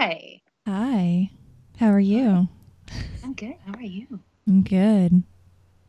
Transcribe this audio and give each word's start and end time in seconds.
Hi. 0.00 0.40
Hi. 0.66 1.30
How 1.76 1.88
are 1.88 2.00
you? 2.00 2.48
I'm 3.22 3.34
good. 3.34 3.56
How 3.66 3.74
are 3.74 3.82
you? 3.82 4.20
I'm 4.48 4.62
good. 4.62 5.24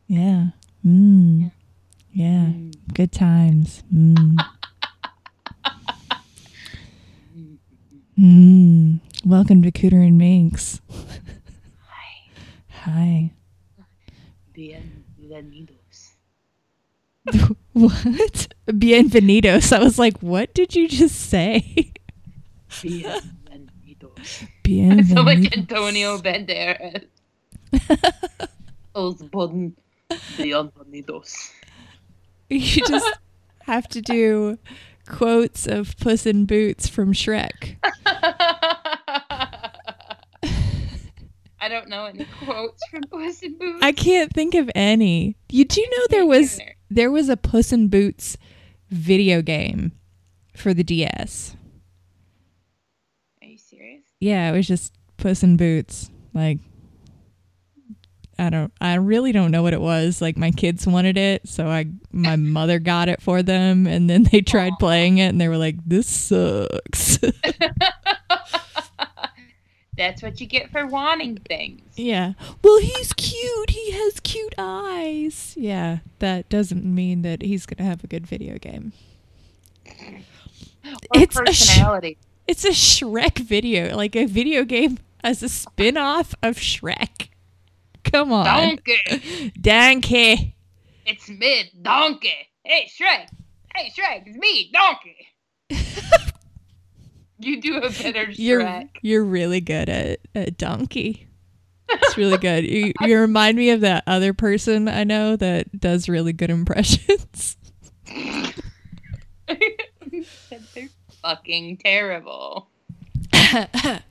Yeah. 0.06 0.48
Mm. 0.86 1.54
Yeah. 2.12 2.52
Mm. 2.52 2.74
Good 2.94 3.14
times. 3.14 3.84
Mm. 3.96 4.36
mm. 8.20 9.00
Welcome 9.24 9.64
to 9.64 9.72
Cooter 9.72 10.06
and 10.06 10.18
Minx. 10.18 10.82
Hi. 11.88 12.44
Hi. 12.84 13.32
Bienvenidos. 14.54 16.18
What? 17.72 18.54
Bienvenidos. 18.68 19.72
I 19.72 19.82
was 19.82 19.98
like, 19.98 20.20
what 20.20 20.54
did 20.54 20.76
you 20.76 20.90
just 20.90 21.16
say? 21.16 21.94
Bienvenidos. 22.70 23.38
I 24.22 25.04
feel 25.04 25.24
like 25.24 25.58
Antonio 25.58 26.18
Banderas. 26.20 27.06
Osborne. 28.96 29.76
Bienvenidos. 30.10 31.52
You 32.50 32.86
just 32.86 33.20
have 33.64 33.88
to 33.90 34.02
do 34.02 34.58
quotes 35.08 35.68
of 35.68 35.96
Puss 35.98 36.26
in 36.26 36.46
Boots 36.46 36.88
from 36.88 37.14
Shrek. 37.14 37.78
I 41.64 41.70
don't 41.70 41.88
know 41.90 42.06
any 42.06 42.26
quotes 42.44 42.82
from 42.90 43.04
Puss 43.04 43.42
in 43.42 43.58
Boots. 43.58 43.80
I 43.82 43.92
can't 43.92 44.34
think 44.34 44.54
of 44.56 44.70
any. 44.76 45.38
You 45.50 45.64
do 45.66 45.82
know 45.82 46.06
there 46.10 46.26
was 46.26 46.60
there 46.90 47.12
was 47.12 47.30
a 47.30 47.38
Puss 47.38 47.72
in 47.72 47.88
Boots 47.88 48.38
video 48.90 49.42
game 49.42 49.94
for 50.56 50.74
the 50.74 50.84
DS. 50.84 51.56
Are 54.22 54.28
you 54.28 54.34
serious? 54.34 54.38
Yeah, 54.38 54.50
it 54.50 54.56
was 54.58 54.68
just 54.68 54.94
Puss 55.18 55.44
in 55.44 55.58
Boots. 55.58 56.10
Like 56.34 56.60
I 58.40 58.50
don't 58.50 58.72
I 58.82 58.96
really 58.96 59.32
don't 59.32 59.52
know 59.52 59.62
what 59.64 59.74
it 59.74 59.82
was. 59.82 60.22
Like 60.22 60.38
my 60.38 60.52
kids 60.52 60.88
wanted 60.88 61.18
it, 61.18 61.48
so 61.48 61.68
I 61.68 61.86
my 62.12 62.36
mother 62.38 62.80
got 62.80 63.10
it 63.10 63.22
for 63.22 63.44
them 63.44 63.86
and 63.88 64.10
then 64.10 64.24
they 64.32 64.42
tried 64.42 64.74
Aw. 64.74 64.78
playing 64.80 65.18
it 65.20 65.28
and 65.28 65.40
they 65.40 65.48
were 65.48 65.58
like 65.58 65.76
this 65.86 66.08
sucks. 66.08 67.20
That's 69.98 70.24
what 70.24 70.40
you 70.42 70.48
get 70.48 70.72
for 70.72 70.88
wanting 70.88 71.38
things. 71.38 71.82
yeah. 71.96 72.34
Well, 72.64 72.80
he's 72.80 73.14
cute. 73.14 73.70
He 73.72 73.92
has 73.92 74.20
cute 74.22 74.56
eyes. 74.58 75.54
Yeah, 75.58 76.00
that 76.20 76.50
doesn't 76.50 76.86
mean 76.86 77.22
that 77.24 77.42
he's 77.44 77.66
going 77.68 77.78
to 77.78 77.84
have 77.84 78.04
a 78.04 78.08
good 78.08 78.26
video 78.26 78.58
game. 78.58 78.94
Or 79.86 80.22
It's 81.14 81.36
a 81.38 81.46
sh- 81.54 81.68
personality. 81.68 82.18
It's 82.52 82.66
a 82.66 82.72
Shrek 82.72 83.38
video, 83.40 83.96
like 83.96 84.14
a 84.14 84.26
video 84.26 84.66
game 84.66 84.98
as 85.24 85.42
a 85.42 85.48
spin-off 85.48 86.36
of 86.44 86.58
Shrek. 86.58 87.30
Come 88.04 88.34
on. 88.34 88.44
Donkey. 88.44 89.54
Donkey. 89.62 90.58
It's 91.06 91.30
me, 91.30 91.72
Donkey. 91.82 92.50
Hey, 92.66 92.90
Shrek. 92.90 93.30
Hey, 93.74 93.94
Shrek. 93.98 94.24
It's 94.26 94.38
me, 94.38 94.70
Donkey. 94.74 95.28
you 97.40 97.62
do 97.62 97.78
a 97.78 97.90
better 97.90 98.30
You're 98.32 98.64
Shrek. 98.64 98.90
you're 99.02 99.24
really 99.24 99.62
good 99.62 99.88
at, 99.88 100.20
at 100.36 100.58
donkey. 100.58 101.30
It's 101.88 102.18
really 102.18 102.38
good. 102.38 102.66
You, 102.66 102.92
you 103.00 103.18
remind 103.18 103.56
me 103.56 103.70
of 103.70 103.80
that 103.80 104.04
other 104.08 104.34
person 104.34 104.90
I 104.90 105.06
know 105.06 105.38
that 105.38 105.80
does 105.80 106.10
really 106.10 106.34
good 106.34 106.50
impressions. 106.50 107.56
Fucking 111.22 111.78
terrible. 111.78 112.68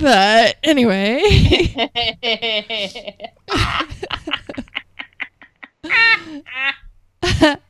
But 0.00 0.56
anyway, 0.62 1.20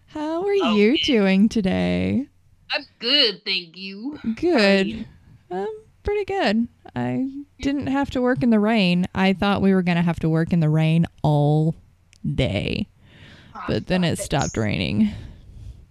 how 0.07 0.45
are 0.45 0.55
you 0.55 0.97
doing 0.99 1.49
today? 1.49 2.29
I'm 2.71 2.85
good, 3.01 3.45
thank 3.45 3.77
you. 3.77 4.21
Good. 4.37 5.07
Um, 5.51 5.83
pretty 6.05 6.25
good. 6.25 6.69
I 6.95 7.29
didn't 7.61 7.89
have 7.89 8.11
to 8.11 8.23
work 8.23 8.45
in 8.45 8.51
the 8.51 8.61
rain. 8.61 9.09
I 9.13 9.33
thought 9.33 9.61
we 9.61 9.75
were 9.75 9.83
going 9.83 9.97
to 9.97 10.03
have 10.03 10.21
to 10.21 10.29
work 10.29 10.53
in 10.53 10.61
the 10.61 10.69
rain 10.69 11.07
all 11.23 11.75
day, 12.25 12.87
but 13.67 13.89
then 13.89 14.05
it 14.05 14.21
stopped 14.21 14.57
raining. 14.57 15.11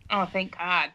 Oh, 0.10 0.26
thank 0.32 0.58
God. 0.58 0.92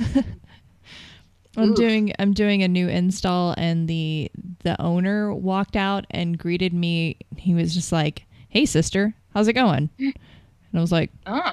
I'm 1.56 1.74
doing 1.74 2.12
I'm 2.18 2.32
doing 2.32 2.62
a 2.62 2.68
new 2.68 2.88
install 2.88 3.54
and 3.56 3.88
the 3.88 4.30
the 4.62 4.80
owner 4.80 5.34
walked 5.34 5.76
out 5.76 6.06
and 6.10 6.38
greeted 6.38 6.72
me. 6.72 7.16
He 7.36 7.54
was 7.54 7.74
just 7.74 7.90
like, 7.92 8.24
"Hey 8.48 8.66
sister, 8.66 9.14
how's 9.34 9.48
it 9.48 9.54
going?" 9.54 9.90
And 9.98 10.78
I 10.78 10.82
was 10.82 10.92
like, 10.92 11.10
Oh. 11.26 11.52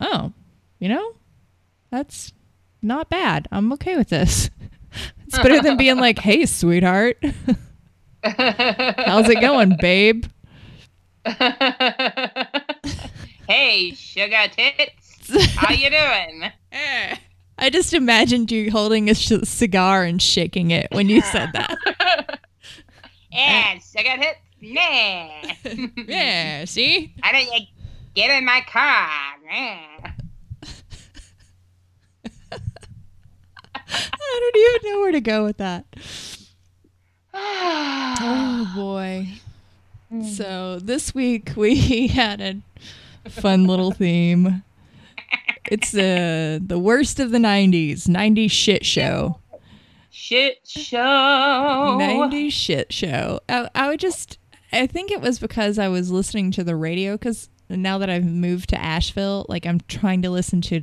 "Oh, 0.00 0.32
you 0.80 0.90
know, 0.90 1.12
that's 1.90 2.34
not 2.82 3.08
bad. 3.08 3.48
I'm 3.50 3.72
okay 3.74 3.96
with 3.96 4.08
this. 4.08 4.50
It's 5.26 5.38
better 5.38 5.62
than 5.62 5.76
being 5.76 5.98
like, 5.98 6.18
"Hey 6.18 6.44
sweetheart, 6.44 7.16
how's 8.24 9.28
it 9.28 9.40
going, 9.40 9.76
babe?" 9.80 10.24
hey, 13.48 13.92
sugar 13.94 14.48
tits. 14.50 15.54
How 15.54 15.72
you 15.72 15.88
doing? 15.90 16.50
Eh. 16.72 17.16
I 17.60 17.68
just 17.70 17.92
imagined 17.92 18.50
you 18.50 18.70
holding 18.70 19.10
a 19.10 19.14
sh- 19.14 19.32
cigar 19.44 20.02
and 20.04 20.20
shaking 20.20 20.70
it 20.70 20.88
when 20.92 21.08
you 21.08 21.20
said 21.20 21.50
that. 21.52 21.76
yes, 23.30 23.94
I 23.96 24.02
got 24.02 24.18
hit. 24.18 24.36
Yeah. 24.60 25.54
yeah, 26.06 26.64
see? 26.64 27.14
How 27.22 27.32
do 27.32 27.38
you 27.38 27.60
get 28.14 28.30
in 28.30 28.44
my 28.44 28.62
car? 28.66 29.08
Yeah. 29.50 30.12
I 33.92 34.50
don't 34.52 34.56
even 34.56 34.90
know 34.92 35.00
where 35.00 35.12
to 35.12 35.20
go 35.20 35.44
with 35.44 35.56
that. 35.58 35.84
Oh 37.34 38.72
boy. 38.74 39.28
Hmm. 40.08 40.22
So 40.24 40.78
this 40.80 41.14
week 41.14 41.52
we 41.56 42.08
had 42.08 42.40
a 42.40 43.30
fun 43.30 43.64
little 43.66 43.92
theme. 43.92 44.62
It's 45.70 45.94
uh, 45.94 46.58
the 46.60 46.78
worst 46.78 47.20
of 47.20 47.30
the 47.30 47.38
90s, 47.38 48.06
90s 48.08 48.50
shit 48.50 48.84
show. 48.84 49.38
Shit 50.10 50.58
show. 50.66 50.98
90s 52.00 52.52
shit 52.52 52.92
show. 52.92 53.40
I, 53.48 53.68
I 53.74 53.88
would 53.88 54.00
just, 54.00 54.38
I 54.72 54.86
think 54.86 55.10
it 55.10 55.20
was 55.20 55.38
because 55.38 55.78
I 55.78 55.88
was 55.88 56.10
listening 56.10 56.50
to 56.52 56.64
the 56.64 56.74
radio 56.76 57.14
because 57.14 57.48
now 57.68 57.98
that 57.98 58.10
I've 58.10 58.24
moved 58.24 58.68
to 58.70 58.80
Asheville, 58.80 59.46
like 59.48 59.64
I'm 59.64 59.80
trying 59.88 60.22
to 60.22 60.30
listen 60.30 60.60
to 60.62 60.82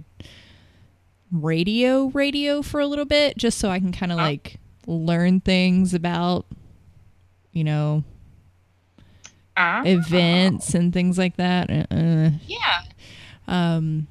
radio, 1.31 2.06
radio 2.08 2.62
for 2.62 2.80
a 2.80 2.88
little 2.88 3.06
bit 3.06 3.38
just 3.38 3.58
so 3.58 3.70
I 3.70 3.80
can 3.80 3.92
kind 3.92 4.12
of 4.12 4.18
Oh. 4.18 4.22
like 4.22 4.58
learn 4.86 5.42
things 5.42 5.94
about, 5.94 6.46
you 7.52 7.64
know, 7.66 8.03
Uh, 9.58 9.81
events 9.86 10.74
and 10.74 10.94
things 10.94 11.18
like 11.18 11.36
that. 11.38 11.70
Uh, 11.92 12.30
yeah. 12.47 12.84
um, 13.47 14.08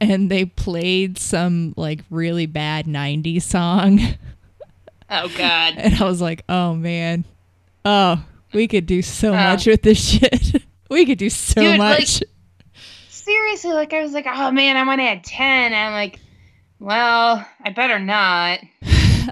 and 0.00 0.30
they 0.30 0.44
played 0.44 1.18
some 1.18 1.74
like 1.76 2.00
really 2.10 2.46
bad 2.46 2.86
90s 2.86 3.42
song. 3.42 4.00
Oh 5.10 5.28
God. 5.38 5.74
And 5.78 5.94
I 5.94 6.04
was 6.04 6.20
like, 6.20 6.44
oh 6.50 6.74
man, 6.74 7.24
oh, 7.82 8.22
we 8.52 8.68
could 8.68 8.84
do 8.84 9.00
so 9.00 9.30
Oh. 9.30 9.36
much 9.36 9.64
with 9.66 9.80
this 9.80 9.98
shit. 10.06 10.62
we 10.90 11.06
could 11.06 11.16
do 11.16 11.30
so 11.30 11.62
Dude, 11.62 11.78
like- 11.78 12.00
much. 12.00 12.22
Seriously, 13.08 13.72
like 13.72 13.94
I 13.94 14.02
was 14.02 14.12
like, 14.12 14.26
oh 14.28 14.50
man, 14.50 14.76
I 14.76 14.84
want 14.86 15.00
to 15.00 15.04
add 15.04 15.24
ten. 15.24 15.72
I'm 15.72 15.92
like, 15.92 16.20
well, 16.78 17.42
I 17.64 17.70
better 17.70 17.98
not. 17.98 18.60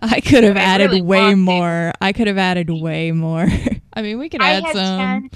I 0.02 0.20
could 0.24 0.44
have 0.44 0.56
added 0.56 0.86
really 0.90 1.02
way 1.02 1.34
more. 1.34 1.92
I 2.00 2.12
could 2.14 2.26
have 2.26 2.38
added 2.38 2.70
way 2.70 3.12
more. 3.12 3.46
I 3.92 4.00
mean, 4.02 4.18
we 4.18 4.28
could 4.30 4.40
I 4.42 4.54
add 4.54 4.64
had 4.64 4.74
some. 4.74 4.98
10. 4.98 5.30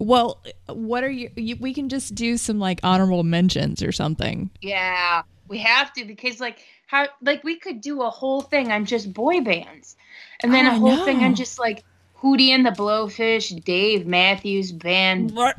Well, 0.00 0.42
what 0.66 1.04
are 1.04 1.10
you, 1.10 1.30
you? 1.36 1.56
We 1.60 1.74
can 1.74 1.88
just 1.90 2.14
do 2.14 2.36
some 2.38 2.58
like 2.58 2.80
honorable 2.82 3.22
mentions 3.22 3.82
or 3.82 3.92
something. 3.92 4.50
Yeah, 4.62 5.22
we 5.46 5.58
have 5.58 5.92
to 5.92 6.04
because 6.06 6.40
like 6.40 6.60
how 6.86 7.08
like 7.22 7.44
we 7.44 7.56
could 7.58 7.80
do 7.82 8.02
a 8.02 8.10
whole 8.10 8.40
thing 8.40 8.72
on 8.72 8.86
just 8.86 9.12
boy 9.12 9.42
bands, 9.42 9.96
and 10.42 10.54
then 10.54 10.66
Oh, 10.66 10.70
a 10.70 10.72
I 10.72 10.78
whole 10.78 10.96
thing 11.04 11.22
on 11.22 11.34
just 11.34 11.58
like 11.58 11.84
Hootie 12.22 12.48
and 12.48 12.64
the 12.64 12.70
Blowfish, 12.70 13.62
Dave 13.64 14.06
Matthews 14.06 14.72
Band, 14.72 15.32
What? 15.32 15.56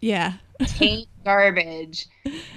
Yeah. 0.00 0.34
taint 0.66 1.08
garbage. 1.24 2.06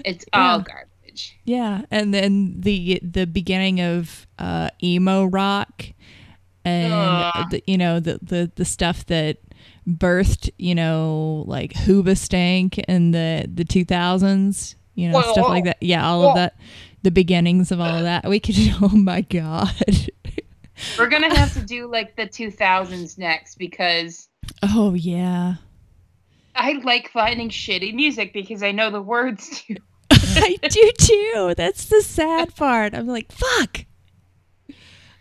It's 0.06 0.26
Yeah. 0.34 0.54
all 0.54 0.60
garbage. 0.62 1.38
Yeah, 1.46 1.82
and 1.92 2.14
then 2.14 2.62
the 2.62 3.00
the 3.04 3.26
beginning 3.28 3.82
of 3.82 4.28
uh, 4.40 4.70
emo 4.82 5.26
rock, 5.26 5.86
and 6.64 7.26
the, 7.50 7.62
you 7.68 7.78
know 7.78 8.00
the, 8.00 8.20
the 8.22 8.52
the 8.56 8.66
stuff 8.66 9.06
that 9.08 9.38
birthed 9.88 10.50
you 10.58 10.76
know 10.76 11.44
like 11.48 11.74
Hoobastank 11.74 12.78
in 12.88 13.12
the 13.12 13.48
the 13.54 13.64
two 13.64 13.86
thousands, 13.86 14.76
you 14.96 15.10
know 15.10 15.20
Whoa, 15.20 15.34
stuff 15.34 15.50
like 15.50 15.66
that. 15.66 15.78
Yeah, 15.82 16.08
all 16.08 16.22
Whoa. 16.22 16.30
of 16.30 16.36
that, 16.36 16.56
the 17.04 17.12
beginnings 17.12 17.72
of 17.72 17.80
all 17.80 17.96
of 17.96 18.04
that. 18.04 18.28
We 18.28 18.40
could. 18.40 18.56
Oh 18.82 18.90
my 18.90 19.22
god, 19.22 19.74
We're 20.98 21.08
gonna 21.10 21.36
have 21.36 21.54
to 21.54 21.62
do 21.62 21.88
like 21.88 22.16
the 22.16 22.28
2000s 22.28 23.18
next 23.18 23.56
because 23.56 24.28
Oh 24.64 24.94
yeah. 24.94 25.56
I 26.56 26.74
like 26.84 27.10
finding 27.12 27.50
shitty 27.50 27.94
music 27.94 28.34
because 28.34 28.64
I 28.64 28.72
know 28.72 28.90
the 28.90 29.02
words 29.02 29.62
to. 29.68 29.78
I 30.12 30.58
do 30.62 30.92
too. 30.98 31.54
That's 31.56 31.86
the 31.86 32.02
sad 32.02 32.56
part. 32.56 32.94
I'm 32.94 33.08
like, 33.08 33.32
fuck. 33.32 33.86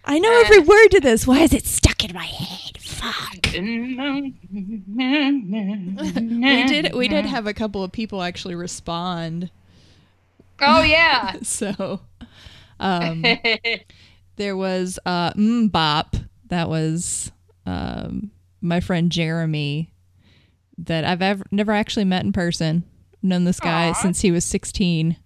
I 0.05 0.19
know 0.19 0.33
every 0.45 0.61
word 0.61 0.89
to 0.93 1.01
this. 1.01 1.27
Why 1.27 1.41
is 1.41 1.53
it 1.53 1.67
stuck 1.67 2.05
in 2.05 2.15
my 2.15 2.25
head? 2.25 2.76
Fuck. 2.97 3.53
we 3.53 4.33
did 6.67 6.95
we 6.95 7.09
did 7.09 7.27
have 7.27 7.47
a 7.47 7.53
couple 7.53 7.85
of 7.85 7.93
people 7.93 8.23
actually 8.23 8.55
respond. 8.55 9.51
Oh 10.61 10.83
yeah. 10.83 11.35
so 11.43 12.01
um 12.81 13.23
there 14.37 14.57
was 14.57 14.99
uh 15.05 15.33
MMMBop. 15.33 16.27
That 16.47 16.71
was 16.71 17.31
um 17.67 18.31
my 18.63 18.81
friend 18.81 19.13
Jeremy 19.13 19.93
that 20.79 21.05
I've 21.05 21.23
ever 21.23 21.45
never 21.51 21.73
actually 21.73 22.05
met 22.05 22.25
in 22.25 22.33
person. 22.33 22.85
Known 23.23 23.45
this 23.45 23.61
guy 23.61 23.91
Aw. 23.91 23.95
since 23.95 24.23
he 24.23 24.31
was 24.31 24.45
16. 24.47 25.17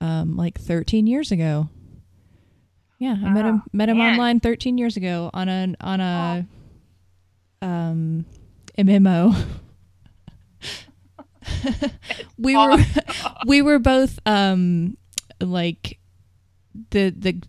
Um 0.00 0.36
like 0.36 0.58
13 0.58 1.06
years 1.06 1.30
ago. 1.30 1.68
Yeah, 2.98 3.16
I 3.24 3.30
met 3.30 3.44
him 3.44 3.62
met 3.72 3.88
him 3.88 3.98
man. 3.98 4.14
online 4.14 4.40
13 4.40 4.76
years 4.76 4.96
ago 4.96 5.30
on 5.32 5.48
a 5.48 5.74
on 5.80 6.00
a 6.00 6.46
um 7.62 8.26
MMO. 8.76 9.36
we 12.38 12.56
were 12.56 12.76
we 13.46 13.62
were 13.62 13.78
both 13.78 14.18
um 14.26 14.96
like 15.40 15.98
the 16.90 17.10
the 17.10 17.40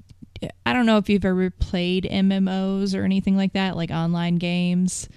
I 0.65 0.73
don't 0.73 0.85
know 0.85 0.97
if 0.97 1.09
you've 1.09 1.25
ever 1.25 1.49
played 1.49 2.07
MMOs 2.09 2.97
or 2.97 3.03
anything 3.03 3.35
like 3.35 3.53
that, 3.53 3.75
like 3.75 3.91
online 3.91 4.35
games, 4.35 5.09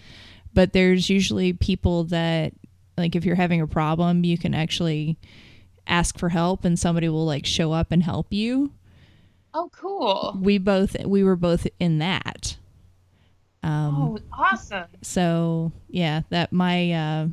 but 0.53 0.73
there's 0.73 1.09
usually 1.09 1.53
people 1.53 2.05
that 2.05 2.55
like 2.97 3.15
if 3.17 3.25
you're 3.25 3.37
having 3.37 3.61
a 3.61 3.67
problem, 3.67 4.25
you 4.25 4.39
can 4.39 4.55
actually 4.55 5.19
ask 5.87 6.19
for 6.19 6.29
help 6.29 6.65
and 6.65 6.79
somebody 6.79 7.09
will 7.09 7.27
like 7.27 7.47
show 7.47 7.73
up 7.73 7.93
and 7.93 8.03
help 8.03 8.33
you. 8.33 8.73
Oh, 9.55 9.69
cool. 9.73 10.39
We 10.41 10.59
both 10.59 10.97
we 11.05 11.23
were 11.25 11.37
both 11.37 11.67
in 11.79 11.99
that. 11.99 12.57
Um 13.63 13.95
Oh, 13.97 14.19
awesome. 14.33 14.89
so 15.03 15.73
yeah, 15.89 16.23
that 16.31 16.53
my 16.53 16.93
uh 16.93 17.27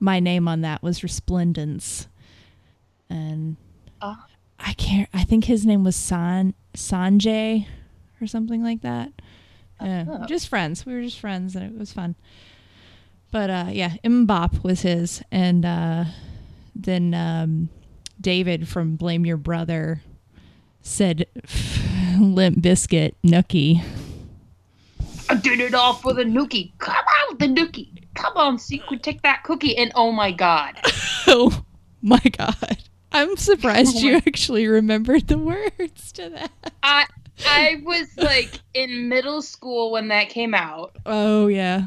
my 0.00 0.20
name 0.20 0.48
on 0.48 0.60
that 0.62 0.82
was 0.82 1.02
Resplendence. 1.02 2.08
And 3.10 3.56
Oh. 4.00 4.16
I 4.58 4.72
can't 4.74 5.08
I 5.12 5.24
think 5.24 5.44
his 5.44 5.66
name 5.66 5.82
was 5.84 5.96
San 5.96 6.54
Sanjay 6.74 7.66
or 8.20 8.26
something 8.26 8.62
like 8.62 8.82
that. 8.82 9.10
Yeah, 9.80 10.04
Oh. 10.08 10.26
just 10.26 10.48
friends. 10.48 10.86
We 10.86 10.94
were 10.94 11.02
just 11.02 11.18
friends 11.18 11.56
and 11.56 11.64
it 11.64 11.76
was 11.78 11.92
fun. 11.92 12.14
But 13.32 13.50
uh 13.50 13.66
yeah, 13.72 13.94
MMMBop 14.04 14.62
was 14.62 14.82
his 14.82 15.22
and 15.32 15.64
uh 15.64 16.04
then 16.74 17.12
um 17.14 17.68
David 18.20 18.68
from 18.68 18.94
Blame 18.96 19.26
Your 19.26 19.36
Brother 19.36 20.02
said 20.82 21.26
Limp 22.18 22.58
Bizkit 22.58 23.14
Nookie. 23.24 23.82
I 25.28 25.34
did 25.36 25.60
it 25.60 25.72
all 25.74 25.94
for 25.94 26.12
the 26.12 26.24
nookie. 26.24 26.72
Come 26.78 26.94
on, 27.30 27.38
the 27.38 27.46
nookie. 27.46 27.88
Come 28.14 28.36
on, 28.36 28.58
Sequin, 28.58 28.98
take 28.98 29.22
that 29.22 29.44
cookie. 29.44 29.76
And 29.76 29.90
oh 29.94 30.12
my 30.12 30.32
god. 30.32 30.76
Oh 31.28 31.62
my 32.02 32.20
god. 32.36 32.78
I'm 33.12 33.36
surprised 33.36 34.02
you 34.02 34.16
actually 34.26 34.66
remembered 34.66 35.28
the 35.28 35.38
words 35.38 36.12
to 36.12 36.28
that. 36.30 36.50
I 36.82 37.06
I 37.46 37.80
was 37.84 38.08
like 38.16 38.60
in 38.74 39.08
middle 39.08 39.40
school 39.40 39.92
when 39.92 40.08
that 40.08 40.28
came 40.28 40.52
out, 40.52 40.96
Oh 41.06 41.46
yeah. 41.46 41.84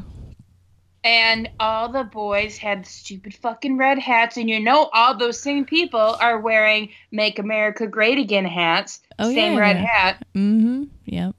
And 1.06 1.48
all 1.60 1.88
the 1.90 2.02
boys 2.04 2.58
had 2.58 2.84
stupid 2.86 3.32
fucking 3.34 3.78
red 3.78 3.98
hats, 3.98 4.36
and 4.36 4.50
you 4.50 4.58
know 4.60 4.90
all 4.92 5.16
those 5.16 5.40
same 5.40 5.64
people 5.64 6.00
are 6.20 6.40
wearing 6.40 6.90
"Make 7.12 7.38
America 7.38 7.86
Great 7.86 8.18
Again" 8.18 8.44
hats, 8.44 9.00
Oh, 9.18 9.32
same 9.32 9.54
yeah. 9.54 9.58
red 9.60 9.76
hat. 9.76 10.26
Mm-hmm. 10.34 10.84
Yep. 11.06 11.34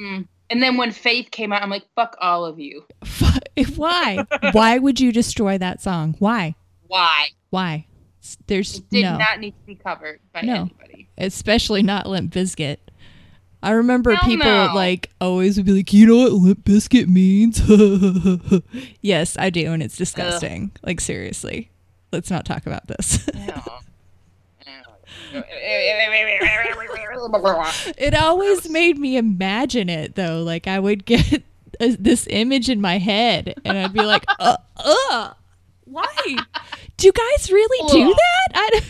Mm. 0.00 0.28
And 0.50 0.62
then 0.62 0.76
when 0.78 0.92
Faith 0.92 1.30
came 1.30 1.52
out, 1.52 1.62
I'm 1.62 1.68
like, 1.68 1.84
fuck 1.94 2.16
all 2.22 2.46
of 2.46 2.58
you. 2.58 2.84
Why? 3.76 4.24
Why 4.52 4.78
would 4.78 4.98
you 4.98 5.12
destroy 5.12 5.58
that 5.58 5.82
song? 5.82 6.14
Why? 6.20 6.54
Why? 6.86 7.26
Why? 7.50 7.84
There's 8.46 8.78
It 8.78 8.88
did 8.90 9.02
no, 9.02 9.18
not 9.18 9.40
need 9.40 9.50
to 9.50 9.66
be 9.66 9.74
covered 9.74 10.20
by 10.32 10.40
No. 10.42 10.54
anybody. 10.54 11.08
especially 11.18 11.82
not 11.82 12.06
Limp 12.06 12.32
Bizkit. 12.32 12.78
I 13.62 13.70
remember 13.72 14.14
Hell 14.14 14.24
people 14.28 14.46
no. 14.46 14.72
like 14.74 15.10
always 15.20 15.56
would 15.56 15.66
be 15.66 15.72
like, 15.72 15.92
you 15.92 16.06
know 16.06 16.16
what 16.18 16.32
Limp 16.32 16.64
Bizkit 16.64 17.08
means? 17.08 17.60
yes, 19.00 19.36
I 19.38 19.50
do, 19.50 19.72
and 19.72 19.82
it's 19.82 19.96
disgusting. 19.96 20.70
Like 20.82 21.00
seriously, 21.00 21.70
let's 22.12 22.30
not 22.30 22.44
talk 22.44 22.66
about 22.66 22.86
this. 22.86 23.28
It 27.98 28.14
always 28.14 28.68
made 28.70 28.98
me 28.98 29.16
imagine 29.16 29.88
it 29.88 30.14
though. 30.14 30.42
Like 30.42 30.66
I 30.66 30.78
would 30.78 31.04
get 31.04 31.42
a, 31.80 31.96
this 31.96 32.26
image 32.30 32.68
in 32.70 32.80
my 32.80 32.98
head, 32.98 33.54
and 33.64 33.76
I'd 33.76 33.92
be 33.92 34.02
like, 34.02 34.24
"Uh, 34.38 34.56
uh, 34.76 35.32
why? 35.84 36.06
Do 36.96 37.06
you 37.06 37.12
guys 37.12 37.50
really 37.52 37.92
do 37.92 38.08
that? 38.14 38.48
I, 38.54 38.70
don't- 38.72 38.84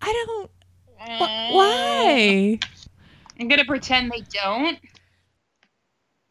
I 0.00 0.24
don't. 0.26 0.50
Wh- 1.18 1.22
eh. 1.22 1.52
Why? 1.54 2.58
I'm 3.40 3.48
gonna 3.48 3.64
pretend 3.64 4.10
they 4.10 4.22
don't, 4.32 4.78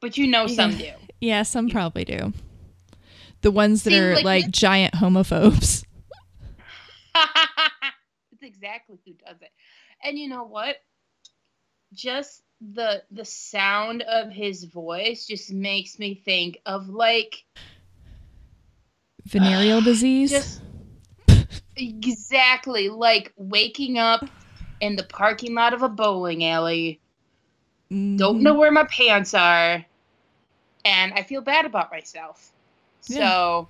but 0.02 0.18
you 0.18 0.28
know 0.28 0.48
some 0.48 0.76
do. 0.78 0.92
Yeah, 1.22 1.44
some 1.44 1.70
probably 1.70 2.06
do. 2.06 2.34
The 3.42 3.52
ones 3.52 3.84
that 3.84 3.94
are 3.94 4.16
like, 4.16 4.26
like, 4.26 4.52
giant 4.52 4.94
homophobes. 4.96 5.84
That's 7.14 8.44
exactly 8.44 9.00
who 9.06 9.14
does 9.14 9.42
it. 9.42 9.52
And 10.04 10.18
you 10.18 10.28
know 10.30 10.44
what? 10.44 10.76
Just 11.94 12.44
the 12.60 13.04
the 13.12 13.26
sound 13.26 14.02
of 14.02 14.32
his 14.32 14.64
voice 14.66 15.26
just 15.26 15.52
makes 15.52 16.00
me 16.00 16.16
think 16.16 16.60
of 16.66 16.90
like 16.90 17.46
Venereal 19.26 19.82
disease. 19.86 20.32
just 20.32 20.62
exactly 21.76 22.90
like 22.90 23.32
waking 23.38 23.98
up 23.98 24.28
in 24.80 24.96
the 24.96 25.04
parking 25.04 25.54
lot 25.56 25.74
of 25.74 25.82
a 25.82 25.90
bowling 25.90 26.44
alley, 26.44 27.00
don't 27.90 28.40
Mhm. 28.40 28.42
know 28.42 28.54
where 28.56 28.72
my 28.72 28.86
pants 28.86 29.34
are, 29.34 29.86
and 30.86 31.14
I 31.14 31.24
feel 31.24 31.42
bad 31.42 31.66
about 31.66 31.92
myself. 31.92 32.52
Yeah. 33.08 33.18
So 33.18 33.70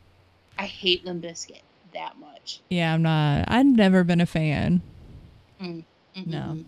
I 0.58 0.65
hate 0.65 1.05
Limp 1.05 1.24
Bizkit 1.24 1.62
that 1.93 2.17
much. 2.20 2.60
Yeah, 2.70 2.93
I'm 2.93 3.01
not. 3.01 3.46
I've 3.48 3.65
never 3.65 4.03
been 4.03 4.22
a 4.22 4.25
fan. 4.25 4.82
Mhm. 5.62 5.84
No. 6.25 6.60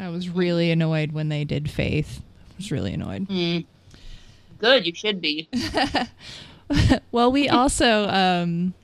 I 0.00 0.08
was 0.08 0.28
really 0.28 0.70
annoyed 0.70 1.12
when 1.12 1.28
they 1.28 1.44
did 1.44 1.70
Faith. 1.70 2.22
I 2.50 2.54
was 2.56 2.70
really 2.72 2.94
annoyed. 2.94 3.28
Mm. 3.28 3.66
Good, 4.58 4.86
you 4.86 4.94
should 4.94 5.20
be. 5.20 5.48
well, 7.12 7.32
we 7.32 7.48
also 7.48 8.08
um, 8.08 8.74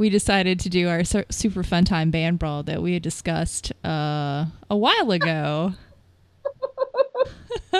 we 0.00 0.08
decided 0.08 0.58
to 0.58 0.70
do 0.70 0.88
our 0.88 1.04
su- 1.04 1.26
super 1.28 1.62
fun 1.62 1.84
time 1.84 2.10
band 2.10 2.38
brawl 2.38 2.62
that 2.62 2.80
we 2.80 2.94
had 2.94 3.02
discussed 3.02 3.70
uh, 3.84 4.46
a 4.70 4.76
while 4.76 5.10
ago. 5.10 5.74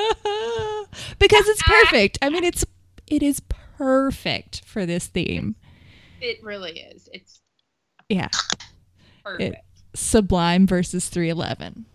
because 1.18 1.48
it's 1.48 1.62
perfect. 1.62 2.18
I 2.20 2.28
mean, 2.28 2.44
it's 2.44 2.62
it 3.06 3.22
is 3.22 3.40
perfect 3.78 4.66
for 4.66 4.84
this 4.84 5.06
theme. 5.06 5.56
It 6.20 6.44
really 6.44 6.78
is. 6.78 7.08
It's 7.10 7.40
Yeah, 8.10 8.28
perfect. 9.24 9.56
Sublime 9.94 10.66
versus 10.66 11.08
311. 11.08 11.86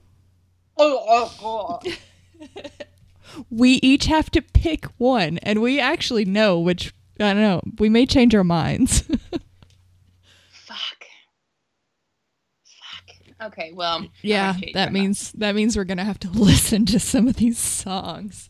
oh, 0.79 1.05
oh, 1.07 1.79
oh. 1.85 2.49
We 3.51 3.73
each 3.83 4.05
have 4.05 4.31
to 4.31 4.41
pick 4.41 4.85
one, 4.97 5.37
and 5.39 5.61
we 5.61 5.79
actually 5.79 6.25
know 6.25 6.59
which. 6.59 6.95
I 7.19 7.33
don't 7.33 7.41
know. 7.41 7.61
We 7.79 7.89
may 7.89 8.05
change 8.07 8.33
our 8.33 8.43
minds. 8.43 9.01
Fuck. 10.65 11.05
Fuck. 12.65 13.15
Okay, 13.41 13.71
well. 13.73 14.07
Yeah, 14.21 14.55
that 14.73 14.93
means 14.93 15.31
that 15.33 15.55
means 15.55 15.75
we're 15.75 15.83
gonna 15.83 16.05
have 16.05 16.19
to 16.19 16.29
listen 16.33 16.85
to 16.87 16.99
some 16.99 17.27
of 17.27 17.35
these 17.35 17.57
songs. 17.57 18.49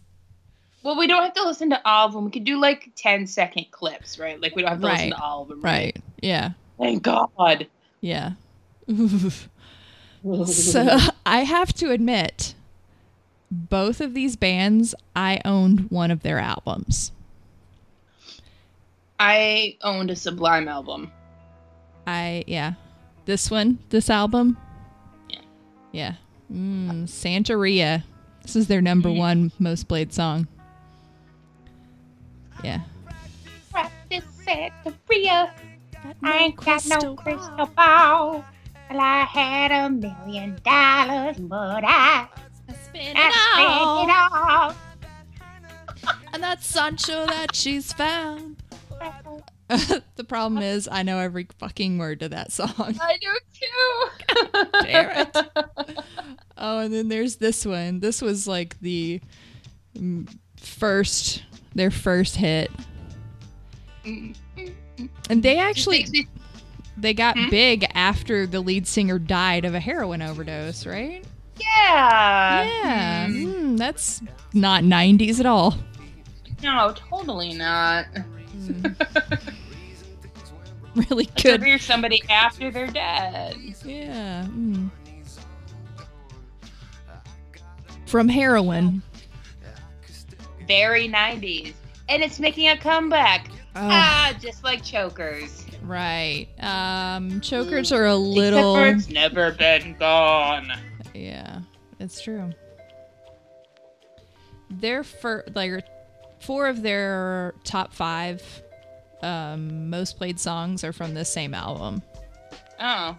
Well, 0.83 0.97
we 0.97 1.07
don't 1.07 1.23
have 1.23 1.33
to 1.33 1.43
listen 1.43 1.71
to 1.71 1.81
all 1.83 2.05
of 2.07 2.13
them. 2.13 2.25
We 2.25 2.31
could 2.31 2.43
do 2.43 2.61
like 2.61 2.91
10 2.95 3.25
second 3.25 3.71
clips, 3.71 4.19
right? 4.19 4.39
Like 4.39 4.55
we 4.55 4.61
don't 4.61 4.69
have 4.69 4.81
to 4.81 4.85
listen 4.85 5.09
to 5.09 5.19
all 5.19 5.41
of 5.41 5.47
them. 5.47 5.59
Right. 5.63 5.97
Yeah. 6.21 6.51
Thank 6.77 7.01
God. 7.01 7.65
Yeah. 8.01 8.33
so 10.45 10.97
I 11.25 11.39
have 11.39 11.73
to 11.73 11.89
admit, 11.89 12.53
both 13.49 13.99
of 13.99 14.13
these 14.13 14.35
bands, 14.35 14.93
I 15.15 15.41
owned 15.43 15.89
one 15.89 16.11
of 16.11 16.21
their 16.21 16.37
albums. 16.37 17.11
I 19.19 19.77
owned 19.81 20.11
a 20.11 20.15
Sublime 20.15 20.67
album. 20.67 21.11
I 22.05 22.43
yeah, 22.45 22.73
this 23.25 23.49
one, 23.49 23.79
this 23.89 24.09
album. 24.09 24.57
Yeah. 25.95 26.15
Yeah. 26.49 26.55
Mm, 26.57 27.03
Santeria. 27.05 28.03
This 28.43 28.55
is 28.55 28.67
their 28.67 28.81
number 28.81 29.11
one 29.11 29.51
most 29.57 29.87
played 29.87 30.13
song. 30.13 30.47
Yeah. 32.63 32.81
Practice 33.71 34.25
Santeria. 34.45 35.51
I 36.21 36.37
ain't 36.37 36.55
got 36.57 36.85
no 36.85 37.15
crystal 37.15 37.65
ball. 37.65 38.45
Well, 38.89 38.99
I 38.99 39.23
had 39.23 39.71
a 39.71 39.89
million 39.89 40.59
dollars, 40.63 41.37
but 41.39 41.83
I, 41.83 42.27
spent 42.83 43.17
I 43.17 43.31
spent 43.31 44.09
it 44.09 44.15
all. 44.31 44.75
And 46.33 46.43
that's 46.43 46.67
Sancho 46.67 47.25
that 47.25 47.55
she's 47.55 47.91
found. 47.93 48.57
the 50.15 50.23
problem 50.23 50.61
is, 50.61 50.87
I 50.91 51.03
know 51.03 51.17
every 51.19 51.47
fucking 51.59 51.97
word 51.97 52.19
to 52.21 52.29
that 52.29 52.51
song. 52.51 52.73
I 53.01 53.17
do 53.19 53.37
too. 53.53 54.63
Damn 54.83 55.27
it. 55.27 55.37
Oh, 56.57 56.79
and 56.79 56.93
then 56.93 57.09
there's 57.09 57.35
this 57.35 57.65
one. 57.65 57.99
This 57.99 58.21
was 58.21 58.47
like 58.47 58.79
the 58.79 59.19
mm, 59.93 60.25
first, 60.57 61.43
their 61.75 61.91
first 61.91 62.37
hit. 62.37 62.71
And 64.05 65.43
they 65.43 65.59
actually 65.59 66.03
Just 66.03 66.13
makes 66.13 66.27
me- 66.29 66.41
they 66.97 67.13
got 67.13 67.37
Hmm? 67.37 67.49
big 67.49 67.85
after 67.93 68.47
the 68.47 68.61
lead 68.61 68.87
singer 68.87 69.19
died 69.19 69.65
of 69.65 69.73
a 69.75 69.81
heroin 69.81 70.21
overdose, 70.21 70.85
right? 70.85 71.25
yeah. 71.59 72.63
yeah, 72.63 73.27
Hmm. 73.27 73.33
Mm, 73.73 73.77
that's 73.77 74.21
not 74.53 74.83
90s 74.83 75.41
at 75.41 75.45
all. 75.45 75.75
No, 76.63 76.93
totally 77.09 77.53
not. 77.53 78.05
Really 81.09 81.25
good. 81.41 81.61
rear 81.61 81.77
somebody 81.77 82.21
after 82.29 82.71
they're 82.71 82.87
dead. 82.87 83.57
Yeah. 83.83 84.45
mm. 84.47 84.89
From 88.05 88.27
heroin. 88.29 89.01
Very 90.67 91.07
90s. 91.09 91.73
And 92.07 92.23
it's 92.23 92.39
making 92.39 92.69
a 92.69 92.77
comeback. 92.77 93.47
Oh, 93.75 93.81
Ah, 93.89 94.33
just 94.39 94.63
like 94.63 94.83
chokers. 94.83 95.65
right. 95.83 96.47
Um, 96.61 97.41
chokers 97.41 97.91
are 97.91 98.05
a 98.05 98.15
little. 98.15 98.75
for 98.75 98.87
it's 98.87 99.09
never 99.09 99.51
been 99.51 99.95
gone. 99.99 100.71
Yeah, 101.13 101.59
it's 101.99 102.21
true. 102.21 102.51
Their 104.69 105.03
fir- 105.03 105.43
like 105.53 105.85
four 106.39 106.67
of 106.67 106.81
their 106.83 107.53
top 107.65 107.93
five 107.93 108.41
um, 109.21 109.89
most 109.89 110.17
played 110.17 110.39
songs 110.39 110.83
are 110.83 110.93
from 110.93 111.13
this 111.13 111.31
same 111.31 111.53
album. 111.53 112.01
Oh. 112.79 113.17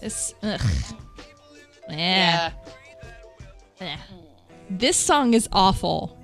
This, 0.00 0.34
ugh. 0.42 0.60
Yeah. 1.88 2.52
Eh. 3.80 3.96
This 4.70 4.96
song 4.96 5.34
is 5.34 5.48
awful. 5.50 6.16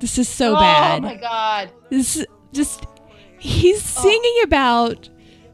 This 0.00 0.18
is 0.18 0.28
so 0.28 0.52
oh 0.54 0.60
bad. 0.60 0.98
Oh 1.02 1.06
my 1.06 1.14
god. 1.14 1.70
This 1.88 2.16
is 2.18 2.26
just 2.52 2.84
he's 3.38 3.82
singing 3.82 4.34
about 4.42 5.08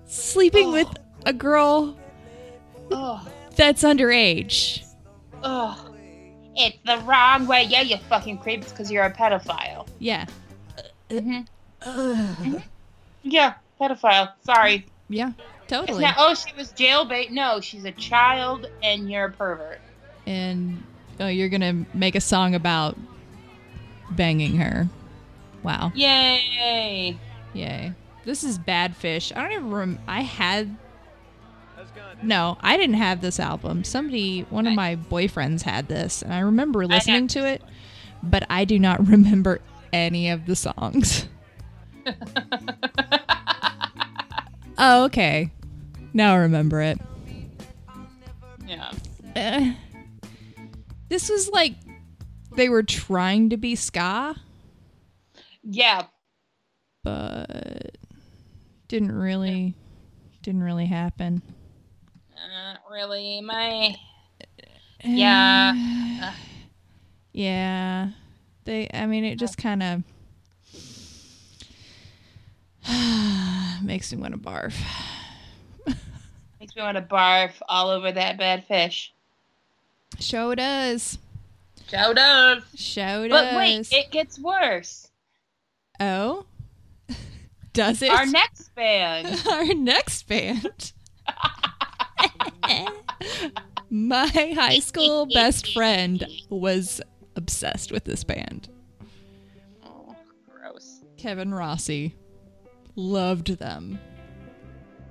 sleeping 0.07 0.71
Oh. 0.71 0.73
with 0.73 0.89
a 1.25 1.33
girl 1.33 1.97
Oh. 2.91 3.25
that's 3.55 3.85
underage. 3.85 4.85
Oh. 5.45 5.90
It's 6.67 6.79
the 6.85 6.99
wrong 7.07 7.47
way. 7.47 7.65
Yeah, 7.65 7.83
you 7.83 7.97
fucking 8.09 8.39
creep. 8.39 8.63
It's 8.63 8.73
because 8.73 8.91
you're 8.91 9.05
a 9.05 9.13
pedophile. 9.13 9.87
Yeah. 9.99 10.27
Mm-hmm. 11.09 12.57
Yeah, 13.23 13.55
pedophile. 13.81 14.33
Sorry. 14.45 14.87
Yeah, 15.09 15.33
totally. 15.69 16.03
not, 16.03 16.15
oh, 16.19 16.35
she 16.35 16.55
was 16.57 16.73
jailbait. 16.73 17.31
No, 17.31 17.61
she's 17.61 17.85
a 17.85 17.93
child 17.93 18.71
and 18.83 19.11
you're 19.11 19.27
a 19.27 19.31
pervert. 19.33 19.81
and 20.27 20.83
oh, 21.19 21.27
you're 21.27 21.49
gonna 21.49 21.85
make 21.95 22.15
a 22.15 22.21
song 22.21 22.55
about 22.55 22.97
banging 24.13 24.57
her. 24.57 24.89
Wow. 25.63 25.93
Yay. 25.95 27.19
Yay. 27.53 27.93
This 28.25 28.45
is 28.45 28.59
Bad 28.59 28.97
Fish. 28.97 29.33
I 29.35 29.43
don't 29.43 29.53
even 29.53 29.71
rem- 29.71 29.99
I 30.07 30.21
had 30.23 30.75
No, 32.23 32.59
I 32.61 32.77
didn't 32.77 32.97
have 32.97 33.21
this 33.23 33.41
album. 33.41 33.83
Somebody 33.85 34.43
one 34.51 34.67
of 34.67 34.75
my 34.75 34.97
boyfriends 34.97 35.63
had 35.63 35.89
this 35.89 36.23
and 36.23 36.33
I 36.35 36.41
remember 36.41 36.87
listening 36.87 37.29
to 37.29 37.47
it, 37.47 37.63
but 38.23 38.45
I 38.51 38.65
do 38.65 38.79
not 38.79 39.07
remember 39.09 39.61
any 39.93 40.31
of 40.31 40.47
the 40.47 40.57
songs. 40.57 41.27
Oh, 44.83 45.05
okay. 45.05 45.51
Now 46.15 46.33
I 46.33 46.39
remember 46.39 46.81
it. 46.81 46.99
yeah. 48.67 48.91
Eh. 49.37 49.75
this 51.11 51.29
was 51.29 51.51
like 51.51 51.75
they 52.57 52.71
were 52.71 52.83
trying 52.83 53.51
to 53.51 53.59
be 53.59 53.77
ska, 53.77 54.35
Yeah. 55.63 56.05
but 57.05 57.99
didn't 58.89 59.13
really 59.13 59.75
didn't 60.43 60.63
really 60.63 60.87
happen. 60.87 61.43
Really. 62.91 63.41
My. 63.41 63.95
Yeah. 65.05 65.73
Eh. 66.23 66.33
Yeah. 67.33 68.09
They 68.65 68.89
I 68.93 69.07
mean 69.07 69.25
it 69.25 69.39
just 69.39 69.57
kind 69.57 69.83
of 69.83 70.03
makes 73.83 74.13
me 74.13 74.21
want 74.21 74.35
to 74.35 74.41
barf. 74.41 74.75
Makes 76.61 76.77
me 76.77 76.83
want 76.83 76.97
to 76.97 77.03
barf 77.03 77.53
all 77.69 77.89
over 77.89 78.13
that 78.13 78.37
bad 78.37 78.67
fish. 78.67 79.15
Show 80.19 80.55
does. 80.55 81.17
Show 81.89 82.13
does. 82.13 82.63
Show 82.75 83.29
does. 83.29 83.31
But 83.31 83.57
wait, 83.57 83.89
it 83.91 84.11
gets 84.11 84.39
worse. 84.39 85.09
oh. 86.01 86.45
Does 87.73 88.03
it? 88.03 88.11
Our 88.11 88.27
next 88.27 88.75
band. 88.75 89.43
Our 89.51 89.75
next 89.75 90.27
band. 90.27 90.93
My 93.91 94.27
high 94.27 94.79
school 94.79 95.27
best 95.27 95.73
friend 95.73 96.25
was 96.49 97.01
obsessed 97.37 97.91
with 97.91 98.05
this 98.05 98.23
band. 98.23 98.69
Oh, 99.85 100.15
gross. 100.49 101.01
Kevin 101.17 101.53
Rossi 101.53 102.15
loved 102.95 103.59
them. 103.59 103.99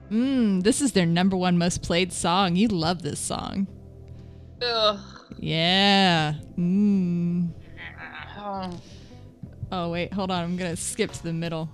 Mmm, 0.10 0.64
this 0.64 0.82
is 0.82 0.94
their 0.94 1.06
number 1.06 1.36
one 1.38 1.58
most 1.58 1.84
played 1.84 2.12
song. 2.12 2.56
You 2.56 2.68
love 2.68 3.02
this 3.02 3.20
song. 3.20 3.68
Ugh. 4.62 5.00
Yeah. 5.38 6.34
Mmm. 6.58 7.50
Oh. 8.38 8.80
Oh, 9.72 9.92
wait, 9.92 10.12
hold 10.12 10.32
on. 10.32 10.44
I'm 10.44 10.58
going 10.58 10.76
to 10.76 10.82
skip 10.82 11.12
to 11.12 11.22
the 11.22 11.32
middle. 11.32 11.70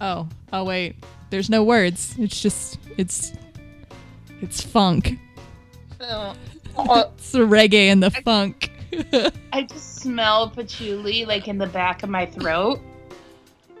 Oh, 0.00 0.28
oh, 0.52 0.64
wait. 0.64 0.96
There's 1.30 1.48
no 1.48 1.62
words. 1.62 2.16
It's 2.18 2.42
just, 2.42 2.80
it's, 2.96 3.32
it's 4.40 4.60
funk. 4.60 5.18
Ugh. 6.00 6.36
Oh, 6.76 7.12
It's 7.18 7.32
the 7.32 7.40
reggae 7.40 7.90
and 7.90 8.02
the 8.02 8.10
funk. 8.10 8.70
I 9.52 9.62
just 9.62 9.96
smell 9.96 10.50
patchouli 10.50 11.24
like 11.24 11.48
in 11.48 11.58
the 11.58 11.66
back 11.66 12.02
of 12.02 12.10
my 12.10 12.26
throat. 12.26 12.80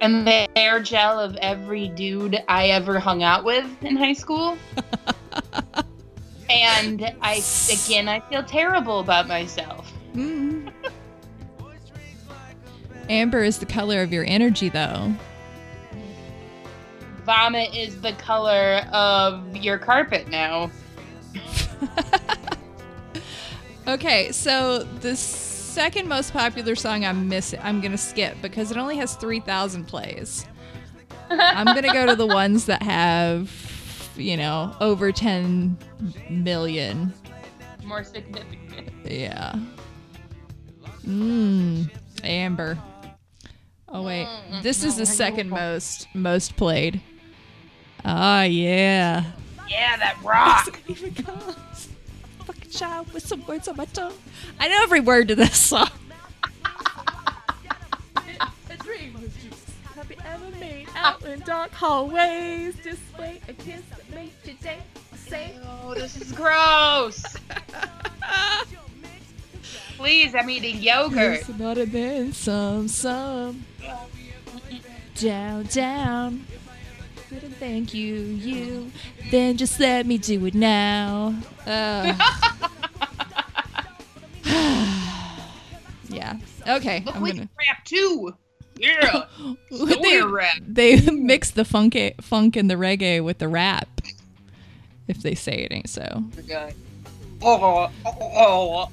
And 0.00 0.26
the 0.26 0.48
hair 0.54 0.80
gel 0.80 1.18
of 1.18 1.34
every 1.36 1.88
dude 1.88 2.42
I 2.46 2.68
ever 2.68 3.00
hung 3.00 3.22
out 3.22 3.44
with 3.44 3.66
in 3.82 3.96
high 3.96 4.12
school. 4.12 4.56
and 6.50 7.14
I, 7.20 7.42
again, 7.72 8.08
I 8.08 8.20
feel 8.28 8.44
terrible 8.44 9.00
about 9.00 9.26
myself. 9.26 9.92
Mm. 10.14 10.72
Amber 13.08 13.42
is 13.42 13.58
the 13.58 13.66
color 13.66 14.02
of 14.02 14.12
your 14.12 14.24
energy, 14.24 14.68
though. 14.68 15.12
Vomit 17.28 17.76
is 17.76 18.00
the 18.00 18.14
color 18.14 18.86
of 18.90 19.54
your 19.54 19.76
carpet 19.76 20.28
now. 20.28 20.70
Okay, 23.88 24.32
so 24.32 24.80
the 25.00 25.16
second 25.16 26.08
most 26.08 26.34
popular 26.34 26.74
song 26.74 27.06
I'm 27.06 27.26
missing, 27.26 27.58
I'm 27.62 27.80
gonna 27.80 27.96
skip 27.96 28.36
because 28.42 28.70
it 28.70 28.76
only 28.76 28.98
has 28.98 29.14
three 29.16 29.40
thousand 29.40 29.86
plays. 29.86 30.44
I'm 31.30 31.64
gonna 31.74 31.94
go 31.94 32.04
to 32.04 32.14
the 32.14 32.26
ones 32.26 32.66
that 32.66 32.82
have, 32.82 33.50
you 34.14 34.36
know, 34.36 34.76
over 34.82 35.10
ten 35.10 35.78
million. 36.28 37.14
More 37.82 38.04
significant. 38.04 38.90
Yeah. 39.06 39.54
Mmm. 41.06 41.90
Amber. 42.22 42.76
Oh 43.88 44.02
wait, 44.02 44.26
mm, 44.26 44.50
mm, 44.50 44.62
this 44.62 44.84
is 44.84 44.96
mm, 44.96 44.98
the 44.98 45.06
second 45.06 45.48
most 45.48 46.08
most 46.14 46.58
played. 46.58 47.00
Ah 48.04 48.42
yeah. 48.44 49.24
Yeah, 49.68 49.96
that 49.96 50.16
rock. 50.22 50.80
Even 50.88 51.14
comes. 51.14 51.88
Fucking 52.44 52.70
child 52.70 53.12
with 53.12 53.26
some 53.26 53.44
words 53.46 53.68
on 53.68 53.76
my 53.76 53.84
tongue. 53.86 54.14
I 54.58 54.68
know 54.68 54.82
every 54.82 55.00
word 55.00 55.28
to 55.28 55.34
this 55.34 55.56
song. 55.56 55.90
ever 60.24 60.50
made 60.58 60.88
out 60.94 61.22
in 61.24 61.40
dark 61.40 61.72
hallways. 61.72 62.74
Just 62.82 63.00
wait 63.18 63.40
a 63.48 63.52
kiss 63.52 63.82
that 63.90 64.10
made 64.14 64.30
you 64.44 64.54
day. 64.54 64.78
Say. 65.16 65.58
Oh, 65.64 65.94
this 65.94 66.16
is 66.20 66.32
gross. 66.32 67.22
Please, 69.96 70.34
I'm 70.34 70.48
eating 70.48 70.78
yogurt. 70.80 71.40
It's 71.40 71.48
about 71.48 71.78
it 71.78 71.92
then 71.92 72.32
some, 72.32 72.88
some. 72.88 73.64
Down, 75.16 75.64
down. 75.64 76.46
Couldn't 77.28 77.56
thank 77.56 77.92
you, 77.92 78.14
you. 78.14 78.90
Then 79.30 79.56
just 79.56 79.78
let 79.80 80.06
me 80.06 80.16
do 80.18 80.46
it 80.46 80.54
now. 80.54 81.34
Uh. 81.66 82.14
yeah. 86.08 86.38
Okay. 86.66 87.02
Look 87.04 87.16
I'm 87.16 87.24
gonna. 87.24 87.48
rap 87.66 87.84
too. 87.84 88.34
Yeah. 88.76 89.24
they, 90.02 90.22
rap. 90.22 90.56
they 90.66 91.00
mix 91.10 91.50
the 91.50 91.64
funk 91.64 91.96
funk 92.20 92.56
and 92.56 92.70
the 92.70 92.76
reggae 92.76 93.22
with 93.22 93.38
the 93.38 93.48
rap. 93.48 93.88
If 95.06 95.22
they 95.22 95.34
say 95.34 95.64
it 95.64 95.72
ain't 95.72 95.88
so. 95.88 96.24
Okay. 96.38 96.72
Oh, 97.42 97.90
oh, 98.04 98.12
oh. 98.20 98.90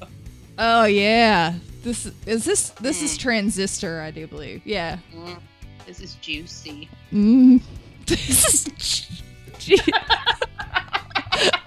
Oh 0.58 0.86
yeah. 0.86 1.56
This 1.84 2.06
is 2.06 2.14
this 2.44 2.70
this 2.72 3.02
is 3.02 3.18
transistor, 3.18 4.02
I 4.02 4.12
do 4.12 4.26
believe. 4.28 4.62
Yeah. 4.66 4.98
Mm, 5.14 5.40
This 5.86 6.00
is 6.00 6.16
juicy. 6.16 6.90
Mm. 7.14 7.62
This 8.06 8.68
is. 9.68 9.82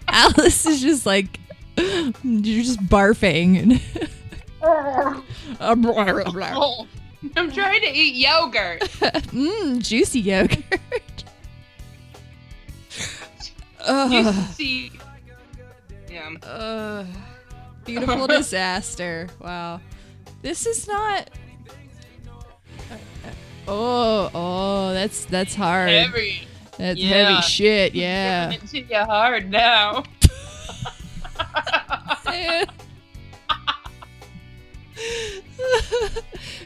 Alice 0.09 0.67
is 0.67 0.81
just 0.81 1.07
like 1.07 1.39
you're 1.77 2.65
just 2.65 2.81
barfing. 2.87 3.81
I'm 7.37 7.53
trying 7.53 7.81
to 7.83 7.91
eat 7.93 8.15
yogurt. 8.15 8.81
Mmm, 9.33 9.83
juicy 9.83 10.21
yogurt. 10.21 11.25
Juicy. 14.11 14.93
Yeah. 16.11 16.35
Ugh. 16.43 17.07
beautiful 17.85 18.27
disaster. 18.27 19.29
Wow. 19.41 19.81
This 20.43 20.67
is 20.67 20.87
not. 20.89 21.31
Oh, 23.71 24.31
oh, 24.35 24.93
that's 24.95 25.25
that's 25.27 25.55
hard. 25.55 25.91
Heavy. 25.91 26.41
That's 26.79 26.99
Yeah. 26.99 27.09
heavy 27.31 27.43
shit. 27.43 27.95
Yeah. 27.95 28.51
It's 28.53 28.71
to 28.73 28.79
you 28.81 28.97
hard 28.97 29.51
now. 29.51 30.05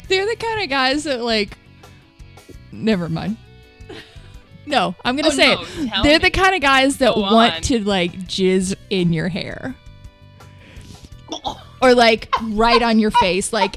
They're 0.08 0.26
the 0.26 0.36
kind 0.36 0.62
of 0.62 0.68
guys 0.68 1.04
that 1.04 1.20
like. 1.22 1.56
Never 2.70 3.08
mind. 3.08 3.36
No, 4.64 4.94
I'm 5.04 5.16
gonna 5.16 5.28
Oh, 5.28 5.30
say 5.30 5.54
no, 5.54 5.62
it. 5.62 5.90
They're 6.02 6.18
me. 6.18 6.24
the 6.24 6.30
kind 6.30 6.54
of 6.54 6.60
guys 6.62 6.98
that 6.98 7.14
Go 7.14 7.20
want 7.20 7.54
on. 7.56 7.62
to 7.62 7.84
like 7.84 8.12
jizz 8.26 8.74
in 8.90 9.12
your 9.12 9.28
hair 9.28 9.74
or 11.82 11.94
like 11.94 12.28
right 12.42 12.80
on 12.82 12.98
your 12.98 13.10
face, 13.10 13.52
like 13.52 13.76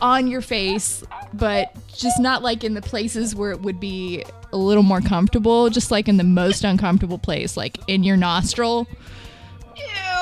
on 0.00 0.26
your 0.26 0.40
face, 0.40 1.02
but 1.34 1.74
just 1.94 2.20
not 2.20 2.42
like 2.42 2.64
in 2.64 2.74
the 2.74 2.82
places 2.82 3.34
where 3.34 3.50
it 3.52 3.60
would 3.60 3.78
be 3.80 4.24
a 4.52 4.56
little 4.56 4.82
more 4.82 5.00
comfortable, 5.00 5.70
just 5.70 5.90
like 5.90 6.08
in 6.08 6.16
the 6.16 6.24
most 6.24 6.64
uncomfortable 6.64 7.18
place, 7.18 7.56
like 7.56 7.78
in 7.88 8.02
your 8.02 8.16
nostril 8.16 8.86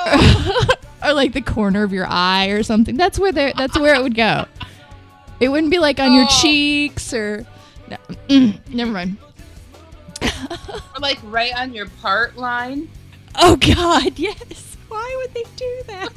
or 1.03 1.13
like 1.13 1.33
the 1.33 1.41
corner 1.41 1.83
of 1.83 1.93
your 1.93 2.07
eye 2.07 2.47
or 2.47 2.63
something. 2.63 2.97
That's 2.97 3.19
where 3.19 3.31
they 3.31 3.53
that's 3.55 3.77
where 3.79 3.95
it 3.95 4.01
would 4.03 4.15
go. 4.15 4.45
It 5.39 5.49
wouldn't 5.49 5.71
be 5.71 5.79
like 5.79 5.99
on 5.99 6.13
your 6.13 6.25
Oh. 6.27 6.39
cheeks 6.41 7.13
or 7.13 7.45
no, 7.89 7.97
mm, 8.27 8.59
never 8.73 8.91
mind. 8.91 9.17
Or 10.95 10.99
like 11.01 11.19
right 11.23 11.53
on 11.55 11.73
your 11.73 11.87
part 12.01 12.35
line. 12.37 12.89
Oh 13.35 13.55
god, 13.55 14.13
yes. 14.19 14.77
Why 14.89 15.15
would 15.21 15.33
they 15.33 15.43
do 15.55 15.81
that? 15.87 16.09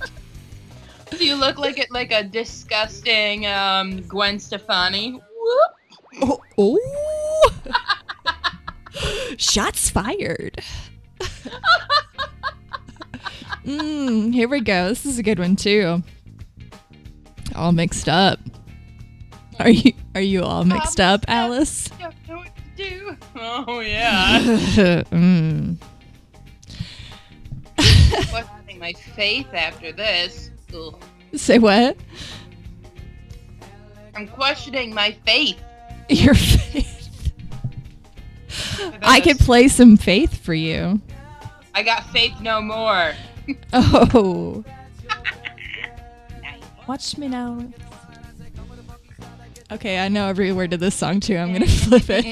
So 1.12 1.18
you 1.24 1.36
look 1.36 1.58
like 1.58 1.78
it 1.78 1.90
like 1.90 2.10
a 2.12 2.24
disgusting 2.24 3.46
um, 3.46 4.00
Gwen 4.02 4.38
Stefani. 4.38 5.12
Whoop. 5.12 5.72
Oh, 6.22 6.40
oh. 6.58 7.52
Shots 9.36 9.90
fired. 9.90 10.62
mm, 13.64 14.32
here 14.32 14.48
we 14.48 14.60
go. 14.60 14.88
This 14.88 15.04
is 15.04 15.18
a 15.18 15.22
good 15.22 15.38
one 15.38 15.56
too. 15.56 16.02
All 17.54 17.72
mixed 17.72 18.08
up. 18.08 18.38
Are 19.58 19.70
you 19.70 19.92
are 20.14 20.20
you 20.20 20.42
all 20.42 20.64
mixed 20.64 21.00
up, 21.00 21.24
Alice? 21.28 21.88
Don't 22.00 22.14
know 22.28 22.36
what 22.38 22.56
to 22.56 22.62
do. 22.76 23.16
Oh 23.36 23.80
yeah. 23.80 24.40
mm. 25.10 25.76
Questioning 28.30 28.78
my 28.78 28.92
faith 28.92 29.52
after 29.52 29.92
this. 29.92 30.51
Ugh. 30.74 30.94
Say 31.34 31.58
what? 31.58 31.96
I'm 34.14 34.28
questioning 34.28 34.92
my 34.92 35.12
faith. 35.24 35.58
Your 36.08 36.34
faith. 36.34 37.32
I 39.02 39.20
could 39.20 39.38
play 39.38 39.68
some 39.68 39.96
faith 39.96 40.36
for 40.44 40.54
you. 40.54 41.00
I 41.74 41.82
got 41.82 42.04
faith 42.10 42.40
no 42.40 42.60
more. 42.60 43.12
Oh. 43.72 44.62
Watch 46.86 47.18
me 47.18 47.26
now. 47.26 47.66
Okay, 49.72 49.98
I 49.98 50.08
know 50.08 50.28
every 50.28 50.52
word 50.52 50.70
to 50.70 50.76
this 50.76 50.94
song 50.94 51.18
too. 51.18 51.36
I'm 51.36 51.52
gonna 51.52 51.66
flip 51.66 52.04
it. 52.08 52.24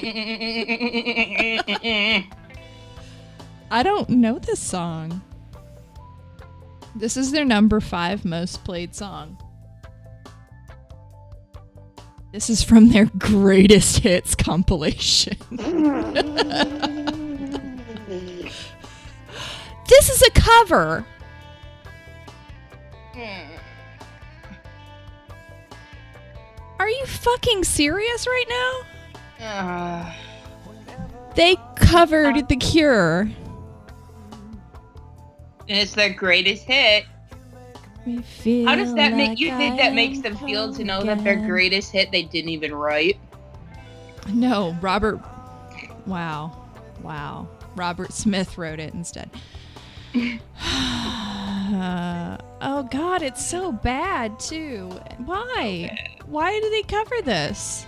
I 3.72 3.83
don't 3.83 4.09
know 4.09 4.38
this 4.38 4.61
song. 4.61 5.20
This 7.01 7.17
is 7.17 7.33
their 7.33 7.47
number 7.47 7.81
five 7.81 8.25
most 8.25 8.63
played 8.63 8.95
song. 8.95 9.39
This 12.33 12.49
is 12.51 12.63
from 12.63 12.91
their 12.91 13.07
greatest 13.19 13.99
hits 14.01 14.35
compilation. 14.35 15.37
this 19.89 20.09
is 20.11 20.23
a 20.23 20.31
cover. 20.33 21.05
Are 26.79 26.89
you 26.89 27.07
fucking 27.07 27.65
serious 27.65 28.27
right 28.27 28.45
now? 29.39 29.47
Uh, 29.47 30.15
They 31.35 31.57
covered 31.77 32.49
The 32.49 32.57
Cure. 32.57 33.31
And 35.71 35.79
it's 35.79 35.95
their 35.95 36.13
greatest 36.13 36.65
hit. 36.65 37.05
How 38.05 38.75
does 38.75 38.93
that 38.95 39.15
make 39.15 39.39
you 39.39 39.57
think 39.57 39.77
that 39.79 39.95
makes 39.95 40.19
them 40.19 40.37
feel 40.37 40.75
to 40.75 40.83
know 40.83 41.03
that 41.03 41.23
their 41.23 41.37
greatest 41.37 41.93
hit 41.93 42.11
they 42.11 42.25
didn't 42.25 42.51
even 42.51 42.75
write? 42.75 43.19
No, 44.33 44.77
Robert. 44.81 45.21
Wow. 46.07 46.67
Wow. 47.03 47.49
Robert 47.77 48.13
Smith 48.13 48.59
wrote 48.59 48.81
it 48.81 48.95
instead. 48.95 49.31
Uh, 50.13 50.39
oh, 52.61 52.89
God, 52.91 53.23
it's 53.23 53.47
so 53.47 53.71
bad, 53.71 54.41
too. 54.41 54.89
Why? 55.25 55.97
Why 56.27 56.59
do 56.59 56.71
they 56.71 56.83
cover 56.83 57.23
this? 57.23 57.87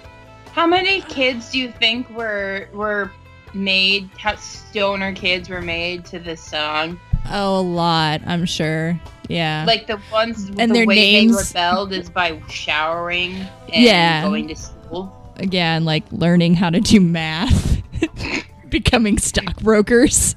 How 0.53 0.68
many 0.68 1.01
kids 1.01 1.51
do 1.51 1.59
you 1.59 1.73
think 1.73 2.09
were 2.11 2.68
were 2.73 3.11
made? 3.55 4.09
How 4.18 4.37
stoner 4.37 5.12
kids 5.14 5.49
were 5.49 5.62
made 5.62 6.05
to 6.07 6.21
this 6.21 6.40
song? 6.40 7.01
Oh, 7.30 7.61
a 7.61 7.62
lot, 7.62 8.20
I'm 8.26 8.44
sure. 8.44 9.00
Yeah. 9.28 9.64
Like 9.66 9.87
the 9.87 10.00
ones 10.12 10.48
And 10.58 10.70
the 10.70 10.74
their 10.74 10.87
way 10.87 10.94
names- 10.96 11.52
they 11.52 11.61
rebelled 11.61 11.92
is 11.92 12.11
by 12.11 12.40
showering 12.48 13.35
and 13.72 13.82
Yeah. 13.85 14.22
going 14.22 14.48
to 14.48 14.56
school. 14.56 15.32
Again, 15.37 15.85
like 15.85 16.04
learning 16.12 16.54
how 16.54 16.68
to 16.70 16.80
do 16.80 17.00
math, 17.00 17.82
becoming 18.68 19.18
stockbrokers. 19.18 20.37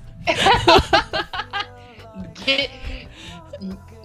Get, 2.46 2.70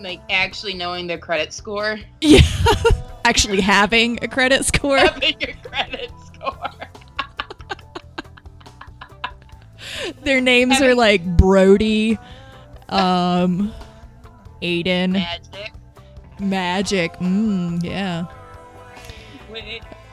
like 0.01 0.21
actually 0.31 0.75
knowing 0.75 1.07
their 1.07 1.19
credit 1.19 1.53
score. 1.53 1.99
Yeah. 2.21 2.41
Actually 3.25 3.61
having 3.61 4.19
a 4.25 4.29
credit 4.29 4.65
score. 4.65 4.97
Having 4.97 5.41
your 5.41 5.53
credit 5.63 6.11
score. 6.25 6.71
Their 10.23 10.41
names 10.41 10.81
are 10.81 10.95
like 10.95 11.25
Brody, 11.37 12.19
um, 12.91 13.73
Aiden, 14.63 15.13
Magic. 15.13 15.73
Magic. 16.39 17.13
Mm, 17.15 17.83
yeah. 17.85 18.27
Wait. 19.51 19.83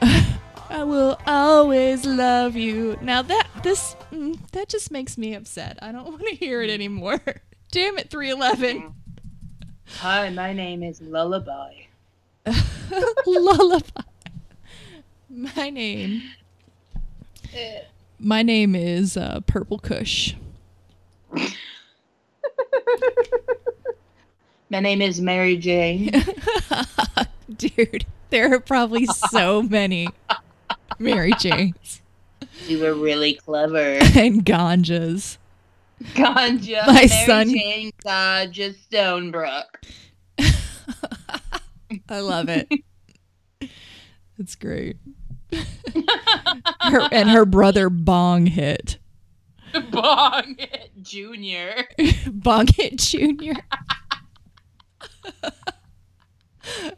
I 0.70 0.84
will 0.84 1.18
always 1.26 2.04
love 2.04 2.54
you. 2.54 2.98
Now 3.00 3.22
that 3.22 3.48
this 3.62 3.96
mm, 4.12 4.38
that 4.52 4.68
just 4.68 4.90
makes 4.90 5.16
me 5.16 5.34
upset. 5.34 5.78
I 5.82 5.92
don't 5.92 6.04
want 6.08 6.26
to 6.26 6.34
hear 6.34 6.62
it 6.62 6.70
anymore. 6.70 7.20
Damn 7.70 7.98
it, 7.98 8.10
311. 8.10 8.94
Hi, 9.98 10.30
my 10.30 10.52
name 10.52 10.82
is 10.82 11.00
Lullaby. 11.02 11.74
Lullaby. 13.26 14.02
My 15.28 15.68
name 15.68 16.22
My 18.18 18.42
name 18.42 18.74
is 18.74 19.16
uh, 19.18 19.40
Purple 19.46 19.78
Kush. 19.78 20.34
My 24.70 24.80
name 24.80 25.00
is 25.00 25.20
Mary 25.20 25.56
Jane. 25.56 26.10
Dude, 27.56 28.04
there 28.30 28.52
are 28.54 28.60
probably 28.60 29.06
so 29.06 29.62
many 29.62 30.08
Mary 30.98 31.32
Janes 31.38 32.02
You 32.66 32.80
were 32.80 32.94
really 32.94 33.34
clever. 33.34 33.98
and 34.00 34.44
Ganjas. 34.44 35.38
Ganja. 36.14 36.86
My 36.86 36.92
Mary 36.92 37.08
son- 37.08 37.48
Jane 37.50 37.92
Ganja 38.04 38.74
Stonebrook. 38.90 39.64
I 42.10 42.20
love 42.20 42.48
it. 42.50 42.68
It's 44.38 44.54
great. 44.54 44.96
her, 46.80 47.08
and 47.10 47.30
her 47.30 47.44
brother 47.46 47.88
Bong 47.90 48.46
hit. 48.46 48.98
Bong 49.90 50.56
Junior. 51.02 51.84
Bong 52.32 52.66
hit 52.66 52.96
Junior. 52.96 53.54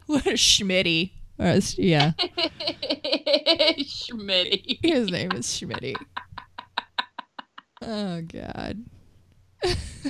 what 0.05 0.25
a 0.25 0.33
schmitty. 0.33 1.11
Uh, 1.39 1.43
or 1.43 1.59
yeah, 1.77 2.11
Schmitty. 3.79 4.77
his 4.83 5.09
name 5.09 5.31
is 5.31 5.47
Schmitty. 5.47 5.95
Oh 7.81 8.21
God. 8.21 8.85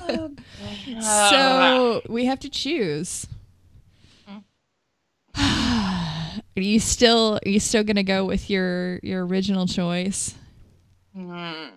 Oh, 0.02 0.32
so 1.02 2.02
we 2.10 2.26
have 2.26 2.40
to 2.40 2.50
choose. 2.50 3.28
Hmm. 4.26 4.40
Are 6.58 6.62
you 6.62 6.80
still 6.82 7.40
are 7.46 7.50
you 7.50 7.60
still 7.62 7.84
gonna 7.84 8.04
go 8.04 8.26
with 8.26 8.50
your 8.50 9.00
your 9.04 9.26
original 9.26 9.68
choice? 9.68 10.36
Hmm. 11.16 11.70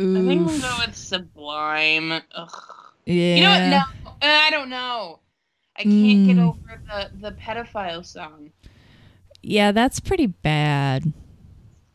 Hmm. 0.00 0.16
I 0.16 0.20
think 0.28 0.46
we'll 0.46 0.60
go 0.60 0.76
with 0.86 0.96
Sublime. 0.96 2.12
Ugh. 2.12 2.50
yeah. 3.06 3.34
You 3.36 3.42
know 3.42 3.50
what? 3.50 3.68
No, 3.68 4.10
uh, 4.10 4.12
I 4.22 4.50
don't 4.50 4.70
know. 4.70 5.20
I 5.76 5.82
can't 5.84 6.26
get 6.26 6.36
Mm. 6.36 6.48
over 6.48 6.80
the 6.86 7.10
the 7.30 7.32
pedophile 7.36 8.04
song. 8.04 8.50
Yeah, 9.42 9.72
that's 9.72 10.00
pretty 10.00 10.26
bad. 10.26 11.12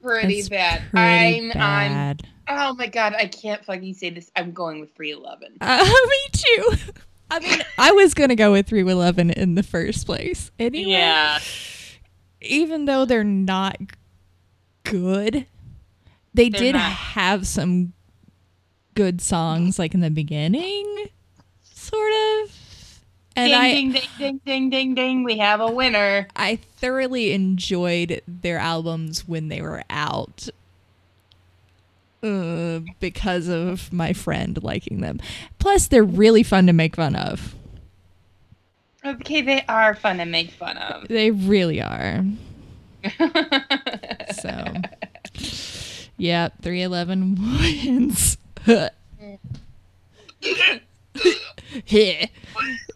Pretty 0.02 0.36
That's 0.38 0.50
bad. 0.50 0.82
pretty 0.92 1.40
I'm 1.48 1.50
bad. 1.52 2.22
I'm. 2.48 2.72
Oh 2.72 2.74
my 2.76 2.88
god! 2.88 3.14
I 3.16 3.26
can't 3.28 3.64
fucking 3.66 3.94
say 3.96 4.12
this. 4.12 4.32
I'm 4.36 4.52
going 4.52 4.80
with 4.80 4.94
311. 4.96 5.58
Uh, 5.62 5.84
me 5.84 6.18
too. 6.32 6.92
I 7.32 7.40
mean, 7.40 7.60
I 7.80 7.92
was 7.92 8.14
gonna 8.14 8.36
go 8.36 8.52
with 8.52 8.68
311 8.68 9.32
in 9.32 9.56
the 9.56 9.64
first 9.64 10.06
place. 10.06 10.52
Anyway, 10.60 10.92
Yeah. 10.92 11.40
even 12.42 12.86
though 12.86 13.06
they're 13.06 13.24
not 13.24 13.78
good, 14.84 15.46
they 16.36 16.50
They're 16.50 16.60
did 16.60 16.74
not. 16.76 16.82
have 16.92 17.48
some 17.48 17.94
good 18.96 19.22
songs, 19.22 19.78
like 19.78 19.94
in 19.94 20.00
the 20.00 20.10
beginning, 20.10 21.08
sort 21.64 22.12
of. 22.12 22.52
And 23.38 23.52
ding, 23.52 23.60
I, 23.60 23.70
ding 23.74 23.92
ding 23.92 24.10
ding 24.18 24.40
ding 24.46 24.70
ding 24.70 24.96
ding. 24.96 25.24
We 25.24 25.38
have 25.40 25.60
a 25.60 25.70
winner. 25.70 26.28
I 26.36 26.56
thoroughly 26.78 27.34
enjoyed 27.34 28.22
their 28.28 28.58
albums 28.58 29.28
when 29.28 29.50
they 29.50 29.62
were 29.62 29.84
out. 29.90 30.48
Uh, 32.24 32.80
because 33.00 33.48
of 33.48 33.94
my 33.94 34.12
friend 34.12 34.64
liking 34.64 35.02
them. 35.02 35.20
Plus, 35.60 35.88
they're 35.88 36.04
really 36.04 36.42
fun 36.42 36.66
to 36.66 36.74
make 36.74 36.96
fun 36.96 37.16
of. 37.16 37.54
Okay, 39.06 39.42
they 39.42 39.64
are 39.70 39.94
fun 39.94 40.18
to 40.18 40.26
make 40.26 40.50
fun 40.50 40.78
of. 40.78 41.08
They 41.08 41.30
really 41.32 41.82
are. 41.82 42.26
So, 44.34 44.74
yeah, 46.18 46.50
311 46.62 47.36
wins. 47.60 48.38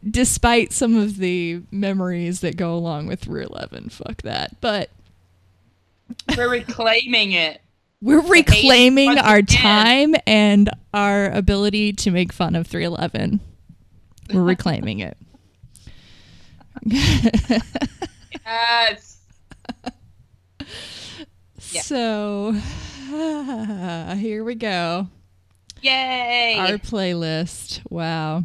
Despite 0.09 0.73
some 0.73 0.95
of 0.95 1.17
the 1.17 1.61
memories 1.71 2.41
that 2.41 2.57
go 2.57 2.73
along 2.73 3.07
with 3.07 3.19
311, 3.21 3.89
fuck 3.89 4.21
that. 4.23 4.59
But 4.61 4.89
We're 6.35 6.49
reclaiming 6.49 7.33
it. 7.33 7.61
we're 8.01 8.21
reclaiming 8.21 9.17
our 9.17 9.41
time 9.41 10.15
and 10.25 10.69
our 10.93 11.29
ability 11.31 11.91
to 11.93 12.11
make 12.11 12.31
fun 12.31 12.55
of 12.55 12.65
311. 12.65 13.41
We're 14.33 14.43
reclaiming 14.43 14.99
it. 14.99 15.17
Yes. 18.45 19.17
So, 21.59 22.53
here 24.17 24.43
we 24.43 24.55
go. 24.55 25.07
Yay. 25.81 26.55
Our 26.57 26.77
playlist. 26.77 27.81
Wow. 27.89 28.43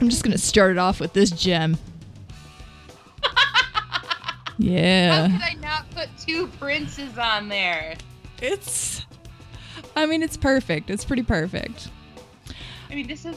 I'm 0.00 0.08
just 0.08 0.22
going 0.22 0.32
to 0.32 0.42
start 0.42 0.72
it 0.72 0.78
off 0.78 1.00
with 1.00 1.12
this 1.12 1.30
gem. 1.30 1.76
Yeah. 4.60 5.16
How 5.16 5.22
yeah. 5.22 5.38
could 5.38 5.58
I 5.58 5.60
not 5.62 5.90
put 5.92 6.08
two 6.18 6.46
princes 6.58 7.16
on 7.16 7.48
there? 7.48 7.94
It's 8.42 9.06
I 9.96 10.04
mean 10.04 10.22
it's 10.22 10.36
perfect. 10.36 10.90
It's 10.90 11.02
pretty 11.02 11.22
perfect. 11.22 11.88
I 12.90 12.94
mean, 12.94 13.06
this 13.06 13.24
is 13.24 13.36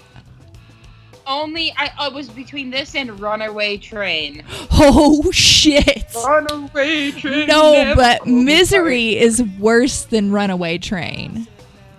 only 1.26 1.74
I, 1.78 1.92
I 1.98 2.08
was 2.10 2.28
between 2.28 2.72
this 2.72 2.94
and 2.94 3.20
Runaway 3.22 3.78
Train. 3.78 4.44
Oh 4.76 5.32
shit. 5.32 6.08
Runaway 6.14 7.12
Train. 7.12 7.48
No, 7.48 7.94
but 7.96 8.26
Misery 8.26 9.16
is 9.16 9.42
worse 9.60 10.04
than 10.04 10.32
Runaway 10.32 10.80
Train 10.80 11.48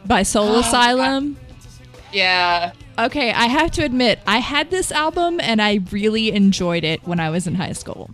by 0.07 0.23
Soul 0.23 0.57
Oh, 0.57 0.61
Asylum. 0.61 1.37
Yeah. 2.13 2.73
Okay, 2.99 3.33
I 3.33 3.47
have 3.47 3.71
to 3.73 3.85
admit, 3.85 4.21
I 4.27 4.39
had 4.39 4.71
this 4.71 4.93
album 4.93 5.41
and 5.41 5.61
I 5.61 5.81
really 5.91 6.31
enjoyed 6.33 6.85
it 6.85 7.05
when 7.07 7.19
I 7.19 7.31
was 7.31 7.47
in 7.47 7.57
high 7.57 7.73
school. 7.73 8.11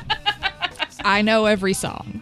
I 1.04 1.22
know 1.22 1.46
every 1.46 1.72
song. 1.72 2.20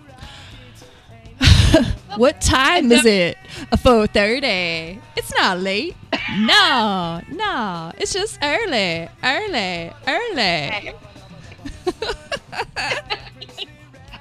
what 2.17 2.41
time 2.41 2.93
is 2.93 3.05
it? 3.05 3.37
Four 3.83 4.07
thirty. 4.07 5.01
It's 5.17 5.35
not 5.35 5.59
late. 5.59 5.97
No, 6.39 7.21
no, 7.31 7.93
it's 7.99 8.13
just 8.13 8.39
early, 8.43 9.09
early, 9.25 9.93
early. 10.07 10.95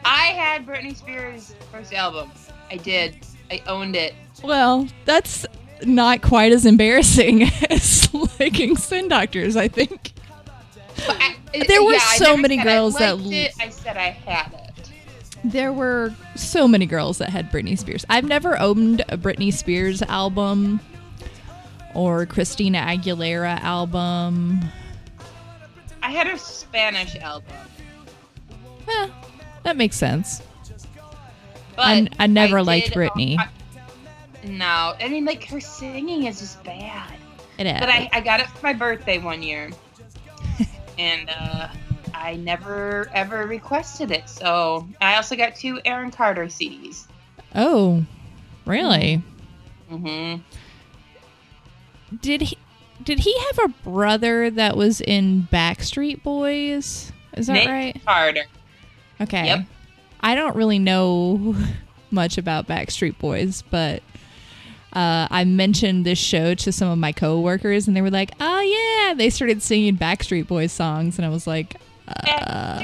I 0.05 0.25
had 0.27 0.65
Britney 0.65 0.95
Spears' 0.95 1.53
first 1.71 1.93
album. 1.93 2.31
I 2.71 2.77
did. 2.77 3.17
I 3.51 3.62
owned 3.67 3.95
it. 3.95 4.13
Well, 4.43 4.88
that's 5.06 5.45
not 5.86 6.21
quite 6.21 6.51
as 6.51 6.65
embarrassing 6.65 7.43
as 7.69 8.13
liking 8.39 8.77
Spin 8.77 9.08
Doctors. 9.08 9.56
I 9.56 9.67
think. 9.67 10.13
I, 11.08 11.36
There 11.67 11.84
were 11.84 11.93
yeah, 11.93 11.99
so 12.15 12.38
many 12.38 12.58
girls 12.58 12.95
that 12.95 13.19
it. 13.19 13.53
I 13.60 13.69
said 13.69 13.97
I 13.97 14.10
had 14.10 14.53
it. 14.53 14.91
There 15.43 15.73
were 15.73 16.13
so 16.36 16.67
many 16.67 16.86
girls 16.86 17.17
that 17.17 17.29
had 17.29 17.51
Britney 17.51 17.77
Spears. 17.77 18.06
I've 18.10 18.23
never 18.23 18.58
owned 18.60 19.01
a 19.10 19.17
Britney 19.17 19.51
Spears 19.51 20.01
album 20.03 20.79
or 21.93 22.25
Christina 22.25 22.79
Aguilera 22.79 23.60
album. 23.62 24.62
I 26.01 26.12
had 26.12 26.27
a 26.27 26.38
Spanish 26.38 27.15
album. 27.17 27.56
Eh, 28.88 29.10
that 29.63 29.75
makes 29.77 29.97
sense. 29.97 30.41
But 31.75 31.86
I- 31.86 32.07
I 32.19 32.27
never 32.27 32.62
liked 32.63 32.88
did- 32.88 32.95
Britney. 32.95 33.38
I- 33.39 33.49
no, 34.45 34.93
I 34.99 35.07
mean 35.07 35.23
like 35.25 35.45
her 35.45 35.59
singing 35.62 36.25
is 36.25 36.39
just 36.39 36.63
bad. 36.63 37.13
It 37.57 37.65
is. 37.67 37.79
But 37.79 37.89
I, 37.89 38.09
I 38.12 38.19
got 38.19 38.39
it 38.41 38.47
for 38.47 38.65
my 38.65 38.73
birthday 38.73 39.17
one 39.17 39.41
year, 39.41 39.69
and 40.99 41.29
uh, 41.29 41.67
I 42.13 42.36
never 42.36 43.09
ever 43.13 43.47
requested 43.47 44.12
it. 44.12 44.27
So 44.27 44.88
I 44.99 45.15
also 45.15 45.36
got 45.36 45.55
two 45.55 45.79
Aaron 45.86 46.12
Carter 46.12 46.45
CDs. 46.47 47.05
oh, 47.55 48.05
really? 48.65 49.21
Mm-hmm. 49.91 50.41
Did 52.21 52.41
he? 52.41 52.57
Did 53.03 53.19
he 53.19 53.38
have 53.47 53.59
a 53.65 53.67
brother 53.89 54.49
that 54.49 54.77
was 54.77 55.01
in 55.01 55.47
Backstreet 55.51 56.23
Boys? 56.23 57.12
Is 57.36 57.47
that 57.47 57.53
Nick 57.53 57.67
right? 57.69 58.01
Carter. 58.05 58.43
Okay. 59.21 59.45
Yep. 59.45 59.59
I 60.23 60.33
don't 60.36 60.55
really 60.55 60.79
know 60.79 61.55
much 62.12 62.38
about 62.38 62.65
Backstreet 62.67 63.17
Boys, 63.19 63.62
but 63.69 64.01
uh, 64.93 65.27
I 65.29 65.43
mentioned 65.43 66.05
this 66.05 66.17
show 66.17 66.53
to 66.55 66.71
some 66.71 66.89
of 66.89 66.97
my 66.97 67.12
coworkers, 67.12 67.88
and 67.88 67.95
they 67.97 68.01
were 68.01 68.09
like, 68.12 68.31
"Oh 68.39 68.62
yeah!" 68.62 69.13
They 69.15 69.29
started 69.29 69.62
singing 69.62 69.97
Backstreet 69.97 70.47
Boys 70.47 70.71
songs, 70.71 71.17
and 71.19 71.25
I 71.25 71.29
was 71.29 71.45
like, 71.45 71.75
uh, 72.07 72.83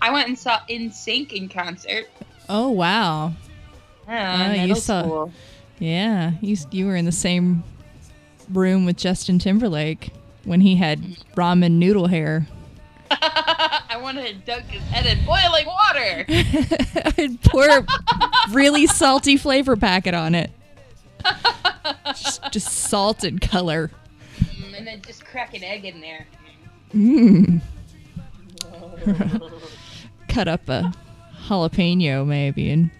I 0.00 0.10
went 0.12 0.28
and 0.28 0.38
saw 0.38 0.58
NSYNC 0.70 1.32
in 1.32 1.48
concert. 1.48 2.06
"Oh 2.48 2.70
wow, 2.70 3.32
Yeah, 4.08 4.48
Oh, 4.58 4.64
you 4.64 4.74
saw- 4.74 5.02
school. 5.02 5.32
yeah." 5.78 6.32
You 6.40 6.56
you 6.70 6.86
were 6.86 6.96
in 6.96 7.04
the 7.04 7.12
same 7.12 7.64
room 8.50 8.86
with 8.86 8.96
Justin 8.96 9.38
Timberlake 9.38 10.10
when 10.44 10.60
he 10.62 10.76
had 10.76 11.00
ramen 11.36 11.72
noodle 11.72 12.06
hair. 12.06 12.46
Wanted 14.08 14.46
to 14.46 14.52
dunk 14.52 14.64
his 14.70 14.82
head 14.84 15.04
in 15.04 15.22
boiling 15.26 15.66
water. 15.66 16.24
I'd 17.18 17.42
pour 17.42 17.84
really 18.48 18.86
salty 18.86 19.36
flavor 19.36 19.76
packet 19.76 20.14
on 20.14 20.34
it. 20.34 20.50
Just, 22.06 22.40
just 22.50 22.72
salt 22.72 23.22
and 23.22 23.38
color. 23.38 23.90
Mm, 24.40 24.78
and 24.78 24.86
then 24.86 25.02
just 25.02 25.26
crack 25.26 25.52
an 25.52 25.62
egg 25.62 25.84
in 25.84 26.00
there. 26.00 26.26
Mm. 26.94 27.60
Cut 30.28 30.48
up 30.48 30.66
a 30.70 30.90
jalapeno 31.42 32.26
maybe 32.26 32.70
and 32.70 32.90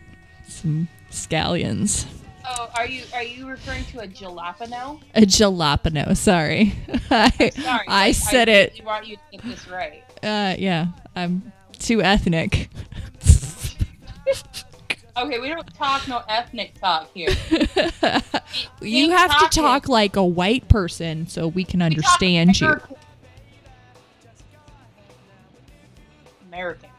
some 0.47 0.89
scallions. 1.11 2.05
Oh, 2.51 2.71
are 2.77 2.87
you 2.87 3.05
are 3.15 3.23
you 3.23 3.47
referring 3.47 3.85
to 3.87 4.01
a 4.01 4.07
jalapeno? 4.09 5.01
A 5.15 5.21
jalapeno. 5.23 6.17
Sorry, 6.17 6.75
I, 7.11 7.51
Sorry, 7.55 7.85
I 7.87 8.13
said 8.13 8.49
it. 8.49 8.73
really 8.73 8.87
want 8.87 9.07
you 9.07 9.17
to 9.17 9.23
get 9.33 9.43
this 9.43 9.69
right. 9.69 10.03
Uh, 10.23 10.55
yeah, 10.59 10.87
I'm 11.15 11.53
too 11.79 12.03
ethnic. 12.03 12.71
Okay, 15.17 15.41
we 15.41 15.49
don't 15.49 15.75
talk 15.75 16.07
no 16.07 16.23
ethnic 16.29 16.79
talk 16.81 17.11
here. 17.13 17.31
you 18.81 19.11
have 19.11 19.37
to 19.41 19.49
talk 19.51 19.89
like 19.89 20.15
a 20.15 20.25
white 20.25 20.69
person 20.69 21.27
so 21.27 21.49
we 21.49 21.65
can 21.65 21.83
understand 21.83 22.61
you. 22.61 22.81
American. 26.47 26.91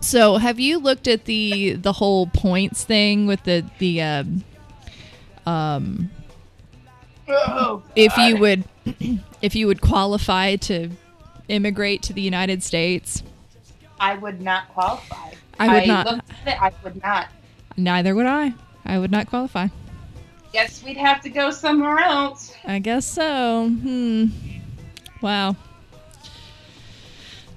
So, 0.00 0.38
have 0.38 0.58
you 0.58 0.78
looked 0.78 1.06
at 1.06 1.26
the 1.26 1.74
the 1.74 1.92
whole 1.92 2.26
points 2.26 2.84
thing 2.84 3.26
with 3.26 3.42
the 3.44 3.64
the 3.78 4.02
um, 4.02 4.44
um 5.46 6.10
Oh, 7.28 7.82
if 7.94 8.16
you 8.16 8.38
would 8.38 8.64
if 9.42 9.54
you 9.54 9.66
would 9.66 9.80
qualify 9.80 10.56
to 10.56 10.90
immigrate 11.48 12.02
to 12.02 12.12
the 12.12 12.22
United 12.22 12.62
States? 12.62 13.22
I 13.98 14.14
would 14.16 14.40
not 14.40 14.68
qualify. 14.70 15.30
I 15.58 15.78
would 15.78 15.86
not. 15.86 16.24
It, 16.46 16.62
I 16.62 16.72
would 16.82 17.02
not. 17.02 17.28
Neither 17.76 18.14
would 18.14 18.26
I. 18.26 18.54
I 18.84 18.98
would 18.98 19.10
not 19.10 19.28
qualify. 19.28 19.68
Guess 20.52 20.82
we'd 20.82 20.96
have 20.96 21.20
to 21.20 21.30
go 21.30 21.50
somewhere 21.50 21.98
else. 21.98 22.54
I 22.64 22.78
guess 22.78 23.06
so. 23.06 23.68
Hmm. 23.68 24.26
Wow. 25.20 25.54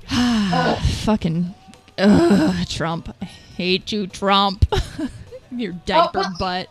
Fucking 1.03 1.55
ugh, 1.97 2.67
Trump. 2.67 3.15
I 3.21 3.25
hate 3.25 3.91
you, 3.91 4.07
Trump. 4.07 4.65
Your 5.51 5.73
oh, 5.73 5.81
diaper 5.85 6.19
well- 6.19 6.35
butt. 6.39 6.69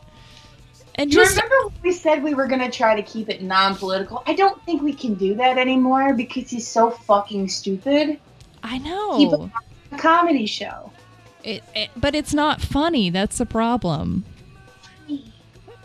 And 0.97 1.11
Do 1.11 1.17
you 1.17 1.25
just 1.25 1.37
remember 1.37 1.69
when 1.69 1.83
we 1.83 1.93
said 1.93 2.23
we 2.23 2.35
were 2.35 2.47
going 2.47 2.61
to 2.61 2.71
try 2.71 2.95
to 2.95 3.03
keep 3.03 3.31
it 3.31 3.43
non-political? 3.43 4.23
I 4.27 4.35
don't 4.35 4.63
think 4.67 4.83
we 4.83 4.93
can 4.93 5.15
do 5.15 5.35
that 5.37 5.57
anymore 5.57 6.13
because 6.13 6.51
he's 6.51 6.69
so 6.69 6.91
fucking 6.91 7.49
stupid. 7.49 8.21
I 8.63 8.77
know. 8.77 9.51
it 9.91 9.95
a 9.95 9.97
comedy 9.97 10.45
show. 10.45 10.93
It, 11.43 11.65
it, 11.75 11.91
but 11.97 12.15
it's 12.15 12.35
not 12.35 12.61
funny. 12.61 13.09
That's 13.11 13.39
the 13.39 13.47
problem. 13.47 14.25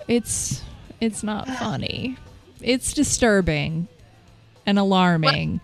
It's 0.07 0.61
it's 1.01 1.23
not 1.23 1.47
funny. 1.47 2.17
It's 2.61 2.93
disturbing 2.93 3.87
and 4.65 4.79
alarming. 4.79 5.61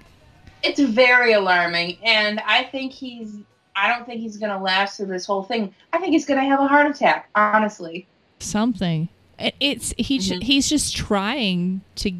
It's 0.63 0.79
very 0.79 1.33
alarming, 1.33 1.97
and 2.03 2.39
I 2.39 2.63
think 2.63 2.91
he's. 2.91 3.35
I 3.75 3.87
don't 3.87 4.05
think 4.05 4.21
he's 4.21 4.37
going 4.37 4.51
to 4.51 4.57
last 4.57 4.97
through 4.97 5.07
this 5.07 5.25
whole 5.25 5.43
thing. 5.43 5.73
I 5.91 5.97
think 5.99 6.13
he's 6.13 6.25
going 6.25 6.39
to 6.39 6.45
have 6.45 6.59
a 6.59 6.67
heart 6.67 6.89
attack. 6.89 7.29
Honestly. 7.35 8.07
Something. 8.39 9.09
It's 9.59 9.93
he 9.97 10.19
Mhm. 10.19 10.43
he's 10.43 10.69
just 10.69 10.95
trying 10.95 11.81
to 11.95 12.13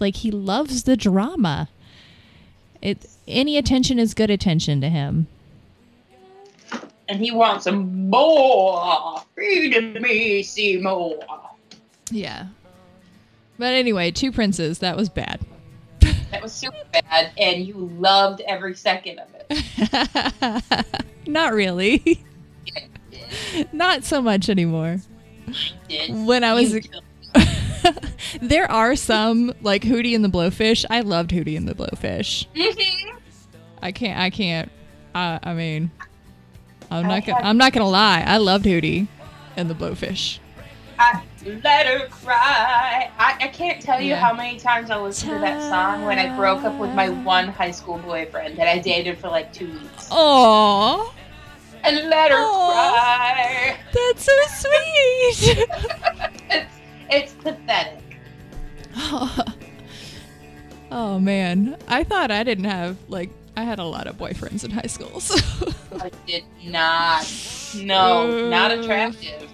like 0.00 0.16
he 0.16 0.30
loves 0.30 0.84
the 0.84 0.96
drama. 0.96 1.68
It 2.80 3.06
any 3.28 3.56
attention 3.58 3.98
is 3.98 4.14
good 4.14 4.30
attention 4.30 4.80
to 4.80 4.88
him. 4.88 5.26
And 7.08 7.20
he 7.20 7.30
wants 7.30 7.64
some 7.64 8.08
more. 8.08 9.22
Feed 9.36 10.00
me, 10.00 10.42
Seymour. 10.42 11.20
Yeah. 12.10 12.46
But 13.58 13.74
anyway, 13.74 14.10
two 14.10 14.32
princes. 14.32 14.78
That 14.78 14.96
was 14.96 15.08
bad. 15.10 15.40
That 16.34 16.42
was 16.42 16.52
super 16.52 16.76
bad, 16.92 17.30
and 17.38 17.64
you 17.64 17.74
loved 17.96 18.40
every 18.40 18.74
second 18.74 19.20
of 19.20 19.28
it. 19.48 20.84
Not 21.28 21.52
really. 21.52 22.24
Not 23.72 24.02
so 24.04 24.20
much 24.20 24.48
anymore. 24.48 24.98
When 26.08 26.42
I 26.42 26.54
was 26.54 26.76
there 28.42 28.68
are 28.68 28.96
some 28.96 29.54
like 29.62 29.82
Hootie 29.82 30.12
and 30.16 30.24
the 30.24 30.28
Blowfish. 30.28 30.84
I 30.90 31.02
loved 31.02 31.30
Hootie 31.30 31.56
and 31.56 31.68
the 31.68 31.74
Blowfish. 31.74 32.46
Mhm. 32.52 33.16
I 33.80 33.92
can't. 33.92 34.18
I 34.18 34.30
can't. 34.30 34.72
I, 35.14 35.38
I 35.40 35.54
mean, 35.54 35.92
I'm 36.90 37.04
I 37.04 37.08
not. 37.08 37.26
Gonna, 37.26 37.36
had- 37.36 37.44
I'm 37.48 37.58
not 37.58 37.72
gonna 37.72 37.88
lie. 37.88 38.24
I 38.26 38.38
loved 38.38 38.64
Hootie 38.64 39.06
and 39.56 39.70
the 39.70 39.74
Blowfish. 39.74 40.40
I 40.98 41.22
let 41.44 41.86
her 41.86 42.06
cry. 42.08 43.10
I, 43.18 43.36
I 43.40 43.48
can't 43.48 43.80
tell 43.82 44.00
you 44.00 44.10
Yeah. 44.10 44.16
how 44.20 44.32
many 44.34 44.58
times 44.58 44.90
I 44.90 44.96
listened 44.98 45.32
to 45.32 45.38
that 45.40 45.60
song 45.70 46.04
when 46.04 46.18
I 46.18 46.34
broke 46.36 46.64
up 46.64 46.78
with 46.78 46.92
my 46.94 47.08
one 47.10 47.48
high 47.48 47.70
school 47.70 47.98
boyfriend 47.98 48.56
that 48.58 48.66
I 48.68 48.78
dated 48.78 49.18
for 49.18 49.28
like 49.28 49.52
two 49.52 49.66
weeks. 49.66 50.08
Aww, 50.10 51.12
And 51.84 51.96
let 52.08 52.30
her 52.30 52.38
Aw. 52.38 52.70
cry. 52.72 53.76
that's 53.92 54.24
so 54.24 54.32
sweet. 54.68 55.66
It's 56.50 56.74
it's 57.10 57.32
pathetic. 57.34 58.00
oh 60.90 61.18
man, 61.18 61.76
I 61.88 62.04
thought 62.04 62.30
I 62.30 62.42
didn't 62.44 62.64
have 62.64 62.96
like 63.08 63.30
I 63.56 63.62
had 63.64 63.78
a 63.78 63.84
lot 63.84 64.06
of 64.06 64.16
boyfriends 64.16 64.64
in 64.64 64.70
high 64.70 64.86
school. 64.88 65.20
So. 65.20 65.36
I 66.00 66.10
did 66.26 66.44
not. 66.64 67.24
No, 67.76 68.30
not 68.48 68.72
attractive. 68.72 69.50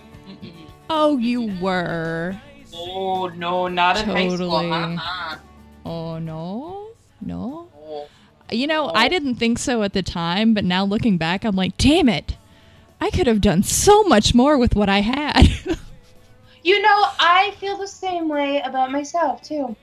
Oh, 0.90 1.16
you 1.18 1.56
were. 1.60 2.38
Oh 2.74 3.28
no, 3.28 3.68
not 3.68 4.00
in 4.00 4.06
high 4.06 4.28
school. 4.28 4.54
Uh-uh. 4.54 5.36
Oh 5.86 6.18
no, 6.18 6.88
no. 7.20 7.68
Oh. 7.74 8.08
You 8.50 8.66
know, 8.66 8.86
I 8.86 9.06
oh. 9.06 9.08
didn't 9.08 9.36
think 9.36 9.58
so 9.58 9.82
at 9.82 9.92
the 9.92 10.02
time, 10.02 10.52
but 10.52 10.64
now 10.64 10.84
looking 10.84 11.16
back, 11.16 11.44
I'm 11.44 11.56
like, 11.56 11.76
damn 11.78 12.08
it. 12.08 12.36
I 13.00 13.10
could 13.10 13.26
have 13.26 13.40
done 13.40 13.62
so 13.62 14.02
much 14.02 14.34
more 14.34 14.58
with 14.58 14.74
what 14.74 14.88
I 14.88 15.00
had. 15.00 15.48
You 16.62 16.80
know, 16.82 17.06
I 17.18 17.54
feel 17.58 17.78
the 17.78 17.88
same 17.88 18.28
way 18.28 18.60
about 18.60 18.92
myself 18.92 19.42
too. 19.42 19.76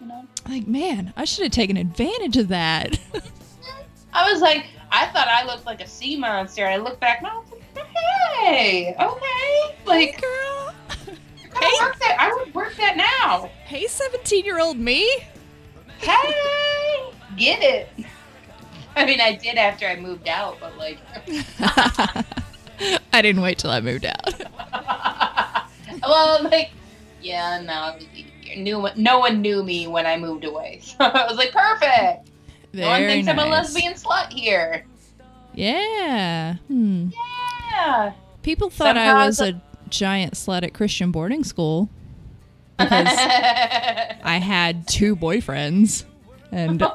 You 0.00 0.06
know, 0.06 0.26
like, 0.48 0.66
man, 0.66 1.12
I 1.16 1.24
should 1.24 1.44
have 1.44 1.52
taken 1.52 1.76
advantage 1.76 2.36
of 2.36 2.48
that. 2.48 2.98
I 4.12 4.30
was 4.30 4.40
like, 4.40 4.66
I 4.92 5.06
thought 5.06 5.26
I 5.26 5.44
looked 5.46 5.64
like 5.64 5.80
a 5.80 5.86
sea 5.88 6.16
monster. 6.16 6.66
I 6.66 6.76
look 6.76 7.00
back 7.00 7.22
now, 7.22 7.30
I 7.30 7.38
was 7.40 7.50
like, 7.50 7.86
hey, 7.86 8.94
okay, 9.00 9.76
like 9.86 10.20
girl. 10.20 10.74
I 11.54 11.78
would 11.80 11.86
work 11.86 11.98
that. 11.98 12.16
I 12.18 12.34
would 12.34 12.54
work 12.54 12.76
that 12.76 12.96
now. 12.96 13.50
Hey, 13.64 13.86
17 13.86 14.44
year 14.44 14.60
old 14.60 14.78
me. 14.78 15.08
Hey, 15.98 17.10
get 17.36 17.62
it. 17.62 17.88
I 18.96 19.06
mean, 19.06 19.20
I 19.20 19.34
did 19.34 19.56
after 19.56 19.86
I 19.86 19.96
moved 19.96 20.28
out, 20.28 20.58
but 20.60 20.76
like, 20.76 20.98
I 23.12 23.22
didn't 23.22 23.40
wait 23.40 23.58
till 23.58 23.70
I 23.70 23.80
moved 23.80 24.04
out. 24.04 24.34
well, 26.02 26.42
like, 26.44 26.70
yeah, 27.22 27.62
no, 27.62 27.96
it 28.44 28.74
was 28.74 28.92
no 28.96 29.18
one 29.18 29.40
knew 29.40 29.62
me 29.62 29.86
when 29.86 30.04
I 30.04 30.18
moved 30.18 30.44
away, 30.44 30.80
so 30.82 30.96
I 31.00 31.26
was 31.26 31.38
like, 31.38 31.52
perfect. 31.52 32.28
No 32.72 32.88
one 32.88 33.00
Very 33.00 33.12
thinks 33.12 33.28
I'm 33.28 33.38
a 33.38 33.46
lesbian 33.46 33.94
slut 33.94 34.32
here. 34.32 34.84
Yeah. 35.54 36.54
Hmm. 36.68 37.10
Yeah. 37.70 38.12
People 38.42 38.70
thought 38.70 38.96
I 38.96 39.26
was 39.26 39.40
a 39.40 39.60
giant 39.88 40.34
slut 40.34 40.62
at 40.64 40.74
Christian 40.74 41.12
boarding 41.12 41.44
school 41.44 41.88
because 42.78 43.08
I 43.16 44.40
had 44.42 44.88
two 44.88 45.14
boyfriends. 45.14 46.04
And, 46.50 46.80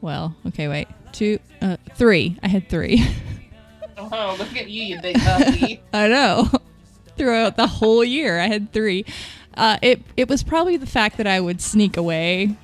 well, 0.00 0.34
okay, 0.48 0.68
wait. 0.68 0.88
Two, 1.12 1.38
uh, 1.60 1.76
three. 1.94 2.38
I 2.42 2.48
had 2.48 2.68
three. 2.68 3.06
oh, 3.98 4.36
look 4.38 4.56
at 4.56 4.68
you, 4.68 4.82
you 4.82 5.00
big 5.00 5.16
puppy. 5.20 5.82
I 5.92 6.08
know. 6.08 6.50
Throughout 7.16 7.56
the 7.56 7.66
whole 7.66 8.02
year, 8.02 8.40
I 8.40 8.46
had 8.46 8.72
three. 8.72 9.04
Uh, 9.54 9.76
it 9.82 10.02
it 10.16 10.30
was 10.30 10.42
probably 10.42 10.78
the 10.78 10.86
fact 10.86 11.18
that 11.18 11.26
I 11.26 11.38
would 11.38 11.60
sneak 11.60 11.98
away 11.98 12.56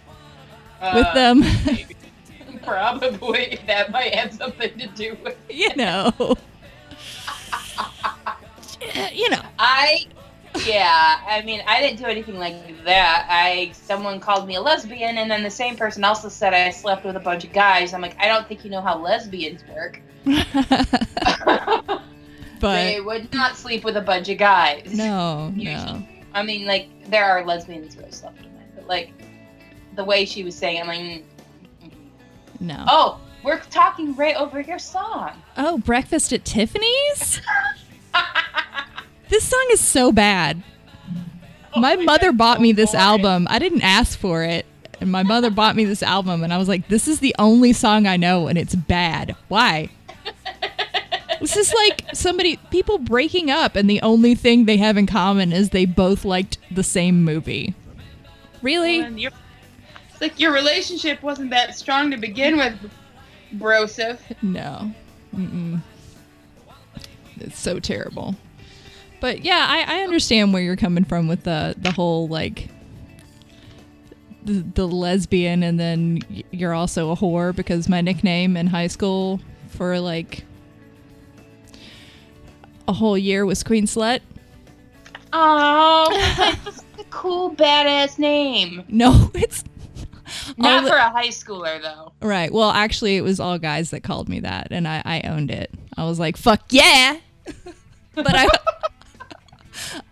with 0.81 1.07
Uh, 1.07 1.15
them. 1.15 1.43
Probably 2.63 3.59
that 3.67 3.91
might 3.91 4.15
have 4.15 4.35
something 4.35 4.77
to 4.79 4.87
do 4.89 5.17
with. 5.23 5.37
you 5.51 5.75
know. 5.77 6.13
you 9.13 9.31
know. 9.31 9.41
I, 9.59 10.07
yeah, 10.67 11.21
I 11.27 11.43
mean, 11.47 11.63
I 11.67 11.81
didn't 11.81 11.99
do 11.99 12.05
anything 12.07 12.39
like 12.39 12.85
that. 12.85 13.27
I 13.31 13.71
someone 13.73 14.21
called 14.21 14.47
me 14.47 14.57
a 14.57 14.61
lesbian, 14.61 15.19
and 15.19 15.31
then 15.31 15.43
the 15.43 15.51
same 15.51 15.77
person 15.77 16.05
also 16.05 16.29
said 16.29 16.53
I 16.53 16.71
slept 16.71 17.05
with 17.05 17.17
a 17.17 17.21
bunch 17.21 17.45
of 17.45 17.53
guys. 17.53 17.95
I'm 17.95 18.03
like, 18.03 18.17
I 18.21 18.29
don't 18.29 18.47
think 18.47 18.65
you 18.65 18.71
know 18.71 18.81
how 18.83 18.99
lesbians 18.99 19.63
work. 19.75 20.01
but 20.25 22.03
they 22.61 23.01
would 23.01 23.33
not 23.33 23.57
sleep 23.57 23.85
with 23.85 23.97
a 23.97 24.01
bunch 24.03 24.29
of 24.29 24.37
guys. 24.39 24.93
no, 24.95 25.51
no. 25.51 26.03
I 26.35 26.43
mean, 26.43 26.67
like 26.67 26.89
there 27.11 27.25
are 27.25 27.45
lesbians 27.45 27.95
who 27.95 28.03
have 28.03 28.15
slept 28.15 28.37
with 28.39 28.53
men, 28.53 28.69
but 28.75 28.87
like, 28.87 29.13
the 29.99 30.05
way 30.05 30.25
she 30.25 30.45
was 30.45 30.55
saying, 30.55 30.81
I'm 30.81 30.87
like, 30.87 31.01
mm, 31.83 31.91
No. 32.61 32.85
oh, 32.89 33.21
we're 33.43 33.59
talking 33.59 34.15
right 34.15 34.37
over 34.37 34.61
your 34.61 34.79
song. 34.79 35.33
Oh, 35.57 35.79
Breakfast 35.79 36.33
at 36.33 36.45
Tiffany's? 36.45 37.41
this 39.29 39.45
song 39.45 39.67
is 39.73 39.81
so 39.81 40.13
bad. 40.13 40.63
Oh 41.75 41.81
my 41.81 41.97
my 41.97 42.05
mother 42.05 42.29
God, 42.29 42.39
bought 42.39 42.57
so 42.59 42.63
me 42.63 42.73
this 42.73 42.93
boring. 42.93 43.05
album. 43.05 43.47
I 43.51 43.59
didn't 43.59 43.83
ask 43.83 44.17
for 44.19 44.45
it. 44.45 44.65
And 45.01 45.11
my 45.13 45.23
mother 45.25 45.51
bought 45.51 45.75
me 45.77 45.85
this 45.85 46.03
album, 46.03 46.43
and 46.45 46.53
I 46.53 46.59
was 46.59 46.69
like, 46.69 46.89
this 46.89 47.07
is 47.09 47.19
the 47.21 47.35
only 47.39 47.73
song 47.73 48.07
I 48.07 48.17
know, 48.17 48.47
and 48.49 48.57
it's 48.59 48.75
bad. 48.75 49.35
Why? 49.49 49.91
This 51.41 51.57
is 51.57 51.73
like 51.73 52.03
somebody, 52.15 52.57
people 52.71 52.99
breaking 52.99 53.49
up, 53.51 53.77
and 53.77 53.89
the 53.91 54.01
only 54.03 54.35
thing 54.35 54.65
they 54.65 54.77
have 54.77 54.97
in 54.97 55.07
common 55.07 55.53
is 55.53 55.71
they 55.71 55.85
both 55.87 56.25
liked 56.25 56.59
the 56.71 56.83
same 56.83 57.23
movie. 57.25 57.75
Really? 58.61 59.31
And 60.21 60.23
your- 60.23 60.29
it's 60.31 60.35
like 60.35 60.41
your 60.41 60.53
relationship 60.53 61.23
wasn't 61.23 61.51
that 61.51 61.77
strong 61.77 62.11
to 62.11 62.17
begin 62.17 62.57
with, 62.57 62.75
Broseph. 63.55 64.19
No. 64.43 64.93
Mm-mm. 65.35 65.81
It's 67.41 67.59
so 67.59 67.79
terrible. 67.79 68.35
But 69.21 69.45
yeah, 69.45 69.67
I, 69.69 69.99
I 69.99 70.03
understand 70.03 70.53
where 70.53 70.63
you're 70.63 70.77
coming 70.77 71.05
from 71.05 71.29
with 71.29 71.45
the 71.45 71.75
the 71.79 71.91
whole 71.91 72.29
like 72.29 72.69
the, 74.45 74.65
the 74.75 74.87
lesbian 74.89 75.63
and 75.63 75.79
then 75.79 76.21
you're 76.51 76.73
also 76.73 77.11
a 77.11 77.17
whore 77.17 77.55
because 77.55 77.89
my 77.89 78.01
nickname 78.01 78.57
in 78.57 78.67
high 78.69 78.87
school 78.87 79.41
for 79.69 79.99
like 80.01 80.45
a 82.87 82.93
whole 82.93 83.19
year 83.19 83.45
was 83.45 83.63
Queen 83.63 83.85
Slut. 83.87 84.21
Oh, 85.33 86.09
that's 86.65 86.83
a 86.99 87.05
cool, 87.11 87.55
badass 87.55 88.19
name. 88.19 88.83
No, 88.89 89.31
it's 89.35 89.63
Not 90.57 90.85
the- 90.85 90.91
for 90.91 90.97
a 90.97 91.11
high 91.11 91.29
schooler, 91.29 91.81
though. 91.81 92.13
Right. 92.21 92.53
Well, 92.53 92.71
actually, 92.71 93.17
it 93.17 93.23
was 93.23 93.41
all 93.41 93.59
guys 93.59 93.91
that 93.91 94.03
called 94.03 94.29
me 94.29 94.41
that, 94.41 94.69
and 94.71 94.87
I, 94.89 95.03
I 95.05 95.21
owned 95.23 95.51
it. 95.51 95.71
I 95.97 96.05
was 96.05 96.19
like, 96.19 96.37
"Fuck 96.37 96.63
yeah!" 96.71 97.19
but 98.15 98.35
I, 98.35 98.47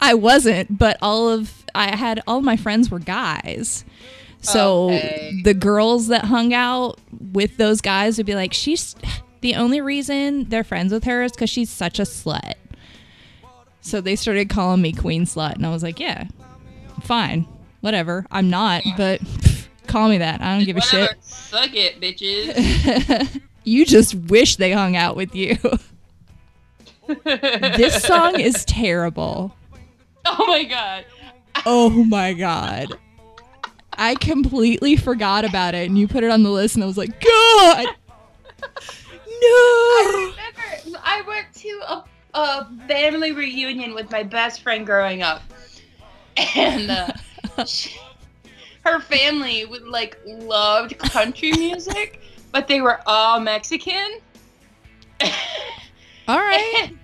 I 0.00 0.14
wasn't. 0.14 0.78
But 0.78 0.96
all 1.02 1.28
of 1.28 1.52
I 1.74 1.94
had 1.96 2.22
all 2.26 2.40
my 2.40 2.56
friends 2.56 2.90
were 2.90 2.98
guys, 2.98 3.84
so 4.40 4.86
Okay. 4.90 5.40
the 5.44 5.54
girls 5.54 6.08
that 6.08 6.24
hung 6.24 6.54
out 6.54 6.98
with 7.32 7.56
those 7.56 7.80
guys 7.80 8.16
would 8.16 8.26
be 8.26 8.34
like, 8.34 8.52
"She's 8.52 8.94
the 9.42 9.54
only 9.56 9.80
reason 9.80 10.48
they're 10.48 10.64
friends 10.64 10.92
with 10.92 11.04
her 11.04 11.22
is 11.24 11.32
because 11.32 11.50
she's 11.50 11.70
such 11.70 11.98
a 11.98 12.02
slut." 12.02 12.54
So 13.80 14.00
they 14.00 14.16
started 14.16 14.48
calling 14.48 14.82
me 14.82 14.92
Queen 14.92 15.24
Slut, 15.26 15.54
and 15.54 15.66
I 15.66 15.70
was 15.70 15.82
like, 15.82 16.00
"Yeah, 16.00 16.24
fine, 17.02 17.46
whatever. 17.80 18.26
I'm 18.30 18.50
not, 18.50 18.82
but." 18.96 19.20
Call 19.86 20.08
me 20.08 20.18
that. 20.18 20.40
I 20.40 20.56
don't 20.56 20.64
give 20.66 20.76
a 20.76 20.80
shit. 20.80 21.00
Whatever. 21.00 21.18
Suck 21.20 21.70
it, 21.74 22.00
bitches. 22.00 23.40
you 23.64 23.84
just 23.86 24.14
wish 24.14 24.56
they 24.56 24.72
hung 24.72 24.96
out 24.96 25.16
with 25.16 25.34
you. 25.34 25.56
this 27.24 28.02
song 28.02 28.38
is 28.40 28.64
terrible. 28.64 29.54
Oh 30.28 30.44
my 30.48 30.64
god. 30.64 31.04
Oh 31.64 31.88
my 31.88 32.32
god. 32.32 32.88
I 33.92 34.16
completely 34.16 34.96
forgot 34.96 35.44
about 35.44 35.76
it 35.76 35.86
and 35.88 35.96
you 35.96 36.08
put 36.08 36.24
it 36.24 36.30
on 36.32 36.42
the 36.42 36.50
list 36.50 36.74
and 36.74 36.82
I 36.82 36.86
was 36.88 36.98
like, 36.98 37.10
God. 37.20 37.86
No! 37.86 38.66
I 39.40 40.10
No. 40.10 40.20
remember 40.20 40.98
I 41.04 41.22
went 41.28 41.46
to 41.54 41.68
a, 41.88 42.04
a 42.34 42.68
family 42.88 43.30
reunion 43.30 43.94
with 43.94 44.10
my 44.10 44.24
best 44.24 44.62
friend 44.62 44.84
growing 44.84 45.22
up, 45.22 45.42
and 46.56 46.90
uh, 46.90 47.64
she, 47.66 47.96
her 48.86 49.00
family 49.00 49.64
would 49.64 49.86
like 49.86 50.16
loved 50.24 50.96
country 50.98 51.50
music, 51.52 52.20
but 52.52 52.68
they 52.68 52.80
were 52.80 53.00
all 53.06 53.40
Mexican. 53.40 54.20
All 56.28 56.38
right. 56.38 56.90
And, 56.90 56.98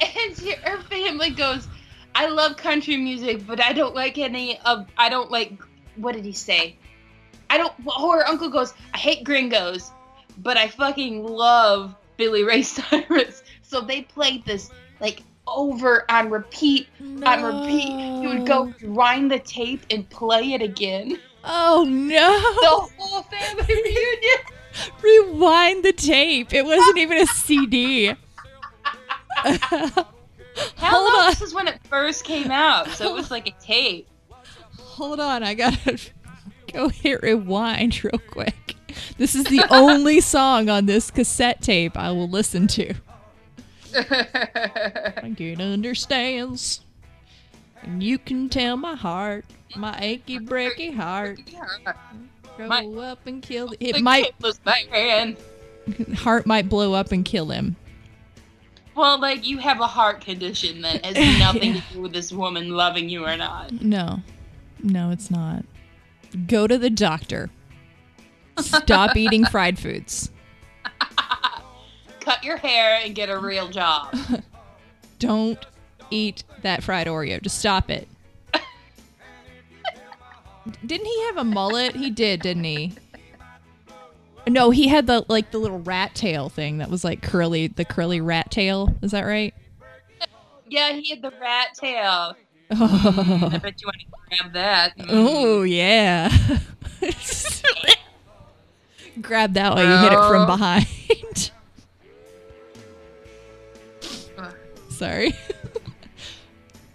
and 0.00 0.36
she, 0.36 0.52
her 0.52 0.80
family 0.82 1.30
goes, 1.30 1.68
I 2.14 2.26
love 2.28 2.56
country 2.56 2.96
music, 2.96 3.46
but 3.46 3.60
I 3.60 3.72
don't 3.72 3.94
like 3.94 4.18
any 4.18 4.58
of. 4.60 4.86
I 4.96 5.08
don't 5.08 5.30
like. 5.30 5.62
What 5.96 6.14
did 6.14 6.24
he 6.24 6.32
say? 6.32 6.76
I 7.50 7.58
don't. 7.58 7.72
Well, 7.84 8.10
her 8.10 8.26
uncle 8.26 8.48
goes, 8.48 8.74
I 8.94 8.98
hate 8.98 9.24
gringos, 9.24 9.92
but 10.38 10.56
I 10.56 10.68
fucking 10.68 11.24
love 11.24 11.94
Billy 12.16 12.42
Ray 12.42 12.62
Cyrus. 12.62 13.42
So 13.62 13.80
they 13.80 14.02
played 14.02 14.44
this 14.44 14.70
like 15.00 15.22
over 15.50 16.10
on 16.10 16.30
repeat 16.30 16.88
on 17.24 17.42
repeat. 17.42 18.20
He 18.20 18.26
would 18.26 18.46
go 18.46 18.72
rewind 18.80 19.30
the 19.30 19.38
tape 19.38 19.84
and 19.90 20.08
play 20.08 20.52
it 20.52 20.62
again. 20.62 21.18
Oh 21.44 21.84
no. 21.88 22.40
The 22.60 22.94
whole 23.02 23.22
family 23.22 23.64
reunion. 23.68 24.38
Rewind 25.02 25.84
the 25.84 25.92
tape. 25.92 26.52
It 26.52 26.64
wasn't 26.64 26.98
even 26.98 27.18
a 27.18 27.26
CD. 27.26 28.14
Hell 30.76 31.00
Hold 31.00 31.08
no, 31.08 31.20
on. 31.20 31.30
this 31.30 31.40
is 31.40 31.54
when 31.54 31.68
it 31.68 31.80
first 31.84 32.24
came 32.24 32.50
out, 32.50 32.88
so 32.88 33.08
it 33.08 33.14
was 33.14 33.30
like 33.30 33.46
a 33.48 33.54
tape. 33.62 34.08
Hold 34.78 35.20
on, 35.20 35.42
I 35.42 35.54
gotta 35.54 35.98
go 36.72 36.88
hit 36.88 37.22
rewind 37.22 38.02
real 38.04 38.20
quick. 38.30 38.76
This 39.16 39.34
is 39.34 39.44
the 39.44 39.64
only 39.70 40.20
song 40.20 40.68
on 40.68 40.86
this 40.86 41.10
cassette 41.10 41.62
tape 41.62 41.96
I 41.96 42.10
will 42.10 42.28
listen 42.28 42.66
to. 42.68 42.94
I 43.94 45.32
get 45.36 45.60
understands, 45.60 46.80
and 47.82 48.02
you 48.02 48.18
can 48.18 48.48
tell 48.48 48.76
my 48.76 48.94
heart, 48.94 49.44
my 49.76 49.96
achy 50.00 50.38
breaky 50.38 50.94
heart, 50.94 51.40
My- 52.58 52.84
up 52.86 53.26
and 53.26 53.42
kill. 53.42 53.72
It 53.80 54.00
might 54.00 54.34
hand. 54.90 55.36
heart 56.16 56.46
might 56.46 56.68
blow 56.68 56.92
up 56.92 57.12
and 57.12 57.24
kill 57.24 57.46
him. 57.46 57.76
Well, 58.94 59.20
like 59.20 59.46
you 59.46 59.58
have 59.58 59.80
a 59.80 59.86
heart 59.86 60.20
condition 60.20 60.82
that 60.82 61.04
has 61.04 61.38
nothing 61.38 61.74
to 61.74 61.82
do 61.92 62.00
with 62.02 62.12
this 62.12 62.32
woman 62.32 62.70
loving 62.70 63.08
you 63.08 63.24
or 63.24 63.36
not. 63.36 63.72
No, 63.80 64.20
no, 64.82 65.10
it's 65.10 65.30
not. 65.30 65.64
Go 66.46 66.66
to 66.66 66.78
the 66.78 66.90
doctor. 66.90 67.50
Stop 68.58 69.16
eating 69.16 69.46
fried 69.46 69.78
foods. 69.78 70.30
Cut 72.30 72.44
your 72.44 72.58
hair 72.58 73.00
and 73.02 73.12
get 73.12 73.28
a 73.28 73.36
real 73.36 73.66
job. 73.72 74.16
Don't 75.18 75.58
eat 76.10 76.44
that 76.62 76.80
fried 76.84 77.08
Oreo. 77.08 77.42
Just 77.42 77.58
stop 77.58 77.90
it. 77.90 78.06
didn't 80.86 81.06
he 81.06 81.22
have 81.26 81.38
a 81.38 81.42
mullet? 81.42 81.96
He 81.96 82.08
did, 82.08 82.40
didn't 82.40 82.62
he? 82.62 82.92
No, 84.46 84.70
he 84.70 84.86
had 84.86 85.08
the 85.08 85.24
like 85.26 85.50
the 85.50 85.58
little 85.58 85.80
rat 85.80 86.14
tail 86.14 86.48
thing 86.48 86.78
that 86.78 86.88
was 86.88 87.02
like 87.02 87.20
curly, 87.20 87.66
the 87.66 87.84
curly 87.84 88.20
rat 88.20 88.48
tail. 88.52 88.94
Is 89.02 89.10
that 89.10 89.22
right? 89.22 89.52
Yeah, 90.68 90.92
he 90.92 91.10
had 91.10 91.22
the 91.22 91.32
rat 91.40 91.74
tail. 91.74 92.36
I 92.70 92.76
Oh, 92.78 93.58
bet 93.60 93.82
you 93.82 93.88
want 93.88 93.96
to 93.98 94.38
grab 94.38 94.52
that. 94.52 94.92
Oh 95.08 95.64
yeah. 95.64 96.30
Grab 99.20 99.52
that 99.54 99.74
while 99.74 99.84
you 99.84 99.98
hit 100.04 100.12
it 100.12 100.28
from 100.28 100.46
behind. 100.46 101.50
Sorry. 105.00 105.34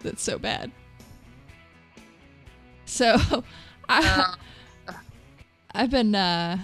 That's 0.00 0.22
so 0.22 0.38
bad. 0.38 0.70
So, 2.84 3.16
I, 3.88 4.26
Uh, 4.88 4.92
I've 5.74 5.90
been 5.90 6.14
uh, 6.14 6.58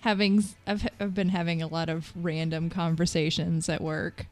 having 0.00 0.42
I've 0.66 0.88
I've 0.98 1.14
been 1.14 1.28
having 1.28 1.60
a 1.60 1.66
lot 1.66 1.90
of 1.90 2.12
random 2.16 2.70
conversations 2.70 3.68
at 3.68 3.82
work. 3.82 4.24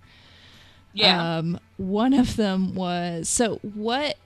yeah. 0.94 1.36
Um, 1.36 1.60
one 1.76 2.14
of 2.14 2.36
them 2.36 2.74
was 2.74 3.28
so 3.28 3.56
what 3.56 4.16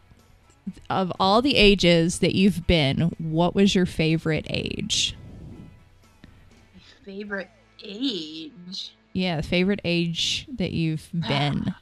of 0.88 1.12
all 1.18 1.42
the 1.42 1.56
ages 1.56 2.20
that 2.20 2.36
you've 2.36 2.68
been, 2.68 3.12
what 3.18 3.52
was 3.56 3.74
your 3.74 3.86
favorite 3.86 4.46
age? 4.48 5.16
Favorite 7.04 7.50
age? 7.86 8.92
Yeah, 9.12 9.40
favorite 9.40 9.80
age 9.84 10.46
that 10.56 10.72
you've 10.72 11.08
been. 11.28 11.74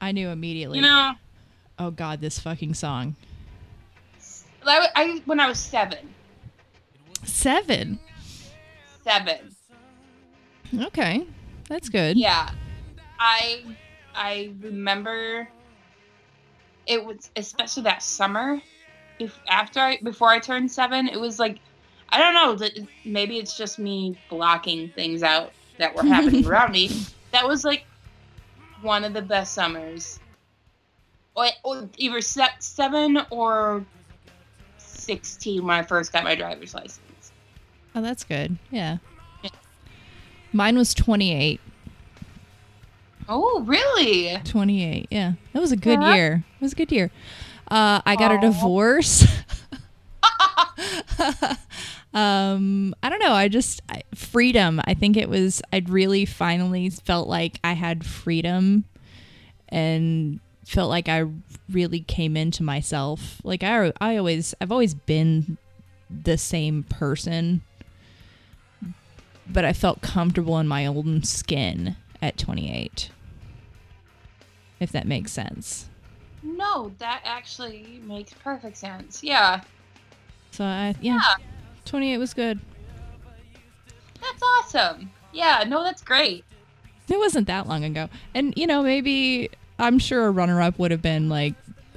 I 0.00 0.12
knew 0.12 0.28
immediately. 0.28 0.78
You 0.78 0.82
know, 0.82 1.12
oh 1.78 1.90
God, 1.90 2.20
this 2.20 2.38
fucking 2.38 2.74
song. 2.74 3.16
I, 4.66 4.88
I 4.94 5.22
when 5.24 5.40
I 5.40 5.48
was 5.48 5.58
seven. 5.58 6.14
Seven. 7.24 7.98
Seven. 9.02 9.54
Okay, 10.74 11.26
that's 11.68 11.88
good. 11.88 12.16
Yeah. 12.16 12.50
I 13.18 13.64
I 14.14 14.52
remember 14.60 15.48
it 16.86 17.04
was 17.04 17.30
especially 17.36 17.84
that 17.84 18.02
summer 18.02 18.60
if 19.18 19.38
after 19.48 19.80
I 19.80 19.98
before 20.02 20.28
I 20.30 20.38
turned 20.38 20.70
7 20.70 21.08
it 21.08 21.20
was 21.20 21.38
like 21.38 21.60
I 22.12 22.18
don't 22.18 22.34
know 22.34 22.68
maybe 23.04 23.38
it's 23.38 23.56
just 23.56 23.78
me 23.78 24.18
blocking 24.28 24.88
things 24.90 25.22
out 25.22 25.52
that 25.78 25.94
were 25.94 26.02
happening 26.02 26.46
around 26.48 26.72
me 26.72 26.90
that 27.32 27.46
was 27.46 27.64
like 27.64 27.84
one 28.82 29.04
of 29.04 29.12
the 29.12 29.22
best 29.22 29.52
summers 29.54 30.18
or, 31.34 31.46
or 31.62 31.88
either 31.96 32.20
se- 32.20 32.56
seven 32.58 33.18
or 33.30 33.84
sixteen 34.78 35.64
when 35.64 35.76
I 35.76 35.82
first 35.82 36.12
got 36.12 36.24
my 36.24 36.34
driver's 36.34 36.74
license. 36.74 37.32
Oh, 37.94 38.02
that's 38.02 38.24
good. 38.24 38.56
Yeah. 38.70 38.98
Yeah. 39.42 39.50
Mine 40.52 40.76
was 40.76 40.94
28. 40.94 41.60
Oh, 43.28 43.62
really? 43.62 44.38
28. 44.44 45.08
Yeah. 45.10 45.32
That 45.52 45.60
was 45.60 45.72
a 45.72 45.76
good 45.76 46.02
year. 46.02 46.44
It 46.60 46.62
was 46.62 46.72
a 46.72 46.76
good 46.76 46.92
year. 46.92 47.10
Uh, 47.68 48.00
I 48.04 48.16
got 48.16 48.32
a 48.32 48.40
divorce. 48.40 49.26
um, 52.14 52.94
I 53.02 53.08
don't 53.08 53.20
know. 53.20 53.32
I 53.32 53.48
just 53.48 53.82
I, 53.88 54.02
freedom. 54.14 54.80
I 54.84 54.94
think 54.94 55.16
it 55.16 55.28
was. 55.28 55.62
I'd 55.72 55.88
really 55.88 56.24
finally 56.24 56.90
felt 56.90 57.28
like 57.28 57.60
I 57.62 57.72
had 57.74 58.04
freedom, 58.04 58.84
and 59.68 60.40
felt 60.66 60.88
like 60.90 61.08
I 61.08 61.24
really 61.68 62.00
came 62.00 62.36
into 62.36 62.62
myself. 62.62 63.40
Like 63.44 63.62
I, 63.62 63.92
I 64.00 64.16
always, 64.16 64.54
I've 64.60 64.72
always 64.72 64.94
been 64.94 65.58
the 66.08 66.38
same 66.38 66.84
person, 66.84 67.62
but 69.48 69.64
I 69.64 69.72
felt 69.72 70.00
comfortable 70.00 70.58
in 70.58 70.68
my 70.68 70.86
own 70.86 71.22
skin 71.22 71.96
at 72.22 72.38
28. 72.38 73.10
If 74.78 74.92
that 74.92 75.06
makes 75.06 75.32
sense. 75.32 75.88
No, 76.42 76.92
that 76.98 77.20
actually 77.24 78.00
makes 78.04 78.32
perfect 78.32 78.76
sense. 78.76 79.22
Yeah, 79.22 79.62
So 80.52 80.64
I, 80.64 80.94
yeah, 81.00 81.16
Yeah. 81.16 81.44
28 81.84 82.18
was 82.18 82.34
good. 82.34 82.60
that's 84.20 84.42
awesome. 84.42 85.10
Yeah, 85.32 85.64
no, 85.66 85.82
that's 85.82 86.02
great. 86.02 86.44
It 87.08 87.18
wasn't 87.18 87.46
that 87.48 87.66
long 87.66 87.84
ago. 87.84 88.08
And, 88.34 88.54
you 88.56 88.66
know, 88.66 88.82
maybe 88.82 89.50
I'm 89.78 89.98
sure 89.98 90.26
a 90.26 90.30
runner 90.30 90.60
up 90.62 90.78
would 90.78 90.90
have 90.90 91.02
been 91.02 91.28
like, 91.28 91.54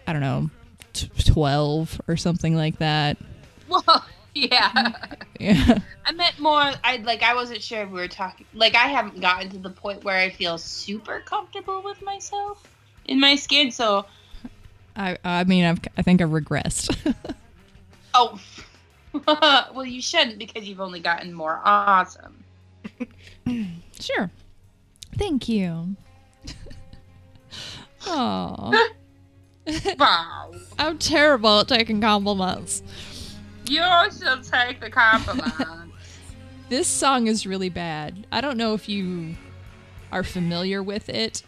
I 0.08 0.14
don't 0.14 0.22
know, 0.22 0.50
t- 0.94 1.10
12 1.32 2.02
or 2.08 2.18
something 2.18 2.56
like 2.56 2.80
that. 2.80 3.18
Well, 3.70 4.06
yeah. 4.36 4.92
Yeah. 5.40 5.80
I 6.06 6.12
meant 6.12 6.38
more. 6.38 6.62
I 6.84 6.98
like. 6.98 7.24
I 7.24 7.34
wasn't 7.34 7.62
sure 7.64 7.82
if 7.82 7.90
we 7.90 8.00
were 8.02 8.08
talking. 8.08 8.46
Like, 8.54 8.76
I 8.76 8.88
haven't 8.88 9.20
gotten 9.20 9.50
to 9.52 9.58
the 9.58 9.70
point 9.72 10.04
where 10.04 10.18
I 10.18 10.30
feel 10.30 10.60
super 10.60 11.22
comfortable 11.22 11.82
with 11.82 12.00
myself 12.04 12.62
in 13.06 13.20
my 13.20 13.36
skin. 13.36 13.72
So, 13.72 14.06
I, 14.96 15.18
I 15.24 15.44
mean, 15.46 15.66
I've, 15.66 15.80
I 15.98 16.04
think 16.04 16.22
I've 16.22 16.30
regressed. 16.30 17.16
oh, 18.14 18.40
well, 19.28 19.86
you 19.86 20.01
shouldn't 20.01 20.38
because 20.39 20.68
you've 20.68 20.82
only 20.82 20.99
gotten 20.99 21.34
more 21.34 21.61
awesome. 21.64 22.43
sure. 23.99 24.32
Thank 25.18 25.47
you. 25.49 25.95
Oh, 28.05 28.89
Wow. 29.97 30.51
I'm 30.78 30.97
terrible 30.97 31.61
at 31.61 31.70
taking 31.70 32.01
compliments. 32.01 32.84
You 33.66 33.82
should 34.11 34.43
take 34.43 34.82
the 34.82 34.89
compliment. 34.89 35.53
This 36.68 36.86
song 36.88 37.28
is 37.28 37.47
really 37.47 37.70
bad. 37.70 38.28
I 38.30 38.41
don't 38.41 38.57
know 38.57 38.74
if 38.74 38.89
you 38.89 39.36
are 40.11 40.24
familiar 40.24 40.84
with 40.84 41.07
it. 41.07 41.43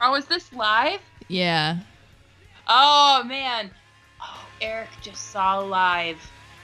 oh, 0.00 0.14
is 0.14 0.26
this 0.26 0.52
live? 0.52 1.00
Yeah. 1.26 1.80
Oh 2.68 3.24
man. 3.26 3.72
Eric 4.62 4.88
just 5.02 5.30
saw 5.30 5.58
live 5.58 6.18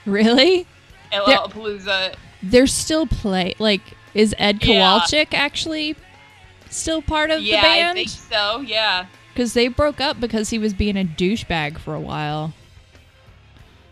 Really? 0.05 0.65
at 1.11 1.23
Lollapalooza. 1.23 2.15
They're 2.41 2.67
still 2.67 3.05
play 3.05 3.53
like 3.59 3.81
is 4.13 4.33
Ed 4.37 4.63
Yeah. 4.63 4.99
Kowalczyk 4.99 5.33
actually 5.33 5.95
still 6.69 7.01
part 7.01 7.29
of 7.29 7.41
Yeah, 7.41 7.61
the 7.61 7.67
I 7.67 7.75
band? 7.75 7.95
think 7.97 8.09
so. 8.09 8.61
Yeah. 8.61 9.05
Because 9.33 9.53
they 9.53 9.67
broke 9.67 10.01
up 10.01 10.19
because 10.19 10.49
he 10.49 10.57
was 10.57 10.73
being 10.73 10.97
a 10.97 11.03
douchebag 11.03 11.77
for 11.77 11.93
a 11.93 11.99
while. 11.99 12.53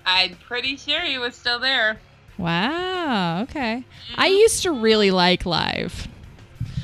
I'm 0.06 0.36
pretty 0.36 0.78
sure 0.78 1.02
he 1.02 1.18
was 1.18 1.36
still 1.36 1.60
there. 1.60 2.00
Wow. 2.38 3.42
Okay. 3.44 3.84
I 4.16 4.30
mm-hmm. 4.30 4.38
used 4.38 4.64
to 4.64 4.72
really 4.72 5.12
like 5.12 5.46
live, 5.46 6.08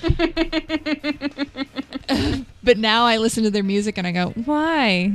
but 2.64 2.78
now 2.78 3.06
I 3.06 3.18
listen 3.18 3.44
to 3.44 3.52
their 3.52 3.64
music 3.64 3.98
and 3.98 4.06
I 4.08 4.12
go, 4.12 4.32
why? 4.46 5.14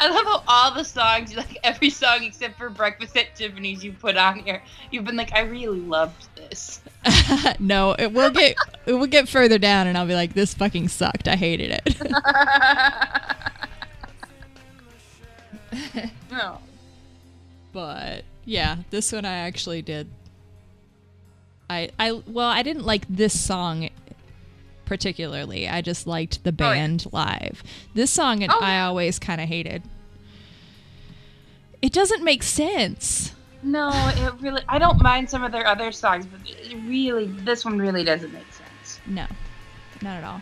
I 0.00 0.08
love 0.10 0.24
how 0.24 0.42
all 0.48 0.74
the 0.74 0.84
songs, 0.84 1.36
like 1.36 1.58
every 1.62 1.90
song 1.90 2.24
except 2.24 2.58
for 2.58 2.68
Breakfast 2.68 3.16
at 3.16 3.34
Tiffany's, 3.34 3.84
you 3.84 3.92
put 3.92 4.16
on 4.16 4.40
here, 4.40 4.62
you've 4.90 5.04
been 5.04 5.16
like, 5.16 5.32
I 5.32 5.42
really 5.42 5.80
loved 5.80 6.26
this. 6.36 6.80
no, 7.58 7.94
it 7.98 8.12
will 8.12 8.30
get 8.30 8.56
it 8.86 8.92
will 8.92 9.06
get 9.06 9.28
further 9.28 9.58
down, 9.58 9.86
and 9.86 9.96
I'll 9.96 10.06
be 10.06 10.14
like, 10.14 10.34
this 10.34 10.54
fucking 10.54 10.88
sucked. 10.88 11.28
I 11.28 11.36
hated 11.36 11.80
it. 11.84 12.00
no. 16.30 16.58
but 17.72 18.24
yeah, 18.44 18.76
this 18.90 19.12
one 19.12 19.24
I 19.24 19.34
actually 19.34 19.82
did. 19.82 20.08
I 21.70 21.90
I 21.98 22.12
well, 22.26 22.48
I 22.48 22.62
didn't 22.62 22.84
like 22.84 23.06
this 23.08 23.38
song 23.38 23.88
particularly. 24.84 25.68
I 25.68 25.80
just 25.80 26.06
liked 26.06 26.44
the 26.44 26.50
Oh, 26.50 26.64
yeah. 26.64 26.74
band 26.74 27.06
live. 27.12 27.62
This 27.94 28.10
song 28.10 28.42
Oh, 28.48 28.58
I 28.60 28.72
yeah. 28.74 28.86
always 28.86 29.18
kind 29.18 29.40
of 29.40 29.48
hated. 29.48 29.82
It 31.82 31.92
doesn't 31.92 32.22
make 32.24 32.42
sense. 32.42 33.32
No, 33.62 33.90
it 34.16 34.32
really. 34.40 34.62
I 34.68 34.78
don't 34.78 35.00
mind 35.02 35.28
some 35.30 35.42
of 35.42 35.52
their 35.52 35.66
other 35.66 35.90
songs, 35.92 36.26
but 36.26 36.40
really, 36.86 37.26
this 37.26 37.64
one 37.64 37.78
really 37.78 38.04
doesn't 38.04 38.32
make 38.32 38.50
sense. 38.52 39.00
No, 39.06 39.26
not 40.02 40.18
at 40.18 40.24
all. 40.24 40.40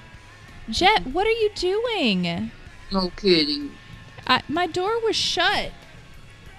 Jet, 0.71 1.01
mm-hmm. 1.03 1.13
what 1.13 1.27
are 1.27 1.31
you 1.31 1.51
doing? 1.55 2.51
No 2.93 3.11
kidding. 3.17 3.73
I, 4.27 4.43
my 4.49 4.67
door 4.67 5.01
was 5.05 5.17
shut. 5.17 5.71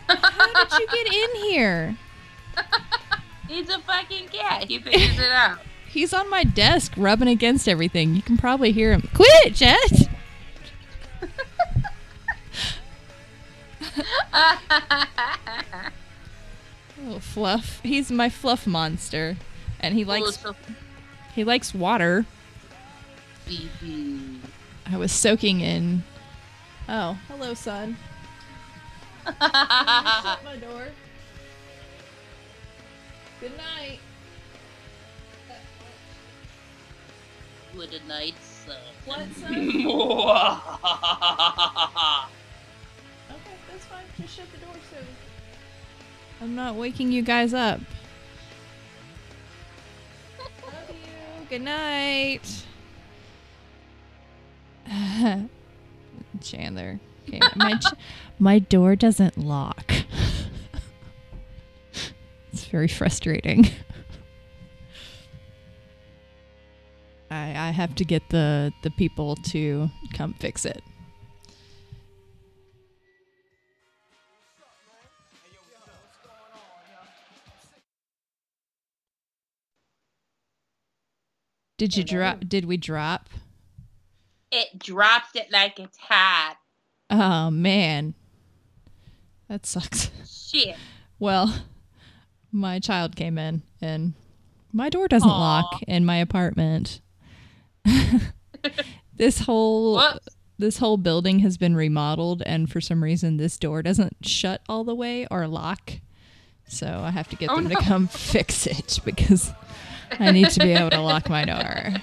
How 0.08 0.64
did 0.64 0.80
you 0.80 0.88
get 0.88 1.14
in 1.14 1.36
here? 1.50 1.98
He's 3.48 3.70
a 3.70 3.80
fucking 3.80 4.28
cat. 4.30 4.64
He 4.66 4.80
figures 4.80 5.18
it 5.20 5.32
out. 5.32 5.60
He's 5.94 6.12
on 6.12 6.30
my 6.30 6.44
desk 6.44 6.94
rubbing 6.98 7.28
against 7.28 7.70
everything. 7.70 8.16
You 8.16 8.24
can 8.24 8.36
probably 8.36 8.72
hear 8.72 8.92
him. 8.92 9.08
Quit, 9.14 9.54
Jet! 9.54 10.10
Oh, 17.06 17.20
Fluff. 17.20 17.82
He's 17.84 18.10
my 18.10 18.30
fluff 18.30 18.66
monster. 18.66 19.36
And 19.80 19.94
he 19.94 20.06
likes 20.06 20.42
he 21.36 21.44
likes 21.44 21.74
water. 21.74 22.26
I 23.50 24.98
was 24.98 25.12
soaking 25.12 25.60
in 25.60 26.04
Oh, 26.88 27.18
hello, 27.28 27.54
son. 27.54 27.98
Shut 29.26 29.42
my 29.42 30.58
door. 30.60 30.88
Good 33.42 33.58
night. 33.58 34.00
What 37.76 37.90
a 37.94 38.08
night 38.08 38.36
son. 38.66 38.76
What, 39.06 39.20
son? 39.36 39.52
okay, 39.56 39.86
Okay, 43.32 43.56
that's 43.70 43.86
fine. 43.86 44.04
Just 44.22 44.36
shut 44.38 44.46
the 44.52 44.58
door 44.66 44.76
soon. 44.92 45.06
I'm 46.42 46.56
not 46.56 46.76
waking 46.76 47.12
you 47.12 47.22
guys 47.24 47.54
up. 47.54 47.80
Love 50.40 50.90
you. 50.90 51.46
Good 51.50 51.62
night. 51.62 52.66
Chandler. 56.42 57.00
Okay, 57.28 57.40
my 57.56 57.76
ch- 57.76 57.94
my 58.40 58.60
door 58.60 58.96
doesn't 58.96 59.38
lock. 59.38 59.92
it's 62.52 62.66
very 62.66 62.88
frustrating. 62.88 63.68
I 67.34 67.70
I 67.70 67.72
have 67.72 67.96
to 67.96 68.06
get 68.06 68.30
the 68.30 68.72
the 68.84 68.92
people 68.92 69.36
to 69.36 69.90
come 70.14 70.34
fix 70.34 70.66
it. 70.66 70.84
Did 81.78 81.98
you 81.98 82.04
drop? 82.04 82.42
Did 82.48 82.66
we 82.66 82.78
drop? 82.78 83.30
It 84.52 84.78
dropped 84.78 85.36
it 85.36 85.52
like 85.52 85.80
it's 85.80 85.98
hot. 85.98 86.58
Oh 87.10 87.50
man, 87.50 88.14
that 89.50 89.66
sucks. 89.66 90.12
Shit. 90.26 90.76
Well, 91.18 91.54
my 92.52 92.80
child 92.80 93.16
came 93.16 93.40
in 93.40 93.64
and 93.82 94.14
my 94.72 94.90
door 94.90 95.08
doesn't 95.08 95.30
Aw. 95.30 95.40
lock 95.40 95.82
in 95.88 96.06
my 96.06 96.18
apartment. 96.18 97.02
this 99.16 99.40
whole 99.40 99.96
Whoops. 99.96 100.28
this 100.58 100.78
whole 100.78 100.98
building 100.98 101.40
has 101.40 101.58
been 101.58 101.76
remodeled 101.76 102.42
and 102.46 102.72
for 102.72 102.80
some 102.82 103.04
reason 103.04 103.38
this 103.38 103.58
door 103.58 103.82
doesn't 103.84 104.18
shut 104.26 104.62
all 104.70 104.84
the 104.84 104.96
way 104.96 105.28
or 105.30 105.48
lock. 105.48 105.94
So 106.68 107.02
I 107.04 107.12
have 107.12 107.28
to 107.30 107.36
get 107.36 107.50
Oh, 107.50 107.56
them 107.56 107.68
no. 107.68 107.76
to 107.80 107.84
come 107.86 108.08
fix 108.12 108.66
it 108.68 109.00
because 109.06 109.52
I 110.20 110.32
need 110.32 110.50
to 110.52 110.60
be 110.60 110.72
able 110.72 110.90
to 110.92 111.02
lock 111.02 111.30
my 111.30 111.46
door. 111.46 111.94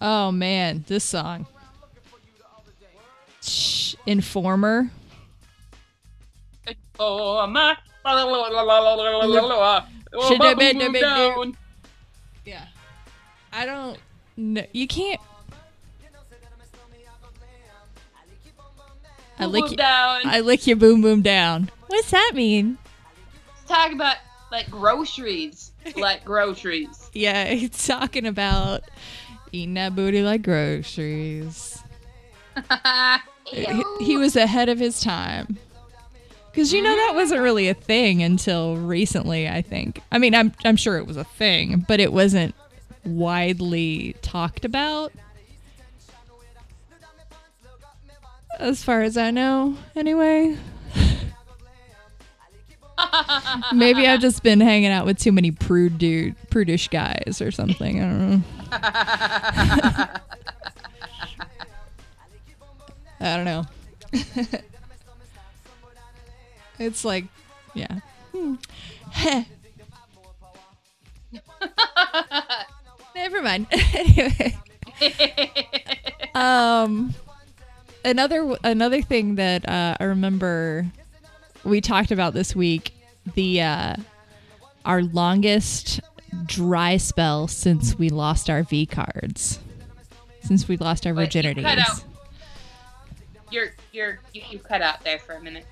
Oh 0.00 0.30
man, 0.30 0.84
this 0.86 1.04
song. 1.04 1.46
Informer. 4.06 4.90
Oh, 6.98 7.46
my. 7.46 7.76
Should 10.28 10.42
have 10.42 10.58
been- 10.58 10.78
been- 10.78 10.92
been- 10.92 11.02
Yeah. 11.02 11.44
I 13.56 13.64
don't. 13.64 13.98
No, 14.36 14.62
you 14.72 14.86
can't. 14.86 15.18
I 19.38 19.46
lick, 19.46 19.70
you, 19.70 19.76
down. 19.76 20.22
I 20.24 20.40
lick 20.40 20.66
your 20.66 20.76
boom 20.76 21.00
boom 21.00 21.22
down. 21.22 21.70
What's 21.88 22.10
that 22.10 22.32
mean? 22.34 22.78
Talk 23.66 23.92
about 23.92 24.16
like 24.52 24.70
groceries, 24.70 25.72
like 25.96 26.24
groceries. 26.24 27.02
Yeah, 27.16 27.46
he's 27.46 27.86
talking 27.86 28.26
about 28.26 28.82
eating 29.52 29.72
that 29.74 29.96
booty 29.96 30.20
like 30.20 30.42
groceries. 30.42 31.82
He, 33.46 33.84
he 34.00 34.16
was 34.18 34.36
ahead 34.36 34.68
of 34.68 34.78
his 34.78 35.00
time. 35.00 35.56
Because 36.50 36.74
you 36.74 36.82
know 36.82 36.94
that 36.94 37.08
mm-hmm. 37.08 37.16
wasn't 37.16 37.40
really 37.40 37.68
a 37.68 37.74
thing 37.74 38.22
until 38.22 38.76
recently, 38.76 39.48
I 39.48 39.62
think. 39.62 40.02
I 40.12 40.18
mean, 40.18 40.34
I'm 40.34 40.52
I'm 40.62 40.76
sure 40.76 40.98
it 40.98 41.06
was 41.06 41.16
a 41.16 41.24
thing, 41.24 41.86
but 41.88 42.00
it 42.00 42.12
wasn't 42.12 42.54
widely 43.06 44.16
talked 44.22 44.64
about. 44.64 45.12
As 48.58 48.82
far 48.82 49.02
as 49.02 49.16
I 49.16 49.30
know, 49.30 49.76
anyway. 49.94 50.56
Maybe 53.74 54.06
I've 54.06 54.20
just 54.20 54.42
been 54.42 54.60
hanging 54.60 54.90
out 54.90 55.04
with 55.04 55.18
too 55.18 55.32
many 55.32 55.50
prude 55.50 55.98
dude, 55.98 56.34
prudish 56.50 56.88
guys 56.88 57.42
or 57.42 57.50
something. 57.50 58.00
I 58.00 58.04
don't 58.04 58.30
know. 58.30 58.42
I 63.20 63.36
don't 63.36 63.44
know. 63.44 63.64
it's 66.78 67.04
like, 67.04 67.24
yeah. 67.74 68.00
Hmm. 68.34 68.54
Never 73.16 73.42
mind. 73.42 73.66
anyway, 73.94 74.56
um, 76.34 77.14
another 78.04 78.56
another 78.62 79.02
thing 79.02 79.34
that 79.36 79.68
uh, 79.68 79.96
I 79.98 80.04
remember 80.04 80.86
we 81.64 81.80
talked 81.80 82.10
about 82.12 82.34
this 82.34 82.54
week 82.54 82.92
the 83.34 83.62
uh, 83.62 83.96
our 84.84 85.02
longest 85.02 86.00
dry 86.44 86.98
spell 86.98 87.48
since 87.48 87.98
we 87.98 88.10
lost 88.10 88.48
our 88.50 88.62
V 88.62 88.86
cards, 88.86 89.58
since 90.42 90.68
we 90.68 90.76
lost 90.76 91.06
our 91.06 91.14
virginity. 91.14 91.62
You 91.62 91.66
cut 91.66 91.78
out. 91.78 92.04
You're, 93.50 93.74
you're 93.92 94.20
you, 94.34 94.42
you 94.50 94.58
cut 94.58 94.82
out 94.82 95.02
there 95.04 95.18
for 95.18 95.32
a 95.34 95.40
minute. 95.42 95.64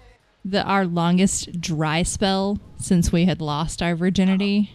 the 0.45 0.63
our 0.65 0.87
longest 0.87 1.61
dry 1.61 2.03
spell 2.03 2.59
since 2.79 3.13
we 3.13 3.27
had 3.27 3.41
lost 3.41 3.83
our 3.83 3.95
virginity. 3.95 4.73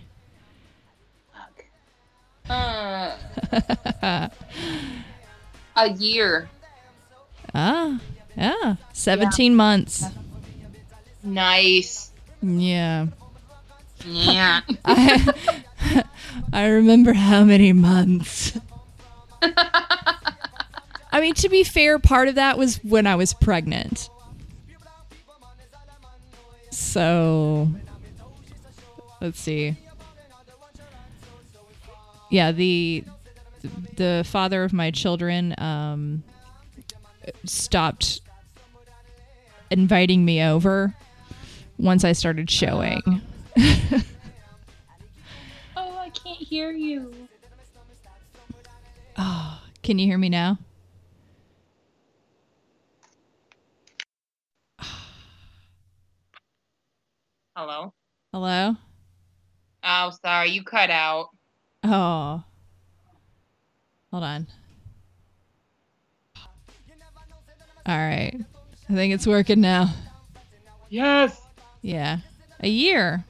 Uh, 2.49 3.15
a 5.75 5.89
year. 5.91 6.49
Ah, 7.53 7.99
yeah, 8.35 8.75
seventeen 8.93 9.55
months. 9.55 10.03
Nice. 11.23 12.11
Yeah, 12.41 13.07
Yeah. 14.05 14.61
I 14.85 15.33
I 16.53 16.65
remember 16.67 17.13
how 17.13 17.43
many 17.43 17.73
months. 17.73 18.57
I 21.11 21.21
mean, 21.21 21.33
to 21.35 21.49
be 21.49 21.63
fair, 21.63 21.99
part 21.99 22.27
of 22.27 22.35
that 22.35 22.57
was 22.57 22.77
when 22.83 23.07
I 23.07 23.15
was 23.15 23.33
pregnant. 23.33 24.09
So, 26.71 27.67
let's 29.19 29.39
see. 29.39 29.75
Yeah, 32.29 32.51
the 32.51 33.03
the 33.97 34.23
father 34.25 34.63
of 34.63 34.71
my 34.71 34.91
children 34.91 35.53
um, 35.57 36.23
stopped 37.45 38.21
inviting 39.71 40.23
me 40.25 40.41
over 40.41 40.95
once 41.77 42.03
I 42.03 42.13
started 42.13 42.49
showing. 42.49 43.21
oh, 43.57 44.03
I 45.75 46.09
can't 46.09 46.37
hear 46.37 46.71
you. 46.71 47.13
Oh, 49.17 49.61
can 49.83 49.99
you 49.99 50.05
hear 50.05 50.17
me 50.17 50.29
now? 50.29 50.57
Hello. 57.55 57.93
Hello? 58.31 58.75
Oh, 59.83 60.11
sorry, 60.23 60.51
you 60.51 60.63
cut 60.63 60.89
out. 60.89 61.27
Oh. 61.83 62.43
Hold 64.11 64.23
on. 64.23 64.47
All 67.85 67.97
right. 67.97 68.35
I 68.89 68.93
think 68.93 69.13
it's 69.13 69.25
working 69.27 69.61
now. 69.61 69.93
Yes. 70.89 71.39
Yeah. 71.81 72.17
A 72.59 72.67
year. 72.67 73.23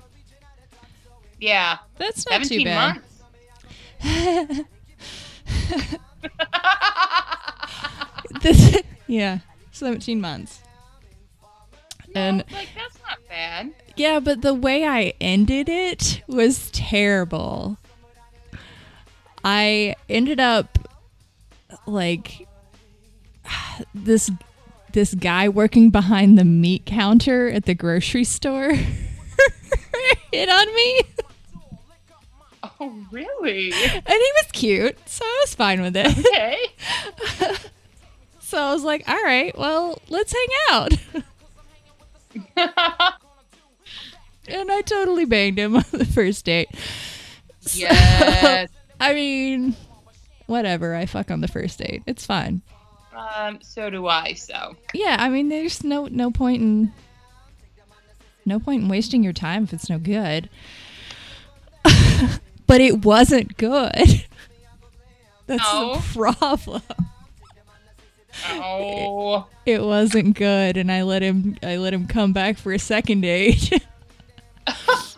Yeah. 1.40 1.78
That's 1.98 2.26
not 2.30 2.44
too 2.44 2.64
bad. 2.64 3.02
This, 8.42 8.82
yeah. 9.08 9.40
17 9.72 10.20
months. 10.20 10.62
And 12.16 12.44
like 12.52 12.70
that's 12.76 12.98
not 13.08 13.20
bad. 13.30 13.72
yeah, 13.96 14.20
but 14.20 14.42
the 14.42 14.54
way 14.56 14.84
I 14.84 15.14
ended 15.22 15.70
it 15.70 16.24
was 16.28 16.72
terrible. 16.72 17.78
I 19.44 19.96
ended 20.08 20.40
up 20.40 20.78
like 21.86 22.48
this 23.94 24.30
this 24.92 25.14
guy 25.14 25.48
working 25.50 25.90
behind 25.92 26.38
the 26.38 26.44
meat 26.44 26.86
counter 26.86 27.48
at 27.50 27.66
the 27.66 27.76
grocery 27.76 28.24
store 28.24 28.74
hit 30.32 30.50
on 30.50 30.76
me. 30.76 31.02
Oh, 32.64 33.06
really? 33.12 33.72
And 33.72 34.08
he 34.08 34.32
was 34.38 34.48
cute, 34.52 34.98
so 35.08 35.24
I 35.24 35.38
was 35.44 35.54
fine 35.56 35.82
with 35.82 35.96
it. 35.96 36.18
Okay. 36.18 36.58
So 38.50 38.58
I 38.58 38.74
was 38.74 38.84
like, 38.84 39.08
all 39.08 39.24
right, 39.24 39.56
well, 39.56 40.02
let's 40.10 40.34
hang 40.34 40.48
out. 40.72 40.94
and 44.48 44.72
I 44.72 44.82
totally 44.82 45.26
banged 45.26 45.60
him 45.60 45.76
on 45.76 45.86
the 45.92 46.04
first 46.04 46.46
date. 46.46 46.70
So, 47.60 47.82
yes. 47.82 48.72
I 49.00 49.14
mean, 49.14 49.76
whatever. 50.48 50.96
I 50.96 51.06
fuck 51.06 51.32
on 51.32 51.42
the 51.42 51.48
first 51.48 51.80
date. 51.80 52.04
It's 52.06 52.26
fine. 52.26 52.62
Um. 53.16 53.60
So 53.62 53.90
do 53.90 54.08
I. 54.08 54.34
So. 54.34 54.76
Yeah, 54.94 55.18
I 55.20 55.30
mean, 55.30 55.50
there's 55.50 55.84
no 55.84 56.06
no 56.06 56.32
point 56.32 56.62
in 56.62 56.92
no 58.46 58.60
point 58.60 58.84
in 58.84 58.90
wasting 58.90 59.24
your 59.24 59.34
time 59.34 59.64
if 59.64 59.74
it's 59.74 59.90
no 59.90 60.00
good. 60.00 60.50
but 62.68 62.82
it 62.82 63.04
wasn't 63.06 63.58
good. 63.58 63.94
That's 65.48 65.64
No. 65.74 65.96
the 65.96 66.02
problem. 66.14 66.82
Oh. 68.48 69.48
It 69.66 69.82
wasn't 69.82 70.36
good, 70.38 70.78
and 70.78 70.92
I 70.92 71.02
let 71.04 71.22
him. 71.22 71.58
I 71.64 71.78
let 71.78 71.94
him 71.94 72.08
come 72.08 72.32
back 72.34 72.58
for 72.58 72.72
a 72.72 72.80
second 72.80 73.22
date. 73.22 73.72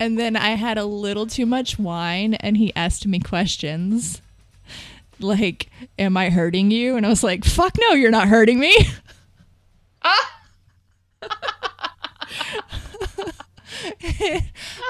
and 0.00 0.18
then 0.18 0.36
I 0.36 0.50
had 0.50 0.78
a 0.78 0.84
little 0.84 1.26
too 1.26 1.46
much 1.46 1.78
wine, 1.78 2.34
and 2.34 2.56
he 2.56 2.74
asked 2.76 3.06
me 3.06 3.20
questions, 3.20 4.20
like, 5.20 5.68
"Am 5.98 6.16
I 6.16 6.30
hurting 6.30 6.70
you?" 6.70 6.96
And 6.96 7.04
I 7.04 7.08
was 7.08 7.22
like, 7.24 7.44
"Fuck 7.44 7.76
no, 7.80 7.92
you're 7.94 8.10
not 8.10 8.28
hurting 8.28 8.58
me." 8.60 8.74
Ah. 10.02 10.34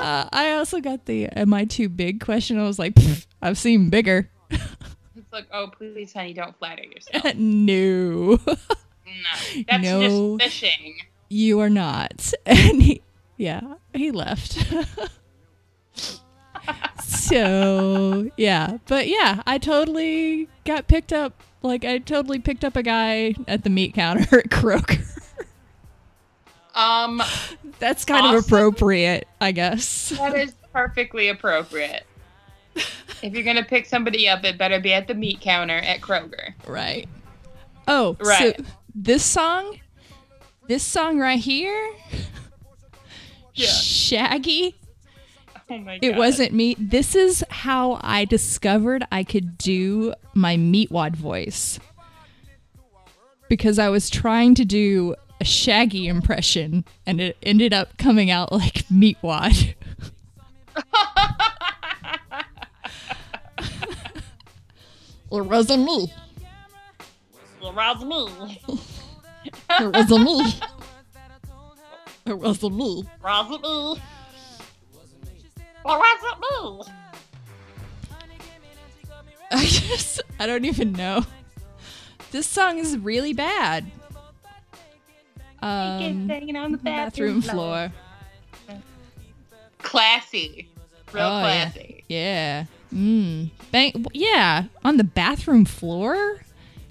uh, 0.00 0.28
I 0.32 0.52
also 0.52 0.80
got 0.80 1.06
the 1.06 1.26
"Am 1.26 1.52
I 1.54 1.64
too 1.64 1.88
big?" 1.88 2.20
question. 2.24 2.59
I 2.59 2.64
was 2.64 2.78
like, 2.78 2.94
"I've 3.42 3.59
seen 3.59 3.90
bigger." 3.90 4.30
It's 4.50 5.32
like, 5.32 5.48
oh, 5.52 5.66
please, 5.76 6.12
honey, 6.12 6.32
don't 6.32 6.56
flatter 6.59 6.84
yourself. 6.84 7.34
no. 7.36 8.38
No, 8.46 9.62
that's 9.68 9.82
No. 9.82 10.38
just 10.38 10.61
fishing. 10.61 10.96
you 11.28 11.61
are 11.61 11.68
not 11.68 12.32
and 12.46 12.80
he 12.82 13.02
yeah 13.39 13.61
he 13.95 14.11
left 14.11 14.66
so 17.03 18.30
yeah 18.36 18.78
but 18.86 19.09
yeah 19.09 19.43
i 19.47 19.59
totally 19.59 20.49
got 20.64 20.86
picked 20.89 21.12
up 21.12 21.43
like 21.62 21.84
i 21.84 21.99
totally 21.99 22.39
picked 22.39 22.64
up 22.64 22.76
a 22.76 22.82
guy 22.82 23.34
at 23.47 23.64
the 23.64 23.70
meat 23.70 23.95
counter 23.95 24.39
at 24.39 24.49
kroger 24.51 25.05
Um, 26.74 27.20
that's 27.80 28.05
kind 28.05 28.26
of 28.36 28.45
appropriate 28.45 29.26
i 29.41 29.53
guess 29.53 30.11
that 30.11 30.34
is 30.36 30.55
perfectly 30.72 31.28
appropriate. 31.28 32.05
If 33.20 33.32
you're 33.32 33.43
gonna 33.43 33.64
pick 33.64 33.86
somebody 33.86 34.28
up, 34.28 34.45
it 34.45 34.57
better 34.59 34.78
be 34.78 34.93
at 34.93 35.09
the 35.09 35.14
meat 35.14 35.41
counter 35.41 35.78
at 35.78 36.01
Kroger. 36.01 36.53
right 36.68 37.09
Oh, 37.89 38.16
Right. 38.20 38.57
so 38.57 38.64
this 38.95 39.24
song, 39.24 39.80
this 40.68 40.84
song 40.84 41.18
right 41.18 41.41
here, 41.41 41.91
Yeah. 43.59 43.66
Shaggy. 43.66 44.76
Oh 45.70 45.78
my 45.78 45.98
God. 45.98 46.04
It 46.06 46.16
wasn't 46.16 46.52
me. 46.52 46.76
This 46.78 47.14
is 47.14 47.44
how 47.50 47.98
I 48.02 48.24
discovered 48.24 49.04
I 49.11 49.24
could 49.24 49.59
do 49.59 50.14
my 50.34 50.56
Meatwad 50.56 51.16
voice. 51.16 51.80
Because 53.48 53.78
I 53.78 53.88
was 53.88 54.09
trying 54.09 54.54
to 54.56 54.64
do 54.64 55.14
a 55.40 55.44
Shaggy 55.44 56.06
impression 56.06 56.84
and 57.06 57.20
it 57.20 57.36
ended 57.42 57.72
up 57.72 57.98
coming 57.98 58.30
out 58.30 58.52
like 58.52 58.86
Meatwad. 58.88 59.74
it 65.32 65.44
wasn't 65.46 65.84
me. 65.84 66.12
It 67.61 67.74
was 67.74 68.04
me. 68.04 68.61
It 69.80 69.92
wasn't 69.92 70.24
me. 70.24 70.54
It 72.29 72.39
wasn't 72.39 72.76
me. 72.76 73.05
Wasn't 73.22 73.62
me. 73.62 73.93
It 73.93 75.85
wasn't 75.85 76.41
me. 76.41 76.93
I 79.51 79.64
just, 79.64 80.20
I 80.39 80.47
don't 80.47 80.66
even 80.66 80.93
know. 80.93 81.24
This 82.31 82.47
song 82.47 82.79
is 82.79 82.99
really 82.99 83.33
bad. 83.33 83.91
Um, 85.62 86.31
on 86.31 86.72
the 86.72 86.81
bathroom 86.83 87.41
floor. 87.41 87.91
Classy. 89.79 90.68
Real 91.12 91.24
Oh, 91.24 91.39
yeah. 91.41 91.70
classy. 91.70 92.05
Yeah. 92.09 92.64
Mm. 92.93 93.51
Bang. 93.72 94.07
Yeah. 94.12 94.64
On 94.85 94.99
the 94.99 95.05
bathroom 95.05 95.64
floor? 95.64 96.43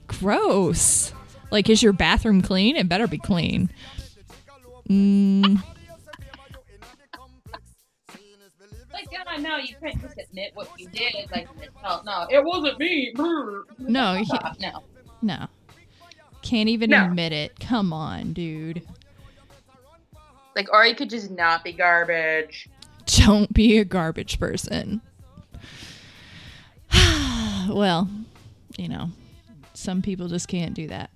Gross. 0.08 1.14
Like, 1.52 1.70
is 1.70 1.84
your 1.84 1.94
bathroom 1.94 2.42
clean? 2.42 2.76
It 2.76 2.90
better 2.90 3.08
be 3.08 3.20
clean. 3.20 3.70
Mm. 4.90 5.62
Like, 8.94 9.10
God, 9.12 9.42
no, 9.42 9.58
you 9.58 9.76
can't 9.82 10.02
just 10.02 10.18
admit 10.18 10.52
what 10.56 10.70
you 10.78 10.88
did. 10.90 11.30
Like, 11.32 11.48
no, 11.84 12.02
no, 12.04 12.28
it 12.32 12.44
wasn't 12.44 12.80
me. 12.80 13.12
No, 13.16 14.14
you 14.14 14.26
no. 14.60 14.84
No. 15.22 15.48
Can't 16.42 16.70
even 16.70 16.90
No. 16.90 17.06
admit 17.06 17.32
it. 17.34 17.60
Come 17.60 17.92
on, 17.94 18.34
dude. 18.34 18.82
Like, 20.56 20.74
or 20.74 20.86
you 20.86 20.96
could 20.96 21.10
just 21.10 21.30
not 21.30 21.64
be 21.64 21.74
garbage. 21.74 22.70
Don't 23.06 23.54
be 23.54 23.78
a 23.78 23.86
garbage 23.86 24.40
person. 24.40 25.02
well, 27.70 28.10
you 28.78 28.88
know, 28.88 29.12
some 29.74 30.02
people 30.02 30.28
just 30.28 30.48
can't 30.48 30.74
do 30.74 30.88
that. 30.88 31.12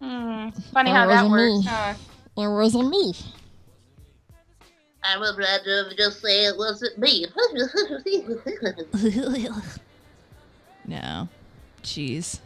Hmm. 0.00 0.50
Funny 0.72 0.90
Oh, 0.90 0.94
how 0.94 1.06
that 1.06 1.30
works. 1.30 1.66
Huh? 1.66 1.94
Or 2.36 2.56
wasn't 2.56 2.90
me. 2.90 3.14
I 5.02 5.18
would 5.18 5.38
rather 5.38 5.92
just 5.96 6.20
say 6.20 6.44
it 6.46 6.58
wasn't 6.58 6.98
me. 6.98 7.26
no. 10.86 11.28
Jeez. 11.82 12.40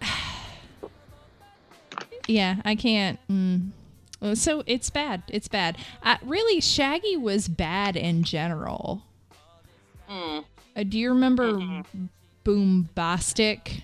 yeah, 2.28 2.56
I 2.64 2.74
can't. 2.74 3.18
Mm. 3.30 3.70
So 4.34 4.62
it's 4.66 4.90
bad. 4.90 5.22
It's 5.28 5.48
bad. 5.48 5.78
Uh, 6.02 6.16
really, 6.22 6.60
Shaggy 6.60 7.16
was 7.16 7.48
bad 7.48 7.96
in 7.96 8.22
general. 8.22 9.02
Hmm. 10.06 10.40
Uh, 10.76 10.82
do 10.82 10.98
you 10.98 11.08
remember 11.10 11.82
Boombastic? 12.44 13.82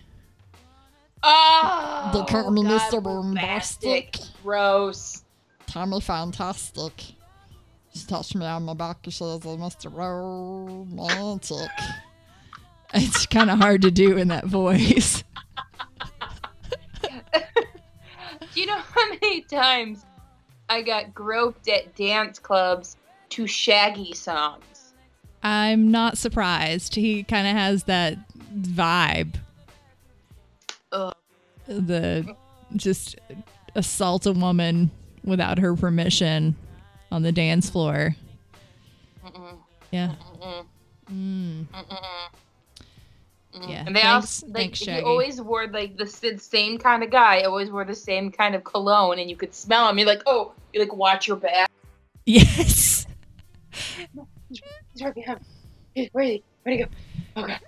Oh, 1.22 2.10
The 2.12 2.24
communist 2.24 2.90
God, 2.90 3.04
bombastic. 3.04 4.18
Gross. 4.42 5.24
Tommy 5.66 6.00
Fantastic. 6.00 6.92
She 7.94 8.06
touched 8.06 8.34
me 8.34 8.46
on 8.46 8.64
my 8.64 8.74
back 8.74 8.98
and 9.04 9.12
says, 9.12 9.40
Mr. 9.40 9.94
Romantic. 9.94 11.70
It's 12.94 13.26
kind 13.26 13.50
of 13.50 13.58
hard 13.58 13.82
to 13.82 13.90
do 13.90 14.16
in 14.16 14.28
that 14.28 14.46
voice. 14.46 15.24
Do 17.02 17.10
you 18.60 18.66
know 18.66 18.78
how 18.78 19.08
many 19.08 19.42
times 19.42 20.04
I 20.68 20.82
got 20.82 21.14
groped 21.14 21.68
at 21.68 21.94
dance 21.96 22.38
clubs 22.38 22.96
to 23.30 23.46
Shaggy 23.46 24.12
songs? 24.14 24.94
I'm 25.42 25.90
not 25.90 26.18
surprised. 26.18 26.94
He 26.94 27.24
kind 27.24 27.46
of 27.46 27.54
has 27.54 27.84
that 27.84 28.18
vibe. 28.54 29.36
Ugh. 30.92 31.14
The 31.66 32.36
just 32.76 33.16
assault 33.74 34.26
a 34.26 34.32
woman 34.32 34.90
without 35.24 35.58
her 35.58 35.74
permission 35.76 36.56
on 37.10 37.22
the 37.22 37.32
dance 37.32 37.70
floor. 37.70 38.14
Mm-mm, 39.24 39.58
Yeah. 39.90 40.14
mm-mm, 40.40 40.64
Mm. 41.10 41.66
mm-mm. 41.66 41.98
Mm. 43.54 43.68
Yeah. 43.68 43.84
And 43.86 43.94
they 43.94 44.00
Thanks- 44.00 44.42
also 44.42 44.46
like 44.46 44.56
thanks, 44.56 44.78
he 44.80 45.00
always 45.00 45.40
wore 45.40 45.66
like 45.68 45.96
the 45.98 46.06
same 46.06 46.78
kind 46.78 47.02
of 47.02 47.10
guy. 47.10 47.42
Always 47.42 47.70
wore 47.70 47.84
the 47.84 47.94
same 47.94 48.30
kind 48.32 48.54
of 48.54 48.64
cologne, 48.64 49.18
and 49.18 49.28
you 49.28 49.36
could 49.36 49.54
smell 49.54 49.88
him. 49.90 49.98
You're 49.98 50.06
like, 50.06 50.22
oh, 50.26 50.52
you 50.72 50.80
like 50.80 50.94
watch 50.94 51.28
your 51.28 51.36
back. 51.36 51.68
Yes. 52.24 53.04
He's 54.48 55.02
right 55.02 55.14
behind. 55.14 55.40
me. 55.96 56.08
Where 56.12 56.24
is 56.24 56.30
he? 56.30 56.44
Where'd 56.62 56.78
he 56.78 56.84
go? 56.84 56.90
Oh 57.36 57.46
god. 57.46 57.60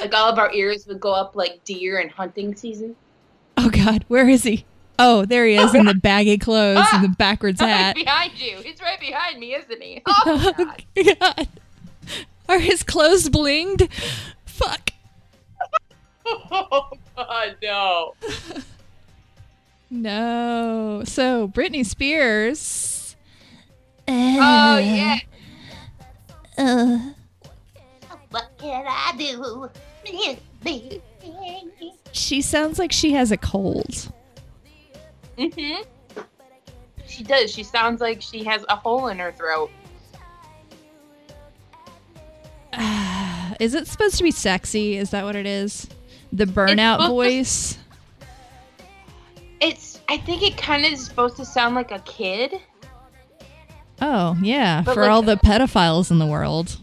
Like 0.00 0.14
all 0.14 0.28
of 0.30 0.38
our 0.38 0.52
ears 0.52 0.86
would 0.86 1.00
go 1.00 1.12
up 1.12 1.34
like 1.36 1.62
deer 1.64 1.98
in 2.00 2.08
hunting 2.08 2.54
season. 2.54 2.96
Oh 3.56 3.70
God, 3.70 4.04
where 4.08 4.28
is 4.28 4.42
he? 4.44 4.64
Oh, 4.98 5.24
there 5.24 5.46
he 5.46 5.54
is 5.56 5.74
in 5.74 5.86
the 5.86 5.94
baggy 5.94 6.38
clothes 6.38 6.86
and 6.92 7.02
the 7.02 7.08
backwards 7.18 7.60
He's 7.60 7.68
hat. 7.68 7.94
behind 7.96 8.38
you. 8.40 8.58
He's 8.58 8.80
right 8.80 9.00
behind 9.00 9.38
me, 9.40 9.54
isn't 9.54 9.82
he? 9.82 10.02
Oh 10.26 10.52
god. 10.56 10.84
God. 11.20 11.48
Are 12.48 12.58
his 12.58 12.82
clothes 12.82 13.28
blinged? 13.28 13.88
Fuck. 14.44 14.90
Oh 16.26 16.90
god, 17.16 17.56
no. 17.62 18.14
No. 19.90 21.02
So 21.04 21.48
Britney 21.48 21.84
Spears. 21.84 23.16
Oh 24.08 24.78
yeah. 24.78 25.18
Uh, 26.58 26.98
What 28.32 28.50
can 28.58 28.84
I 28.88 29.12
do? 29.16 29.70
she 32.12 32.40
sounds 32.42 32.78
like 32.78 32.90
she 32.92 33.12
has 33.12 33.30
a 33.30 33.36
cold. 33.36 34.10
Mhm. 35.38 35.84
She 37.06 37.22
does. 37.24 37.52
She 37.52 37.62
sounds 37.62 38.00
like 38.00 38.20
she 38.22 38.42
has 38.44 38.64
a 38.68 38.76
hole 38.76 39.08
in 39.08 39.18
her 39.18 39.32
throat. 39.32 39.70
is 43.60 43.74
it 43.74 43.86
supposed 43.86 44.16
to 44.16 44.22
be 44.22 44.30
sexy? 44.30 44.96
Is 44.96 45.10
that 45.10 45.24
what 45.24 45.36
it 45.36 45.46
is? 45.46 45.88
The 46.32 46.46
burnout 46.46 46.94
supposed 47.02 47.08
to- 47.08 47.08
voice? 47.08 47.78
It's. 49.60 50.00
I 50.08 50.16
think 50.18 50.42
it 50.42 50.56
kind 50.56 50.84
of 50.84 50.92
is 50.92 51.04
supposed 51.04 51.36
to 51.36 51.44
sound 51.44 51.74
like 51.74 51.90
a 51.92 52.00
kid. 52.00 52.54
Oh, 54.00 54.36
yeah. 54.42 54.82
But 54.84 54.94
for 54.94 55.02
like- 55.02 55.10
all 55.10 55.22
the 55.22 55.36
pedophiles 55.36 56.10
in 56.10 56.18
the 56.18 56.26
world. 56.26 56.78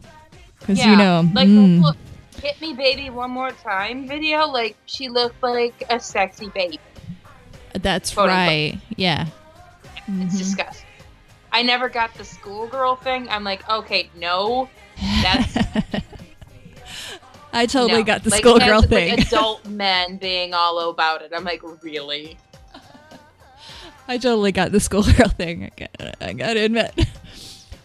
Because, 0.69 0.85
Yeah, 0.85 0.91
you 0.91 0.97
know, 0.97 1.29
like 1.33 1.47
mm, 1.47 1.81
look, 1.81 1.97
"Hit 2.43 2.61
Me 2.61 2.73
Baby 2.73 3.09
One 3.09 3.31
More 3.31 3.49
Time" 3.51 4.07
video. 4.07 4.45
Like 4.45 4.75
she 4.85 5.09
looked 5.09 5.41
like 5.41 5.83
a 5.89 5.99
sexy 5.99 6.49
baby. 6.53 6.79
that's 7.73 8.13
quote, 8.13 8.29
unquote. 8.29 8.47
right. 8.47 8.77
Yeah. 8.95 9.25
It's 9.97 10.35
Mhm. 10.35 10.37
disgusting. 10.37 10.85
I 11.51 11.63
never 11.63 11.89
got 11.89 12.13
the 12.13 12.23
schoolgirl 12.23 12.97
thing. 12.97 13.27
I'm 13.29 13.43
like, 13.43 13.67
okay, 13.67 14.11
no, 14.15 14.69
that's 15.23 15.57
I 17.51 17.65
totally 17.65 18.01
no. 18.01 18.05
got 18.05 18.23
the 18.23 18.29
Like, 18.29 18.41
schoolgirl 18.41 18.83
thing. 18.83 19.09
Like 19.09 19.25
adult 19.25 19.65
men 19.69 20.17
being 20.17 20.53
all 20.53 20.87
about 20.91 21.23
it. 21.23 21.31
I'm 21.35 21.43
like, 21.45 21.63
really? 21.81 22.37
I 24.07 24.17
totally 24.19 24.51
got 24.51 24.71
the 24.71 24.79
schoolgirl 24.79 25.29
thing. 25.29 25.63
I 25.65 25.71
got, 25.75 26.15
I 26.21 26.33
got 26.33 26.53
to 26.53 26.59
admit. 26.59 26.93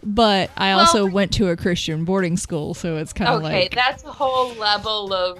But 0.04 0.50
I 0.56 0.70
Well- 0.70 0.80
also 0.80 1.06
went 1.06 1.32
to 1.34 1.48
a 1.48 1.56
Christian 1.56 2.04
boarding 2.04 2.36
school, 2.36 2.74
so 2.74 2.96
it's 2.96 3.12
kind 3.12 3.30
of 3.30 3.42
Okay, 3.44 3.62
like 3.62 3.74
that's 3.74 4.04
a 4.04 4.12
whole 4.12 4.52
level 4.54 5.12
of 5.12 5.38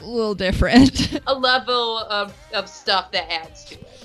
a 0.00 0.04
little 0.06 0.34
different. 0.34 1.18
a 1.26 1.34
level 1.34 1.98
of, 1.98 2.34
of 2.54 2.68
stuff 2.68 3.12
that 3.12 3.30
adds 3.32 3.64
to 3.66 3.74
it. 3.74 4.04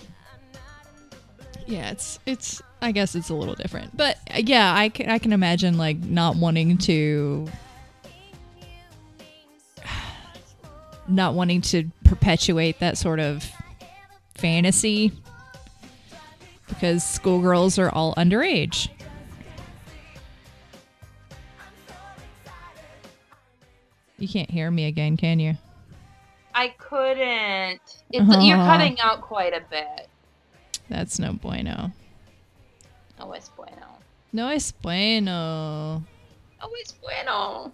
yeah, 1.68 1.91
it's 1.91 2.20
it's. 2.26 2.62
I 2.82 2.93
guess 2.93 3.14
it's 3.16 3.30
a 3.30 3.34
little 3.34 3.55
different, 3.55 3.95
but 3.97 4.18
uh, 4.34 4.38
yeah, 4.38 4.74
I 4.74 4.88
can 4.89 5.10
I 5.10 5.20
can 5.20 5.34
imagine 5.34 5.78
like 5.78 5.97
not 5.99 6.38
wanting 6.38 6.78
to, 6.80 7.45
not 11.07 11.34
wanting 11.34 11.62
to 11.62 11.89
perpetuate 12.05 12.80
that 12.80 12.97
sort 12.97 13.20
of 13.20 13.45
fantasy 14.36 15.12
because 16.70 17.03
schoolgirls 17.03 17.78
are 17.78 17.89
all 17.89 18.15
underage. 18.15 18.89
You 24.17 24.28
can't 24.28 24.49
hear 24.49 24.70
me 24.70 24.86
again, 24.86 25.17
can 25.17 25.39
you? 25.39 25.57
I 26.53 26.70
couldn't. 26.78 27.82
It's, 27.82 28.05
You're 28.11 28.26
cutting 28.57 28.99
out 28.99 29.22
quite 29.22 29.53
a 29.53 29.61
bit. 29.70 30.09
That's 30.89 31.20
no 31.20 31.34
bueno. 31.34 31.91
No 33.17 33.32
es 33.34 33.49
bueno. 33.55 33.88
No 34.34 34.49
es 34.49 34.74
bueno. 34.74 36.03
No 36.61 36.70
es 36.82 36.93
bueno. 37.01 37.72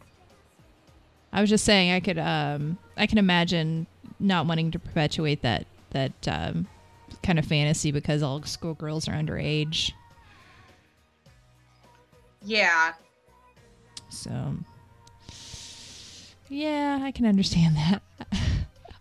I 1.34 1.42
was 1.42 1.50
just 1.50 1.66
saying 1.66 1.92
I 1.92 2.00
could 2.00 2.20
um 2.20 2.78
I 2.96 3.08
can 3.08 3.18
imagine 3.18 3.88
not 4.20 4.46
wanting 4.46 4.72
to 4.72 4.80
perpetuate 4.80 5.42
that 5.42 5.66
that 5.92 6.28
um 6.28 6.68
kind 7.26 7.40
of 7.40 7.46
fantasy 7.46 7.92
because 7.92 8.22
all 8.22 8.42
schoolgirls 8.44 9.08
are 9.08 9.14
underage. 9.14 9.92
Yeah. 12.44 12.94
So 14.10 14.56
yeah, 16.48 17.00
I 17.02 17.12
can 17.12 17.26
understand 17.26 17.76
that. 17.78 18.02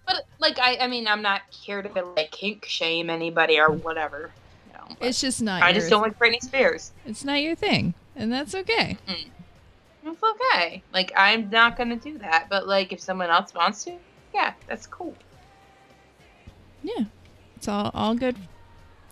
But 0.07 0.27
like 0.39 0.59
I, 0.59 0.79
I 0.79 0.87
mean, 0.87 1.07
I'm 1.07 1.23
not 1.23 1.43
here 1.51 1.83
to 1.83 2.05
like 2.17 2.31
kink 2.31 2.65
shame 2.65 3.11
anybody 3.11 3.61
or 3.61 3.71
whatever. 3.71 4.31
You 4.67 4.73
know, 4.73 4.97
It's 5.01 5.21
just 5.21 5.43
not 5.43 5.63
I 5.63 5.73
just 5.73 5.91
don't 5.91 6.03
like 6.03 6.19
Britney 6.19 6.41
Spears. 6.41 6.93
it's 7.07 7.25
not 7.25 7.43
your 7.43 7.55
thing, 7.55 7.95
and 8.17 8.33
that's 8.33 8.55
okay. 8.55 8.97
It's 10.07 10.23
okay. 10.23 10.83
Like 10.93 11.13
I'm 11.17 11.51
not 11.51 11.77
gonna 11.77 11.97
do 11.97 12.19
that. 12.19 12.47
But 12.49 12.67
like 12.67 12.93
if 12.93 13.01
someone 13.01 13.31
else 13.31 13.55
wants 13.55 13.85
to, 13.85 13.97
yeah, 14.35 14.55
that's 14.67 14.87
cool. 14.87 15.15
Yeah. 16.83 17.05
It's 17.65 17.69
all 17.71 17.91
all 17.95 18.15
good 18.15 18.37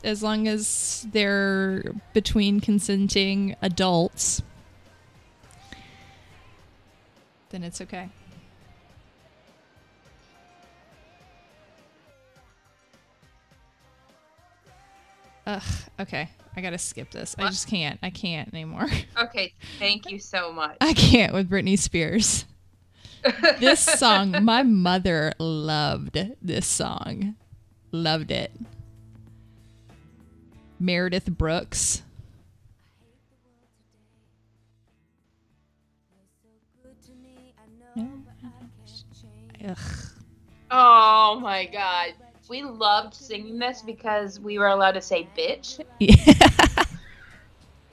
as 0.05 0.23
long 0.23 0.47
as 0.47 1.07
they're 1.11 1.95
between 2.13 2.61
consenting 2.61 3.57
adults. 3.63 4.43
Then 7.49 7.63
it's 7.63 7.81
okay. 7.81 8.11
Ugh, 15.47 15.63
okay. 15.99 16.29
I 16.55 16.61
gotta 16.61 16.77
skip 16.77 17.11
this. 17.11 17.35
I 17.39 17.47
just 17.49 17.69
can't. 17.69 17.99
I 18.03 18.11
can't 18.11 18.53
anymore. 18.53 18.87
Okay, 19.19 19.55
thank 19.79 20.11
you 20.11 20.19
so 20.19 20.53
much. 20.53 20.77
I 20.83 20.93
can't 20.93 21.33
with 21.33 21.49
Britney 21.49 21.79
Spears. 21.79 22.45
This 23.61 23.81
song, 23.81 24.45
my 24.45 24.63
mother 24.63 25.33
loved 25.39 26.19
this 26.43 26.67
song. 26.67 27.37
Loved 27.93 28.31
it. 28.31 28.51
Meredith 30.81 31.27
Brooks. 31.27 32.03
Ugh. 39.65 39.79
oh 40.73 41.39
my 41.41 41.67
god, 41.67 42.15
we 42.49 42.63
loved 42.63 43.15
singing 43.15 43.59
this 43.59 43.83
because 43.83 44.41
we 44.41 44.59
were 44.59 44.67
allowed 44.69 44.93
to 44.93 45.01
say 45.01 45.29
bitch. 45.37 45.85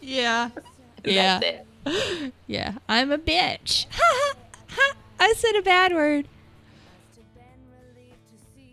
Yeah. 0.01 0.49
yeah. 1.03 1.39
Yeah. 1.43 1.61
It. 1.85 2.33
Yeah. 2.47 2.73
I'm 2.87 3.11
a 3.11 3.17
bitch. 3.17 3.85
Ha, 3.91 4.01
ha, 4.01 4.33
ha. 4.69 4.95
I 5.19 5.33
said 5.33 5.55
a 5.55 5.61
bad 5.61 5.93
word. 5.93 6.27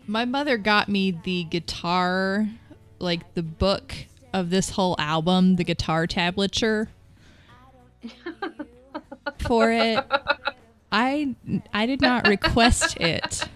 My 0.07 0.23
mother 0.23 0.57
got 0.57 0.87
me 0.87 1.11
the 1.11 1.43
guitar, 1.43 2.47
like 2.99 3.33
the 3.33 3.43
book 3.43 3.93
of 4.33 4.49
this 4.49 4.69
whole 4.71 4.95
album, 4.97 5.57
the 5.57 5.63
guitar 5.63 6.07
tablature 6.07 6.87
for 9.39 9.71
it. 9.71 10.03
I 10.91 11.35
I 11.73 11.85
did 11.85 12.01
not 12.01 12.27
request 12.27 12.97
it. 12.97 13.47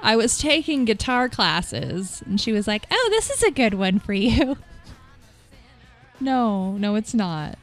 I 0.00 0.14
was 0.14 0.38
taking 0.38 0.84
guitar 0.84 1.28
classes 1.28 2.22
and 2.24 2.40
she 2.40 2.52
was 2.52 2.68
like, 2.68 2.86
"Oh, 2.90 3.08
this 3.10 3.30
is 3.30 3.42
a 3.42 3.50
good 3.50 3.74
one 3.74 3.98
for 3.98 4.12
you." 4.12 4.56
No, 6.18 6.72
no 6.78 6.94
it's 6.94 7.12
not. 7.12 7.58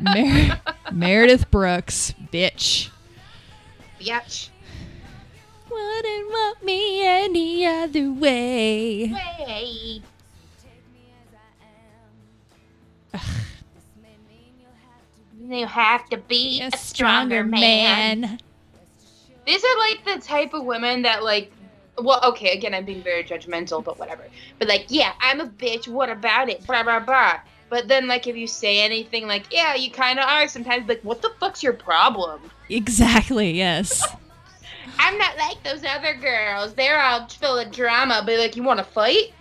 Mer- 0.00 0.60
Meredith 0.92 1.48
Brooks, 1.48 2.12
bitch. 2.32 2.90
Bitch. 4.00 4.48
Wouldn't 5.74 6.28
want 6.28 6.62
me 6.62 7.04
any 7.04 7.66
other 7.66 8.12
way. 8.12 9.12
Way. 9.12 10.02
You 15.48 15.66
have 15.66 16.08
to 16.10 16.16
be 16.16 16.60
A 16.62 16.68
a 16.68 16.76
stronger 16.76 17.42
man. 17.42 18.38
These 19.46 19.64
are 19.64 19.78
like 19.78 20.04
the 20.04 20.24
type 20.24 20.54
of 20.54 20.64
women 20.64 21.02
that 21.02 21.24
like 21.24 21.50
well, 21.98 22.20
okay, 22.24 22.56
again 22.56 22.72
I'm 22.72 22.84
being 22.84 23.02
very 23.02 23.24
judgmental, 23.24 23.82
but 23.82 23.98
whatever. 23.98 24.24
But 24.60 24.68
like, 24.68 24.86
yeah, 24.88 25.12
I'm 25.20 25.40
a 25.40 25.46
bitch, 25.46 25.88
what 25.88 26.08
about 26.08 26.48
it? 26.48 26.64
Blah 26.68 26.84
blah 26.84 27.00
blah. 27.00 27.40
But 27.68 27.88
then 27.88 28.06
like 28.06 28.28
if 28.28 28.36
you 28.36 28.46
say 28.46 28.80
anything 28.80 29.26
like, 29.26 29.46
yeah, 29.50 29.74
you 29.74 29.90
kinda 29.90 30.22
are 30.22 30.46
sometimes 30.46 30.88
like, 30.88 31.00
what 31.02 31.20
the 31.20 31.30
fuck's 31.40 31.64
your 31.64 31.72
problem? 31.72 32.40
Exactly, 32.68 33.50
yes. 33.50 34.06
I'm 35.14 35.18
not 35.20 35.36
like 35.36 35.62
those 35.62 35.84
other 35.84 36.14
girls. 36.14 36.74
They're 36.74 37.00
all 37.00 37.28
full 37.28 37.56
of 37.56 37.70
drama, 37.70 38.24
but 38.26 38.36
like 38.36 38.56
you 38.56 38.64
wanna 38.64 38.82
fight? 38.82 39.32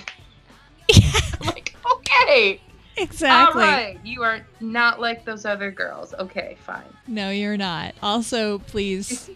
I'm 0.93 1.47
like, 1.47 1.75
okay. 1.95 2.61
exactly. 2.95 3.63
All 3.63 3.69
right. 3.69 3.99
You 4.03 4.21
are 4.21 4.45
not 4.59 4.99
like 4.99 5.25
those 5.25 5.45
other 5.45 5.71
girls. 5.71 6.13
Okay, 6.13 6.57
fine. 6.63 6.83
No, 7.07 7.31
you're 7.31 7.57
not. 7.57 7.95
Also, 8.03 8.59
please 8.59 9.31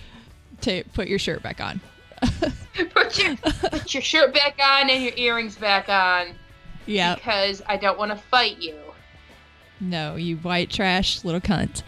ta 0.60 0.82
put 0.92 1.06
your 1.06 1.20
shirt 1.20 1.40
back 1.42 1.60
on. 1.60 1.80
Put 2.90 3.18
your 3.18 3.36
put 3.36 3.94
your 3.94 4.02
shirt 4.02 4.34
back 4.34 4.58
on 4.62 4.90
and 4.90 5.02
your 5.02 5.12
earrings 5.16 5.56
back 5.56 5.88
on 5.88 6.34
yeah. 6.84 7.14
because 7.14 7.62
I 7.66 7.76
don't 7.78 7.98
want 7.98 8.10
to 8.10 8.16
fight 8.16 8.58
you. 8.60 8.74
No, 9.80 10.16
you 10.16 10.36
white 10.36 10.70
trash 10.70 11.24
little 11.24 11.40
cunt. 11.40 11.82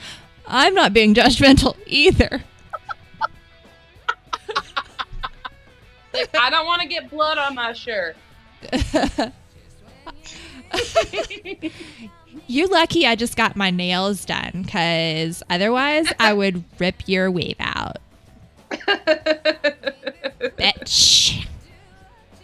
I'm 0.46 0.74
not 0.74 0.94
being 0.94 1.14
judgmental 1.14 1.76
either. 1.86 2.42
Like 6.18 6.36
I 6.38 6.50
don't 6.50 6.66
want 6.66 6.82
to 6.82 6.88
get 6.88 7.10
blood 7.10 7.38
on 7.38 7.54
my 7.54 7.72
shirt. 7.72 8.16
You're 12.46 12.68
lucky 12.68 13.06
I 13.06 13.14
just 13.14 13.36
got 13.36 13.56
my 13.56 13.70
nails 13.70 14.24
done, 14.24 14.62
because 14.64 15.42
otherwise 15.50 16.12
I 16.18 16.32
would 16.32 16.64
rip 16.78 17.06
your 17.06 17.30
weave 17.30 17.56
out. 17.60 17.98
Bitch. 20.58 21.46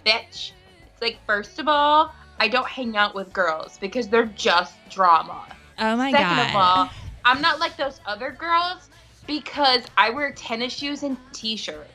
Bitch. 0.06 0.52
It's 0.52 1.02
like 1.02 1.18
first 1.26 1.58
of 1.58 1.68
all, 1.68 2.14
I 2.38 2.48
don't 2.48 2.66
hang 2.66 2.96
out 2.96 3.14
with 3.14 3.32
girls 3.32 3.78
because 3.78 4.08
they're 4.08 4.26
just 4.26 4.74
drama. 4.90 5.44
Oh 5.78 5.96
my 5.96 6.10
Second 6.10 6.26
god. 6.26 6.50
of 6.50 6.56
all, 6.56 6.90
I'm 7.24 7.40
not 7.40 7.58
like 7.58 7.76
those 7.76 8.00
other 8.06 8.30
girls 8.30 8.88
because 9.26 9.82
I 9.96 10.10
wear 10.10 10.32
tennis 10.32 10.72
shoes 10.72 11.02
and 11.02 11.16
t-shirts. 11.32 11.90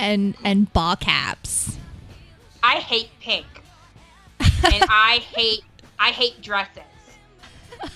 And 0.00 0.34
and 0.44 0.72
ball 0.72 0.96
caps. 0.96 1.76
I 2.62 2.76
hate 2.76 3.10
pink. 3.20 3.46
and 4.40 4.48
I 4.88 5.20
hate 5.34 5.62
I 5.98 6.10
hate 6.10 6.40
dresses. 6.42 6.82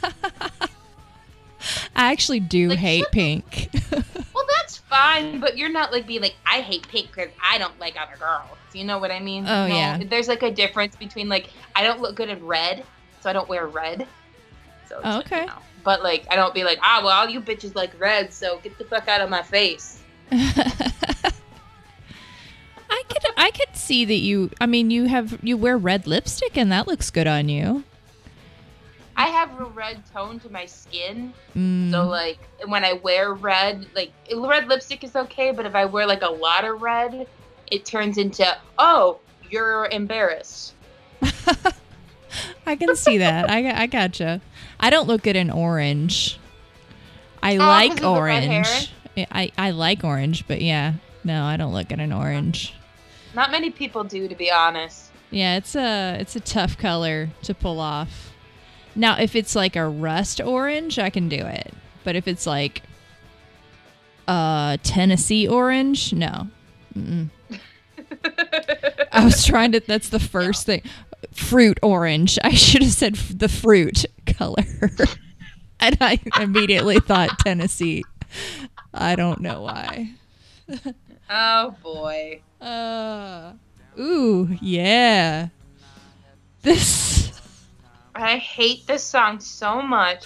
I 1.96 2.12
actually 2.12 2.40
do 2.40 2.68
Like, 2.70 2.78
hate 2.78 3.07
pink. 3.11 3.70
Well, 4.34 4.44
that's 4.59 4.78
fine, 4.78 5.38
but 5.38 5.57
you're 5.57 5.68
not 5.70 5.92
like 5.92 6.07
being 6.09 6.20
like 6.20 6.34
I 6.44 6.61
hate 6.61 6.86
pink 6.88 7.07
because 7.14 7.30
I 7.42 7.57
don't 7.57 7.78
like 7.78 7.94
other 8.00 8.16
girls. 8.18 8.59
You 8.72 8.82
know 8.84 8.98
what 8.98 9.12
I 9.12 9.20
mean? 9.20 9.44
Oh, 9.46 9.68
No, 9.68 9.74
yeah. 9.74 10.00
There's 10.05 10.26
like 10.26 10.42
a 10.42 10.50
difference 10.50 10.96
between 10.96 11.28
like 11.28 11.50
I 11.76 11.84
don't 11.84 12.00
look 12.00 12.16
good 12.16 12.28
in 12.28 12.44
red, 12.44 12.84
so 13.20 13.30
I 13.30 13.32
don't 13.32 13.48
wear 13.48 13.66
red. 13.68 14.07
So 14.88 14.96
it's 14.98 15.07
Oh, 15.07 15.09
like, 15.18 15.26
okay. 15.26 15.40
you 15.42 15.46
know. 15.46 15.59
But 15.84 16.02
like 16.02 16.26
I 16.30 16.34
don't 16.36 16.52
be 16.52 16.64
like 16.64 16.78
ah 16.82 17.00
well 17.05 17.12
all 17.12 17.28
you 17.28 17.40
bitches 17.40 17.74
like 17.76 17.98
red, 18.00 18.32
so 18.32 18.59
get 18.59 18.76
the 18.76 18.84
fuck 18.84 19.07
out 19.09 19.20
of 19.20 19.30
my 19.30 19.42
face. 19.42 20.02
I 22.97 23.03
could 23.09 23.22
I 23.36 23.51
could 23.51 23.76
see 23.76 24.05
that 24.05 24.14
you 24.14 24.51
I 24.61 24.66
mean 24.66 24.90
you 24.92 25.07
have 25.07 25.38
you 25.42 25.57
wear 25.57 25.76
red 25.76 26.07
lipstick 26.07 26.57
and 26.57 26.70
that 26.70 26.86
looks 26.86 27.11
good 27.11 27.26
on 27.26 27.49
you. 27.49 27.82
I 29.16 29.26
have 29.26 29.59
a 29.61 29.64
red 29.64 30.03
tone 30.12 30.38
to 30.40 30.51
my 30.51 30.66
skin, 30.66 31.32
Mm, 31.57 31.90
so 31.90 32.05
like 32.05 32.38
when 32.66 32.84
I 32.84 32.95
wear 32.95 33.32
red, 33.34 33.86
like 33.95 34.12
red 34.36 34.66
lipstick 34.68 35.05
is 35.05 35.14
okay, 35.14 35.53
but 35.53 35.66
if 35.66 35.74
I 35.74 35.84
wear 35.84 36.05
like 36.07 36.22
a 36.22 36.30
lot 36.30 36.64
of 36.64 36.82
red, 36.82 37.26
it 37.70 37.84
turns 37.84 38.16
into 38.18 38.45
oh 38.78 39.18
you're 39.51 39.86
embarrassed. 39.86 40.74
I 42.66 42.76
can 42.76 42.97
see 42.97 43.18
that. 43.18 43.51
I 43.51 43.82
I 43.82 43.86
gotcha. 43.86 44.40
I 44.80 44.90
don't 44.90 45.07
look 45.09 45.22
good 45.22 45.36
in 45.36 45.51
orange. 45.51 46.38
I 47.42 47.57
Oh, 47.57 47.59
like 47.59 47.92
of 47.92 48.01
the 48.01 48.22
red 48.22 48.42
hair? 48.45 48.64
orange. 48.64 48.92
I, 49.16 49.26
I 49.30 49.53
I 49.68 49.70
like 49.72 50.03
orange, 50.05 50.47
but 50.49 50.61
yeah, 50.62 50.95
no, 51.22 51.45
I 51.45 51.57
don't 51.57 51.72
look 51.72 51.88
good 51.88 52.01
in 52.01 52.12
orange. 52.12 52.74
Not 53.35 53.51
many 53.51 53.70
people 53.70 54.05
do, 54.05 54.28
to 54.28 54.35
be 54.35 54.51
honest. 54.51 55.11
Yeah, 55.30 55.57
it's 55.57 55.74
a 55.74 56.16
it's 56.20 56.37
a 56.37 56.41
tough 56.41 56.78
color 56.78 57.30
to 57.43 57.55
pull 57.55 57.80
off. 57.80 58.32
Now, 58.95 59.18
if 59.18 59.35
it's 59.35 59.57
like 59.57 59.74
a 59.74 59.87
rust 59.89 60.41
orange, 60.41 60.99
I 60.99 61.11
can 61.11 61.28
do 61.28 61.37
it. 61.37 61.74
But 62.05 62.14
if 62.14 62.28
it's 62.28 62.47
like 62.47 62.82
a 64.28 64.78
Tennessee 64.82 65.49
orange? 65.49 66.12
No. 66.12 66.49
Mm-mm. 66.97 67.30
I 69.12 69.24
was 69.24 69.45
trying 69.47 69.72
to. 69.72 69.80
That's 69.80 70.11
the 70.11 70.20
first 70.20 70.66
thing. 70.66 70.82
Fruit 71.32 71.78
orange. 71.82 72.39
I 72.45 72.51
should 72.51 72.82
have 72.82 72.93
said 72.93 73.16
f- 73.16 73.32
the 73.37 73.49
fruit 73.49 74.05
color. 74.26 74.62
and 75.80 75.99
I 76.01 76.20
immediately 76.41 77.01
thought 77.01 77.39
Tennessee. 77.41 78.05
I 78.93 79.16
don't 79.16 79.41
know 79.41 79.62
why. 79.62 80.12
oh 81.31 81.75
boy. 81.83 82.41
Uh, 82.61 83.53
ooh, 83.99 84.57
yeah. 84.61 85.49
This. 86.62 87.31
I 88.14 88.37
hate 88.39 88.87
this 88.87 89.03
song 89.03 89.41
so 89.41 89.83
much. 89.83 90.25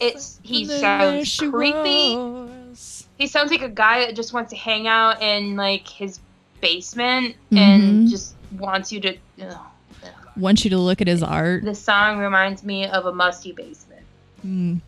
It's 0.00 0.40
he 0.42 0.64
sounds 0.64 1.38
creepy. 1.38 2.16
Was. 2.16 3.06
He 3.18 3.26
sounds 3.26 3.50
like 3.50 3.60
a 3.62 3.68
guy 3.68 4.06
that 4.06 4.16
just 4.16 4.32
wants 4.32 4.50
to 4.50 4.56
hang 4.56 4.86
out 4.86 5.20
in 5.20 5.56
like 5.56 5.86
his 5.86 6.18
basement 6.62 7.36
Mhm. 7.52 7.58
and 7.58 8.08
just 8.08 8.34
wants 8.58 8.90
you 8.92 9.00
to. 9.00 9.16
Ugh. 9.42 9.56
Wants 10.36 10.64
you 10.64 10.70
to 10.70 10.78
look 10.78 11.02
at 11.02 11.06
his 11.06 11.22
art. 11.22 11.64
The 11.64 11.74
song 11.74 12.18
reminds 12.18 12.62
me 12.64 12.86
of 12.86 13.04
a 13.04 13.12
musty 13.12 13.52
basement. 13.52 14.02
Mm. 14.46 14.80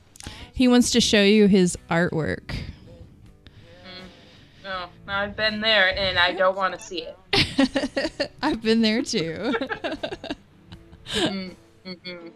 He 0.54 0.66
wants 0.68 0.90
to 0.92 1.00
show 1.00 1.22
you 1.22 1.46
his 1.48 1.76
artwork. 1.90 2.54
No, 4.64 4.86
I've 5.12 5.36
been 5.36 5.60
there 5.60 5.96
and 5.96 6.18
I 6.18 6.32
don't 6.32 6.56
want 6.56 6.78
to 6.78 6.80
see 6.80 7.06
it. 7.06 8.30
I've 8.42 8.62
been 8.62 8.82
there 8.82 9.02
too. 9.02 9.54
Mm, 11.14 11.54
mm-mm. 11.86 12.32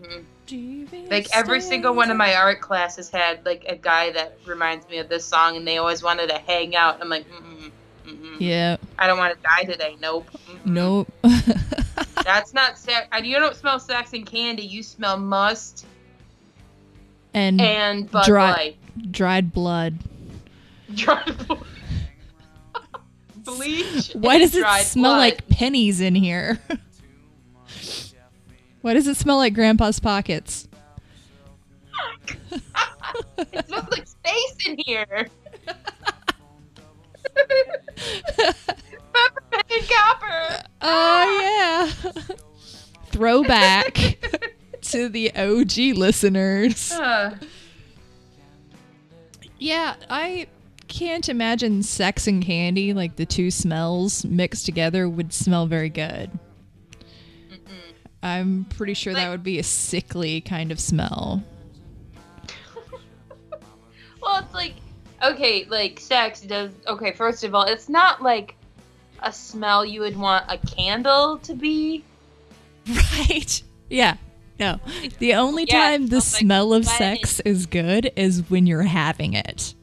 Mm. 0.00 1.10
Like 1.10 1.28
every 1.34 1.60
single 1.60 1.94
one 1.94 2.10
of 2.10 2.16
my 2.16 2.34
art 2.34 2.60
classes 2.60 3.08
had 3.10 3.44
like 3.46 3.64
a 3.68 3.76
guy 3.76 4.10
that 4.12 4.36
reminds 4.44 4.88
me 4.88 4.98
of 4.98 5.08
this 5.08 5.24
song, 5.24 5.56
and 5.56 5.66
they 5.66 5.78
always 5.78 6.02
wanted 6.02 6.28
to 6.28 6.38
hang 6.38 6.76
out. 6.76 7.00
I'm 7.00 7.08
like, 7.08 7.26
mm-mm, 7.30 7.70
mm-mm. 8.06 8.36
Yeah. 8.38 8.76
I 8.98 9.06
don't 9.06 9.18
want 9.18 9.34
to 9.34 9.42
die 9.42 9.64
today. 9.64 9.96
Nope. 10.00 10.28
Mm-mm. 10.46 10.66
Nope. 10.66 11.12
That's 12.24 12.52
not 12.52 12.78
sex. 12.78 13.08
You 13.22 13.38
don't 13.38 13.56
smell 13.56 13.78
sex 13.78 14.12
and 14.12 14.26
candy. 14.26 14.64
You 14.64 14.82
smell 14.82 15.18
must 15.18 15.86
and 17.34 17.60
and 17.60 18.10
Bud 18.10 18.24
Dry- 18.26 18.50
Light. 18.52 18.76
dried 19.12 19.52
blood. 19.52 19.98
Dried. 20.96 21.36
Bleach. 23.44 24.12
Why 24.12 24.38
does 24.38 24.54
it 24.54 24.64
smell 24.84 25.12
blood. 25.14 25.18
like 25.18 25.48
pennies 25.48 26.00
in 26.00 26.14
here? 26.14 26.58
Why 28.82 28.94
does 28.94 29.06
it 29.06 29.16
smell 29.16 29.36
like 29.36 29.54
grandpa's 29.54 29.98
pockets? 30.00 30.68
it 33.38 33.66
smells 33.66 33.90
like 33.90 34.06
space 34.06 34.66
in 34.66 34.76
here? 34.86 35.28
Peppermint 39.12 39.64
and 39.70 39.88
copper. 39.88 40.62
Oh 40.80 41.40
yeah. 41.42 41.90
Throwback 43.06 44.18
to 44.82 45.08
the 45.08 45.32
OG 45.34 45.96
listeners. 45.96 46.92
Uh, 46.92 47.36
Yeah, 49.58 49.94
I 50.10 50.46
can't 50.92 51.28
imagine 51.30 51.82
sex 51.82 52.26
and 52.26 52.44
candy, 52.44 52.92
like 52.92 53.16
the 53.16 53.24
two 53.24 53.50
smells 53.50 54.26
mixed 54.26 54.66
together, 54.66 55.08
would 55.08 55.32
smell 55.32 55.66
very 55.66 55.88
good. 55.88 56.30
mm-mm. 57.50 57.94
I'm 58.22 58.66
pretty 58.66 58.92
sure 58.94 59.14
that 59.14 59.30
would 59.30 59.42
be 59.42 59.58
a 59.58 59.62
sickly 59.62 60.42
kind 60.42 60.70
of 60.70 60.78
smell. 60.78 61.42
Well, 64.20 64.40
it's 64.44 64.54
like 64.54 64.74
okay, 65.20 65.64
like 65.64 65.98
sex 65.98 66.42
does. 66.42 66.70
Okay, 66.86 67.10
first 67.12 67.42
of 67.42 67.54
all, 67.56 67.64
it's 67.64 67.88
not 67.88 68.22
like 68.22 68.54
a 69.20 69.32
smell 69.32 69.84
you 69.84 70.00
would 70.02 70.16
want 70.16 70.44
a 70.48 70.58
candle 70.58 71.38
to 71.38 71.54
be. 71.54 72.04
Right. 73.28 73.62
Yeah. 73.90 74.16
No. 74.60 74.78
The 75.18 75.34
only 75.34 75.64
Yeah, 75.64 75.90
time 75.90 76.06
the 76.06 76.20
smells 76.20 76.32
like 76.34 76.40
smell 76.40 76.72
of 76.74 76.84
sex 76.86 77.40
is 77.40 77.66
good 77.66 78.12
is 78.16 78.48
when 78.50 78.66
you're 78.66 78.82
having 78.82 79.34
it. 79.34 79.74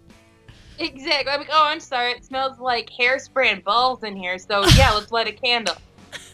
Exactly. 0.80 1.32
I'm 1.32 1.40
like, 1.40 1.50
oh, 1.52 1.66
I'm 1.66 1.80
sorry. 1.80 2.12
It 2.14 2.26
smells 2.26 2.58
like 2.60 2.90
hairspray 2.90 3.52
and 3.52 3.64
balls 3.64 4.04
in 4.04 4.16
here. 4.16 4.38
So 4.40 4.64
yeah, 4.76 4.92
let's 4.92 5.12
light 5.12 5.28
a 5.28 5.34
candle. 5.34 5.76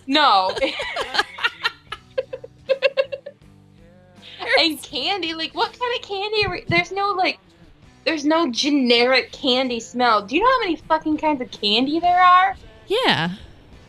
No. 0.07 0.55
and 4.59 4.83
candy, 4.83 5.33
like 5.33 5.55
what 5.55 5.77
kind 5.77 5.95
of 5.95 6.01
candy? 6.07 6.45
Are 6.45 6.51
we, 6.51 6.63
there's 6.67 6.91
no 6.91 7.09
like, 7.09 7.39
there's 8.03 8.23
no 8.23 8.51
generic 8.51 9.31
candy 9.31 9.79
smell. 9.79 10.21
Do 10.21 10.35
you 10.35 10.43
know 10.43 10.49
how 10.51 10.59
many 10.59 10.75
fucking 10.75 11.17
kinds 11.17 11.41
of 11.41 11.49
candy 11.49 11.99
there 11.99 12.21
are? 12.21 12.55
Yeah. 12.85 13.31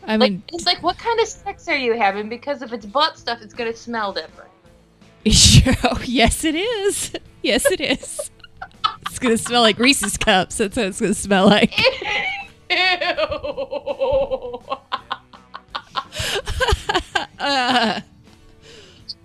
I 0.07 0.15
like, 0.15 0.31
mean, 0.31 0.43
it's 0.53 0.65
like, 0.65 0.81
what 0.81 0.97
kind 0.97 1.19
of 1.19 1.27
sex 1.27 1.67
are 1.67 1.77
you 1.77 1.95
having? 1.95 2.29
Because 2.29 2.63
if 2.63 2.73
it's 2.73 2.87
butt 2.87 3.19
stuff, 3.19 3.41
it's 3.43 3.53
gonna 3.53 3.75
smell 3.75 4.13
different. 4.13 4.49
oh, 5.83 6.01
yes, 6.03 6.43
it 6.43 6.55
is. 6.55 7.13
Yes, 7.43 7.69
it 7.69 7.79
is. 7.81 8.31
It's 9.21 9.43
to 9.43 9.47
smell 9.49 9.61
like 9.61 9.77
Reese's 9.79 10.17
cups. 10.17 10.57
That's 10.57 10.77
what 10.77 10.85
it's 10.87 10.99
to 10.99 11.13
smell 11.13 11.45
like. 11.47 11.73
Uh, 17.39 18.01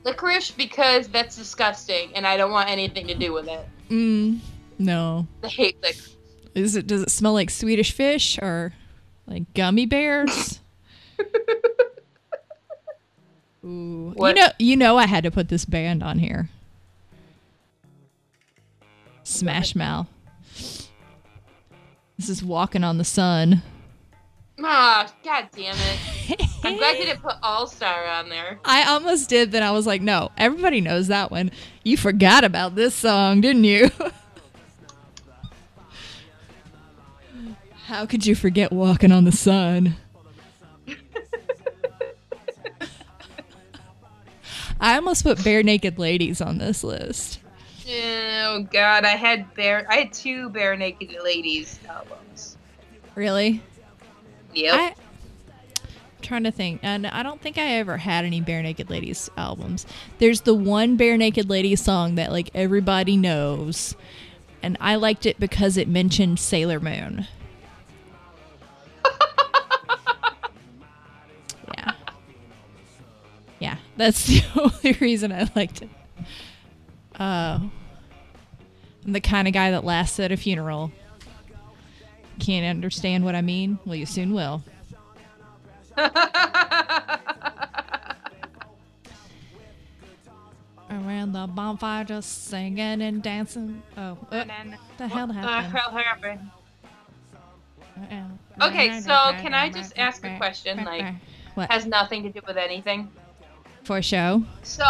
Licorice 0.05 0.51
because 0.51 1.09
that's 1.09 1.37
disgusting, 1.37 2.15
and 2.15 2.27
I 2.27 2.37
don't 2.37 2.51
want 2.51 2.69
anything 2.69 3.07
to 3.07 3.15
do 3.15 3.33
with 3.33 3.49
it. 3.49 3.67
mm, 3.89 4.39
no. 4.79 5.27
I 5.43 5.49
hate 5.49 5.81
licorice. 5.83 6.17
Is 6.55 6.77
it? 6.77 6.87
Does 6.87 7.03
it 7.03 7.11
smell 7.11 7.33
like 7.33 7.49
Swedish 7.51 7.93
fish 7.93 8.39
or 8.43 8.75
like 9.27 9.55
gummy 9.55 9.87
bears? 9.87 10.61
Ooh, 13.65 14.13
What? 14.17 14.37
you 14.37 14.43
know, 14.43 14.49
you 14.59 14.77
know, 14.77 14.99
I 14.99 15.07
had 15.07 15.25
to 15.25 15.31
put 15.31 15.49
this 15.49 15.65
band 15.65 16.03
on 16.03 16.19
here. 16.19 16.51
Smash 19.33 19.75
Mouth. 19.75 20.07
This 22.19 22.29
is 22.29 22.45
Walking 22.45 22.85
on 22.85 22.99
the 22.99 23.05
Sun. 23.05 23.63
Ah, 24.63 25.13
god 25.25 25.49
damn 25.57 25.75
it! 25.75 25.99
I'm 26.65 26.77
glad 26.77 26.99
you 26.99 27.07
didn't 27.07 27.23
put 27.23 27.35
All 27.43 27.67
Star 27.67 28.07
on 28.07 28.29
there. 28.29 28.61
I 28.65 28.85
almost 28.85 29.29
did, 29.29 29.51
then 29.51 29.63
I 29.65 29.73
was 29.73 29.87
like, 29.87 30.03
no, 30.03 30.31
everybody 30.37 30.81
knows 30.81 31.09
that 31.09 31.31
one. 31.31 31.51
You 31.83 31.97
forgot 31.97 32.45
about 32.45 32.77
this 32.77 32.95
song, 32.95 33.41
didn't 33.41 33.65
you? 33.65 33.91
How 37.87 38.07
could 38.07 38.25
you 38.25 38.35
forget 38.35 38.73
Walking 38.73 39.11
on 39.13 39.25
the 39.25 39.33
Sun? 39.33 39.97
I 44.81 44.95
almost 44.95 45.25
put 45.25 45.39
Barenaked 45.39 45.99
Ladies 45.99 46.41
on 46.41 46.59
this 46.59 46.85
list. 46.85 47.42
Oh 47.89 48.67
god, 48.71 49.05
I 49.05 49.17
had 49.17 49.53
bare. 49.55 49.87
I 49.91 49.97
had 49.97 50.13
two 50.13 50.51
Barenaked 50.51 51.23
Ladies 51.23 51.81
albums. 51.89 52.57
Really? 53.15 53.63
Yep. 54.55 54.75
I, 54.75 54.95
trying 56.23 56.45
to 56.45 56.53
think, 56.53 56.81
and 56.83 57.07
I 57.07 57.23
don't 57.23 57.41
think 57.41 57.59
I 57.59 57.73
ever 57.73 57.97
had 57.97 58.25
any 58.25 58.41
Barenaked 58.41 58.89
Ladies 58.89 59.29
albums. 59.37 59.85
There's 60.19 60.43
the 60.43 60.55
one 60.55 60.97
Barenaked 60.97 61.49
Ladies 61.51 61.81
song 61.83 62.15
that 62.15 62.31
like 62.31 62.51
everybody 62.55 63.17
knows, 63.17 63.97
and 64.63 64.77
I 64.81 64.95
liked 64.95 65.27
it 65.27 65.41
because 65.41 65.77
it 65.77 65.89
mentioned 65.89 66.39
Sailor 66.39 66.79
Moon. 66.79 67.27
yeah, 71.77 71.93
yeah, 73.59 73.77
that's 73.97 74.27
the 74.29 74.45
only 74.57 74.93
reason 75.01 75.33
I 75.33 75.51
liked 75.57 75.83
it. 75.83 75.89
Oh, 77.21 77.71
I'm 79.05 79.13
the 79.13 79.21
kind 79.21 79.47
of 79.49 79.55
guy 79.55 79.71
that 79.71 79.85
laughs 79.85 80.19
at 80.21 80.33
a 80.33 80.37
funeral. 80.37 80.91
Can't 82.39 82.65
understand 82.67 83.25
what 83.25 83.35
I 83.35 83.43
mean? 83.43 83.79
Well, 83.85 83.95
you 83.97 84.07
soon 84.07 84.33
will. 84.33 84.63
Around 90.91 91.33
the 91.33 91.47
bonfire, 91.47 92.05
just 92.05 92.45
singing 92.49 93.01
and 93.01 93.23
dancing. 93.23 93.83
Oh, 93.97 94.19
uh, 94.31 94.45
the 94.99 95.09
hell 95.09 95.31
Uh, 95.31 95.33
happened? 95.33 95.73
hell 95.79 95.91
happened? 95.97 96.51
Uh, 98.61 98.67
Okay, 98.67 99.01
so 99.01 99.33
can 99.41 99.55
I 99.55 99.71
just 99.71 99.97
ask 99.99 100.25
a 100.25 100.37
question, 100.37 100.85
like- 100.85 101.15
what 101.55 101.71
Has 101.71 101.87
nothing 101.87 102.23
to 102.25 102.31
do 102.31 102.41
with 102.47 102.57
anything. 102.57 103.11
for 103.85 104.01
show? 104.03 104.43
So, 104.63 104.85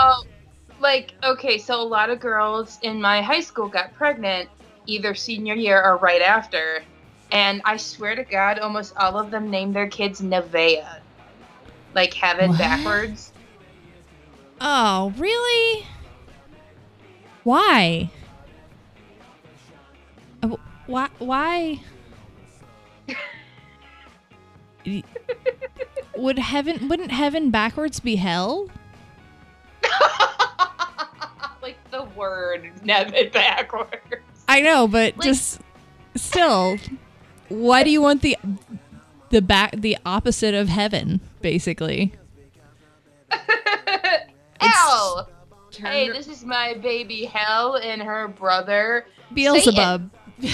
like, 0.83 1.15
okay, 1.25 1.59
so 1.59 1.81
a 1.81 1.83
lot 1.83 2.11
of 2.11 2.21
girls 2.21 2.79
in 2.83 3.01
my 3.01 3.23
high 3.23 3.41
school 3.41 3.69
got 3.69 3.95
pregnant 3.95 4.51
either 4.87 5.15
senior 5.15 5.55
year 5.55 5.83
or 5.83 5.97
right 5.99 6.21
after. 6.21 6.83
And 7.31 7.63
I 7.65 7.77
swear 7.79 8.15
to 8.15 8.25
God, 8.25 8.59
almost 8.59 8.95
all 8.97 9.19
of 9.19 9.31
them 9.31 9.51
named 9.51 9.75
their 9.75 9.89
kids 9.89 10.21
Nevaeh. 10.21 10.87
Like 11.95 12.13
heaven 12.13 12.51
What? 12.51 12.59
backwards. 12.59 13.33
Oh, 14.61 15.13
really? 15.17 15.87
Why? 17.45 18.11
Uh, 20.43 20.57
Why? 20.87 21.09
Why? 21.19 21.81
Would 26.17 26.39
heaven? 26.39 26.89
Wouldn't 26.89 27.11
heaven 27.13 27.51
backwards 27.51 28.01
be 28.01 28.17
hell? 28.17 28.69
the 31.93 32.03
word 32.17 32.73
never 32.83 33.13
backwards. 33.33 33.95
I 34.49 34.61
know, 34.63 34.89
but 34.89 35.17
Like- 35.17 35.25
just 35.25 35.61
still, 36.17 36.79
why 37.49 37.85
do 37.85 37.91
you 37.91 38.03
want 38.03 38.23
the 38.23 38.37
the 39.31 39.41
back 39.41 39.73
the 39.77 39.97
opposite 40.05 40.55
of 40.55 40.69
heaven, 40.69 41.21
basically? 41.41 42.13
Hell. 44.61 45.29
Hey, 45.77 46.11
this 46.11 46.29
is 46.29 46.45
my 46.45 46.75
baby 46.75 47.25
Hell 47.25 47.77
and 47.77 48.03
her 48.03 48.29
brother. 48.29 49.07
Beelzebub. 49.33 50.11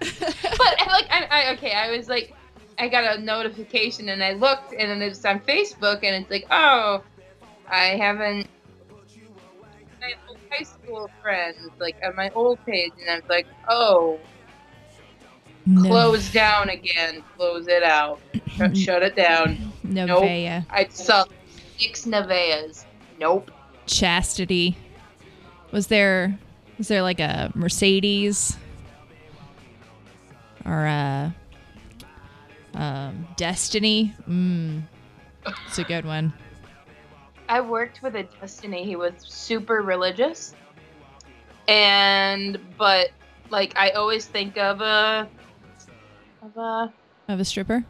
But 0.00 0.76
like, 0.88 1.06
I, 1.10 1.26
I 1.30 1.52
okay, 1.52 1.72
I 1.72 1.96
was 1.96 2.08
like, 2.08 2.34
I 2.78 2.88
got 2.88 3.16
a 3.16 3.20
notification 3.20 4.08
and 4.08 4.22
I 4.22 4.32
looked 4.32 4.72
and 4.72 4.90
then 4.90 5.00
it's 5.02 5.24
on 5.24 5.40
Facebook 5.40 6.02
and 6.02 6.16
it's 6.22 6.30
like, 6.30 6.46
oh, 6.50 7.02
I 7.72 7.96
haven't. 7.96 8.46
My 10.00 10.12
old 10.28 10.38
high 10.50 10.62
school 10.64 11.10
friends, 11.22 11.70
like 11.80 11.96
on 12.04 12.14
my 12.14 12.30
old 12.34 12.64
page, 12.66 12.92
and 13.00 13.10
I 13.10 13.14
was 13.16 13.28
like, 13.30 13.46
oh, 13.68 14.20
No- 15.64 15.82
close 15.88 16.30
down 16.30 16.68
again, 16.68 17.24
close 17.36 17.66
it 17.68 17.82
out, 17.82 18.20
shut, 18.56 18.76
shut 18.84 19.02
it 19.02 19.16
down. 19.16 19.72
Novea. 19.86 20.66
I 20.68 20.86
saw 20.88 21.24
six 21.78 22.04
Nevaehs. 22.04 22.84
Nope. 23.18 23.50
Chastity. 23.86 24.76
Was 25.70 25.86
there 25.86 26.38
was 26.76 26.88
there 26.88 27.02
like 27.02 27.20
a 27.20 27.50
Mercedes 27.54 28.56
or 30.66 30.84
a 30.84 31.34
um, 32.74 33.26
Destiny? 33.36 34.14
Mm, 34.28 34.82
it's 35.66 35.78
a 35.78 35.84
good 35.84 36.04
one. 36.04 36.34
I 37.52 37.60
worked 37.60 38.02
with 38.02 38.16
a 38.16 38.22
Destiny. 38.22 38.82
He 38.82 38.96
was 38.96 39.12
super 39.18 39.82
religious, 39.82 40.54
and 41.68 42.58
but 42.78 43.10
like 43.50 43.76
I 43.76 43.90
always 43.90 44.24
think 44.24 44.56
of 44.56 44.80
a 44.80 45.28
of 46.42 46.56
a 46.56 46.92
Of 47.28 47.40
a 47.40 47.44
stripper. 47.44 47.84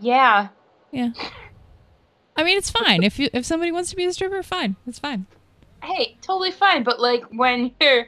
yeah. 0.00 0.50
Yeah. 0.92 1.10
I 2.36 2.44
mean, 2.44 2.56
it's 2.56 2.70
fine 2.70 3.02
if 3.02 3.18
you 3.18 3.28
if 3.32 3.44
somebody 3.44 3.72
wants 3.72 3.90
to 3.90 3.96
be 3.96 4.04
a 4.04 4.12
stripper, 4.12 4.40
fine, 4.44 4.76
it's 4.86 5.00
fine. 5.00 5.26
Hey, 5.82 6.16
totally 6.22 6.52
fine. 6.52 6.84
But 6.84 7.00
like 7.00 7.24
when 7.32 7.72
you're 7.80 8.06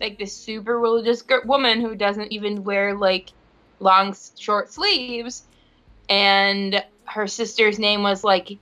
like 0.00 0.18
this 0.18 0.36
super 0.36 0.76
religious 0.76 1.22
woman 1.44 1.80
who 1.80 1.94
doesn't 1.94 2.32
even 2.32 2.64
wear 2.64 2.96
like 2.96 3.30
long 3.78 4.16
short 4.36 4.72
sleeves, 4.72 5.44
and 6.08 6.82
her 7.04 7.28
sister's 7.28 7.78
name 7.78 8.02
was 8.02 8.24
like 8.24 8.58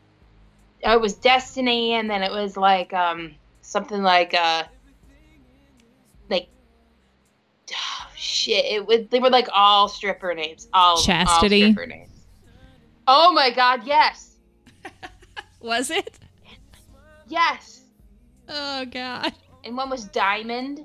it 0.82 1.00
was 1.00 1.14
Destiny, 1.14 1.92
and 1.94 2.10
then 2.10 2.22
it 2.22 2.30
was 2.32 2.56
like 2.56 2.92
um 2.92 3.34
something 3.60 4.02
like 4.02 4.34
uh 4.34 4.64
like 6.28 6.48
shit. 8.16 8.64
It 8.64 8.86
was 8.86 9.06
they 9.10 9.20
were 9.20 9.30
like 9.30 9.48
all 9.52 9.88
stripper 9.88 10.34
names, 10.34 10.68
all 10.72 11.00
Chastity? 11.02 11.64
all 11.64 11.72
stripper 11.72 11.86
names. 11.86 12.08
Oh 13.06 13.32
my 13.32 13.50
god, 13.50 13.82
yes, 13.84 14.36
Was 15.60 15.90
it? 15.90 16.18
yes. 17.28 17.80
Oh 18.48 18.84
God. 18.86 19.32
And 19.64 19.76
one 19.76 19.88
was 19.90 20.04
Diamond. 20.04 20.84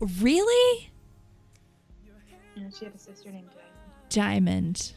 Really? 0.00 0.90
And 2.56 2.74
she 2.74 2.86
had 2.86 2.94
a 2.94 2.98
sister 2.98 3.30
named 3.30 3.48
Diamond. 3.50 4.08
Diamond. 4.08 4.92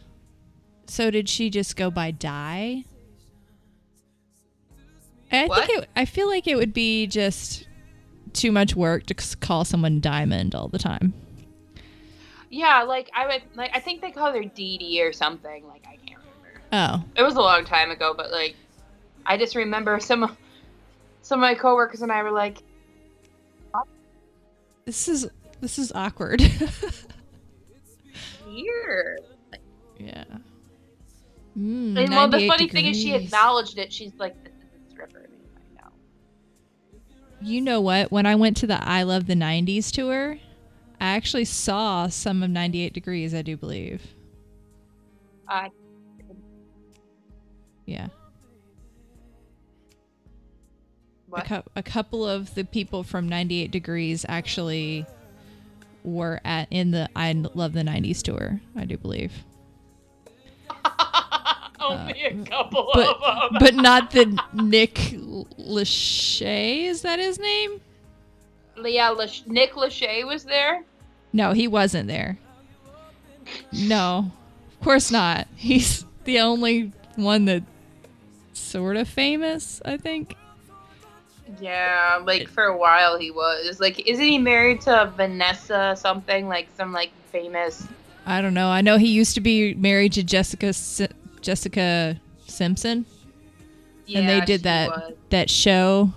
So 0.87 1.11
did 1.11 1.27
she 1.27 1.49
just 1.49 1.75
go 1.75 1.91
by 1.91 2.11
Die? 2.11 2.85
I 5.33 5.47
What? 5.47 5.65
think 5.67 5.83
it, 5.83 5.89
I 5.95 6.05
feel 6.05 6.27
like 6.27 6.47
it 6.47 6.55
would 6.55 6.73
be 6.73 7.07
just 7.07 7.67
too 8.33 8.51
much 8.51 8.75
work 8.75 9.05
to 9.07 9.37
call 9.37 9.65
someone 9.65 9.99
Diamond 9.99 10.55
all 10.55 10.67
the 10.67 10.79
time. 10.79 11.13
Yeah, 12.49 12.83
like 12.83 13.09
I 13.15 13.27
would 13.27 13.41
like 13.55 13.71
I 13.73 13.79
think 13.79 14.01
they 14.01 14.11
call 14.11 14.31
her 14.31 14.43
Dee 14.43 14.77
Dee 14.77 15.01
or 15.03 15.11
something. 15.11 15.65
Like 15.67 15.85
I 15.87 15.97
can't 16.05 16.19
remember. 16.19 16.61
Oh, 16.71 17.03
It 17.15 17.23
was 17.23 17.35
a 17.35 17.41
long 17.41 17.65
time 17.65 17.89
ago, 17.91 18.13
but 18.15 18.31
like 18.31 18.55
I 19.25 19.37
just 19.37 19.55
remember 19.55 19.99
some 19.99 20.23
of 20.23 20.37
some 21.23 21.39
of 21.39 21.41
my 21.41 21.55
coworkers 21.55 22.01
and 22.01 22.11
I 22.11 22.21
were 22.23 22.31
like, 22.31 22.59
this 24.85 25.07
is 25.07 25.27
this 25.61 25.79
is 25.79 25.91
awkward. 25.93 26.41
"Here." 28.47 29.17
yeah. 29.97 30.25
Mm, 31.57 31.97
And 31.97 32.09
well, 32.09 32.27
the 32.27 32.37
98 32.37 32.47
funny 32.47 32.67
thing 32.67 32.85
is, 32.87 32.99
she 32.99 33.13
acknowledged 33.13 33.77
it. 33.77 33.93
She's 33.93 34.11
like, 34.17 34.35
You 37.43 37.61
know 37.61 37.81
what? 37.81 38.11
When 38.11 38.25
I 38.25 38.35
went 38.35 38.57
to 38.57 38.67
the 38.67 38.81
I 38.87 39.03
Love 39.03 39.27
the 39.27 39.33
90s 39.35 39.91
tour, 39.91 40.37
I 40.99 41.07
actually 41.07 41.45
saw 41.45 42.07
some 42.07 42.41
of 42.43 42.49
98 42.49 42.93
Degrees, 42.93 43.33
I 43.33 43.41
do 43.41 43.57
believe. 43.57 44.01
I 45.47 45.69
Yeah. 47.85 48.07
A, 51.35 51.41
cou- 51.41 51.63
a 51.75 51.81
couple 51.83 52.27
of 52.27 52.53
the 52.53 52.63
people 52.63 53.03
from 53.03 53.27
98 53.27 53.71
Degrees 53.71 54.23
actually 54.29 55.05
were 56.03 56.39
at 56.45 56.67
in 56.69 56.91
the 56.91 57.09
I 57.15 57.33
Love 57.33 57.73
the 57.73 57.81
90s 57.81 58.21
tour, 58.21 58.61
I 58.75 58.85
do 58.85 58.97
believe. 58.97 59.33
Only 61.79 62.21
a 62.23 62.45
couple 62.45 62.87
Uh, 62.93 62.93
But 62.93 63.07
of 63.07 63.51
them. 63.51 63.57
but 63.59 63.75
not 63.75 64.11
the 64.11 64.39
Nick 64.53 65.15
Lachey, 65.59 66.85
is 66.85 67.01
that 67.01 67.19
his 67.19 67.39
name? 67.39 67.81
yeah, 68.83 69.13
Nick 69.45 69.73
Lachey 69.73 70.25
was 70.25 70.43
there. 70.43 70.83
No, 71.31 71.53
he 71.53 71.67
wasn't 71.67 72.07
there. 72.07 72.37
No, 73.71 74.31
of 74.71 74.79
course 74.81 75.11
not. 75.11 75.47
He's 75.55 76.05
the 76.23 76.39
only 76.39 76.91
one 77.15 77.45
that 77.45 77.63
sort 78.53 78.97
of 78.97 79.07
famous, 79.07 79.81
I 79.83 79.97
think. 79.97 80.35
Yeah, 81.59 82.19
like 82.23 82.47
for 82.47 82.65
a 82.65 82.77
while 82.77 83.17
he 83.19 83.31
was. 83.31 83.79
Like, 83.79 84.07
isn't 84.07 84.23
he 84.25 84.37
married 84.37 84.81
to 84.81 85.11
Vanessa 85.15 85.95
something? 85.97 86.47
Like 86.47 86.67
some 86.75 86.91
like 86.93 87.11
famous. 87.31 87.87
I 88.25 88.41
don't 88.41 88.53
know. 88.53 88.67
I 88.69 88.81
know 88.81 88.97
he 88.97 89.07
used 89.07 89.35
to 89.35 89.41
be 89.41 89.73
married 89.73 90.13
to 90.13 90.23
Jessica 90.23 90.73
Si- 90.73 91.07
Jessica 91.41 92.19
Simpson, 92.47 93.05
and 94.13 94.27
they 94.27 94.41
did 94.41 94.63
that 94.63 94.89
was. 94.89 95.13
that 95.29 95.49
show. 95.49 96.11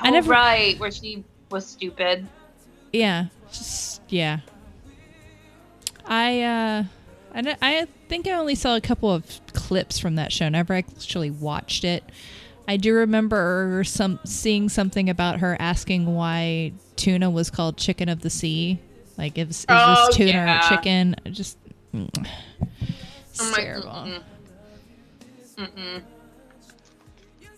I 0.00 0.08
Oh, 0.08 0.12
never- 0.12 0.30
right 0.30 0.78
where 0.78 0.90
she 0.90 1.24
was 1.50 1.66
stupid. 1.66 2.26
Yeah, 2.92 3.26
just 3.50 4.02
yeah. 4.08 4.40
I 6.06 6.42
uh, 6.42 6.84
I 7.34 7.56
I 7.62 7.86
think 8.08 8.26
I 8.26 8.32
only 8.32 8.54
saw 8.54 8.76
a 8.76 8.80
couple 8.80 9.12
of 9.12 9.24
clips 9.52 9.98
from 9.98 10.14
that 10.16 10.32
show. 10.32 10.48
Never 10.48 10.74
actually 10.74 11.30
watched 11.30 11.84
it. 11.84 12.04
I 12.68 12.76
do 12.76 12.94
remember 12.94 13.82
some 13.84 14.18
seeing 14.24 14.68
something 14.68 15.08
about 15.08 15.40
her 15.40 15.56
asking 15.60 16.14
why 16.14 16.72
tuna 16.96 17.30
was 17.30 17.50
called 17.50 17.76
chicken 17.76 18.08
of 18.08 18.20
the 18.22 18.30
sea. 18.30 18.78
Like, 19.16 19.38
is, 19.38 19.48
is 19.60 19.66
Oh, 19.68 20.06
this 20.08 20.16
tuna 20.16 20.30
yeah. 20.30 20.66
or 20.66 20.68
chicken? 20.76 21.16
Just 21.30 21.56
mm, 21.94 22.08
it's 23.30 23.40
I'm 23.40 23.54
terrible. 23.54 23.88
Mm-mm. 23.90 24.22
Mm-mm. 25.58 26.02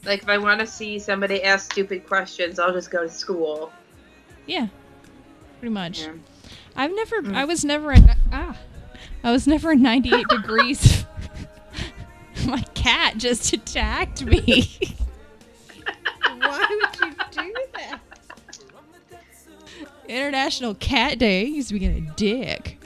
Like 0.09 0.23
if 0.23 0.29
I 0.31 0.39
want 0.39 0.61
to 0.61 0.67
see 0.67 0.99
somebody 0.99 1.43
ask 1.43 1.71
stupid 1.71 2.07
questions, 2.07 2.59
I'll 2.59 2.73
just 2.73 2.91
go 2.91 3.03
to 3.03 3.11
school. 3.11 3.71
Yeah, 4.47 4.69
pretty 5.61 5.75
much. 5.75 6.01
Yeah. 6.01 6.13
I've 6.75 6.95
never. 6.95 7.21
Mm. 7.21 7.37
I 7.37 7.45
was 7.45 7.63
never 7.63 7.93
in. 7.93 8.09
Ah, 8.33 8.57
I 9.23 9.33
was 9.33 9.47
never 9.47 9.73
in 9.73 9.83
98 9.83 10.27
degrees. 10.31 11.05
My 12.47 12.63
cat 12.73 13.19
just 13.19 13.53
attacked 13.53 14.25
me. 14.25 14.79
Why 16.39 16.67
would 16.71 17.01
you 17.01 17.15
do 17.31 17.55
that? 17.75 18.01
International 20.09 20.75
Cat 20.75 21.19
Day. 21.19 21.45
He's 21.45 21.71
being 21.71 21.85
a 21.85 22.01
dick. 22.17 22.81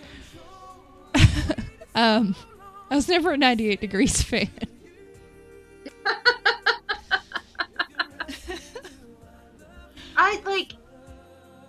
um, 1.94 2.34
I 2.90 2.96
was 2.96 3.06
never 3.06 3.30
a 3.30 3.36
98 3.36 3.80
degrees 3.80 4.20
fan. 4.22 4.50
I 10.22 10.40
like. 10.46 10.74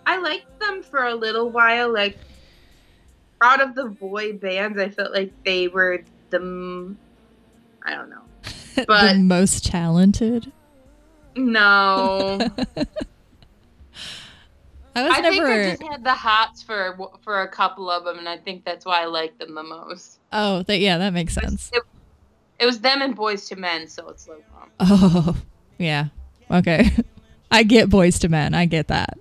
I 0.06 0.20
liked 0.20 0.60
them 0.60 0.84
for 0.84 1.06
a 1.06 1.16
little 1.16 1.49
while. 1.49 1.91
Like 1.91 2.18
out 3.41 3.62
of 3.62 3.74
the 3.74 3.86
boy 3.86 4.34
bands, 4.34 4.78
I 4.78 4.89
felt 4.89 5.12
like 5.12 5.34
they 5.43 5.68
were 5.68 6.04
the. 6.30 6.38
m- 6.38 6.97
I 7.84 7.95
don't 7.95 8.12
know. 8.12 8.22
the 8.76 9.16
most 9.20 9.66
talented. 9.66 10.51
No. 11.36 12.47
I 14.95 15.01
was 15.01 15.18
I 15.18 15.22
never. 15.22 15.36
think 15.36 15.49
I 15.49 15.72
just 15.72 15.82
had 15.91 16.04
the 16.04 16.14
hots 16.14 16.62
for 16.62 16.95
for 17.24 17.41
a 17.41 17.47
couple 17.47 17.89
of 17.89 18.04
them, 18.06 18.20
and 18.20 18.30
I 18.30 18.38
think 18.38 18.64
that's 18.66 18.86
why 18.86 19.01
I 19.01 19.06
liked 19.06 19.39
them 19.39 19.56
the 19.56 19.64
most. 19.64 20.20
Oh, 20.32 20.62
that 20.62 20.78
yeah, 20.78 20.99
that 20.99 21.12
makes 21.12 21.34
sense. 21.34 21.72
It, 21.74 21.82
it 22.60 22.68
was 22.68 22.82
them 22.82 23.01
and 23.01 23.18
Boyz 23.18 23.51
II 23.51 23.60
Men, 23.60 23.88
so 23.88 24.10
it's 24.10 24.28
like, 24.28 24.45
Oh, 24.80 25.36
yeah. 25.80 26.10
Okay. 26.51 26.91
I 27.54 27.62
get 27.62 27.88
Boyz 27.88 28.22
II 28.24 28.30
Men. 28.32 28.56
I 28.56 28.66
get 28.66 28.88
that. 28.88 29.16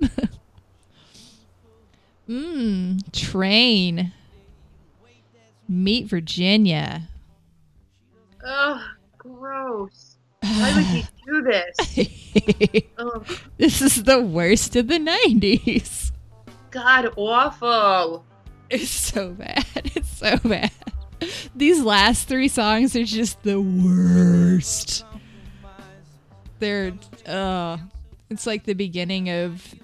Mmm, 2.26 3.00
train. 3.12 4.12
Meet 5.68 6.06
Virginia. 6.06 7.08
ugh, 8.44 8.80
gross. 9.18 10.16
Why 10.40 10.72
would 10.74 10.86
you 10.86 11.02
do 11.26 11.42
this? 11.42 12.82
Oh, 12.98 13.22
this 13.58 13.82
is 13.82 14.04
the 14.04 14.20
worst 14.22 14.76
of 14.76 14.88
the 14.88 14.98
90s. 14.98 16.10
God, 16.70 17.12
awful. 17.16 18.24
It's 18.70 18.88
so 18.88 19.32
bad. 19.32 19.66
It's 19.94 20.08
so 20.16 20.38
bad. 20.38 20.70
These 21.54 21.82
last 21.82 22.28
three 22.28 22.48
songs 22.48 22.96
are 22.96 23.04
just 23.04 23.42
the 23.42 23.60
worst. 23.60 25.04
They're, 26.58 26.94
uh, 27.26 27.76
it's 28.32 28.46
like 28.46 28.64
the 28.64 28.74
beginning 28.74 29.28
of 29.30 29.74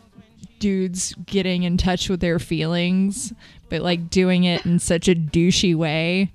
dudes 0.59 1.15
getting 1.27 1.63
in 1.63 1.77
touch 1.77 2.09
with 2.09 2.21
their 2.21 2.39
feelings, 2.39 3.33
but 3.69 3.83
like 3.83 4.11
doing 4.11 4.45
it 4.45 4.65
in 4.67 4.79
such 4.79 5.09
a 5.09 5.15
douchey 5.15 5.75
way. 5.75 6.33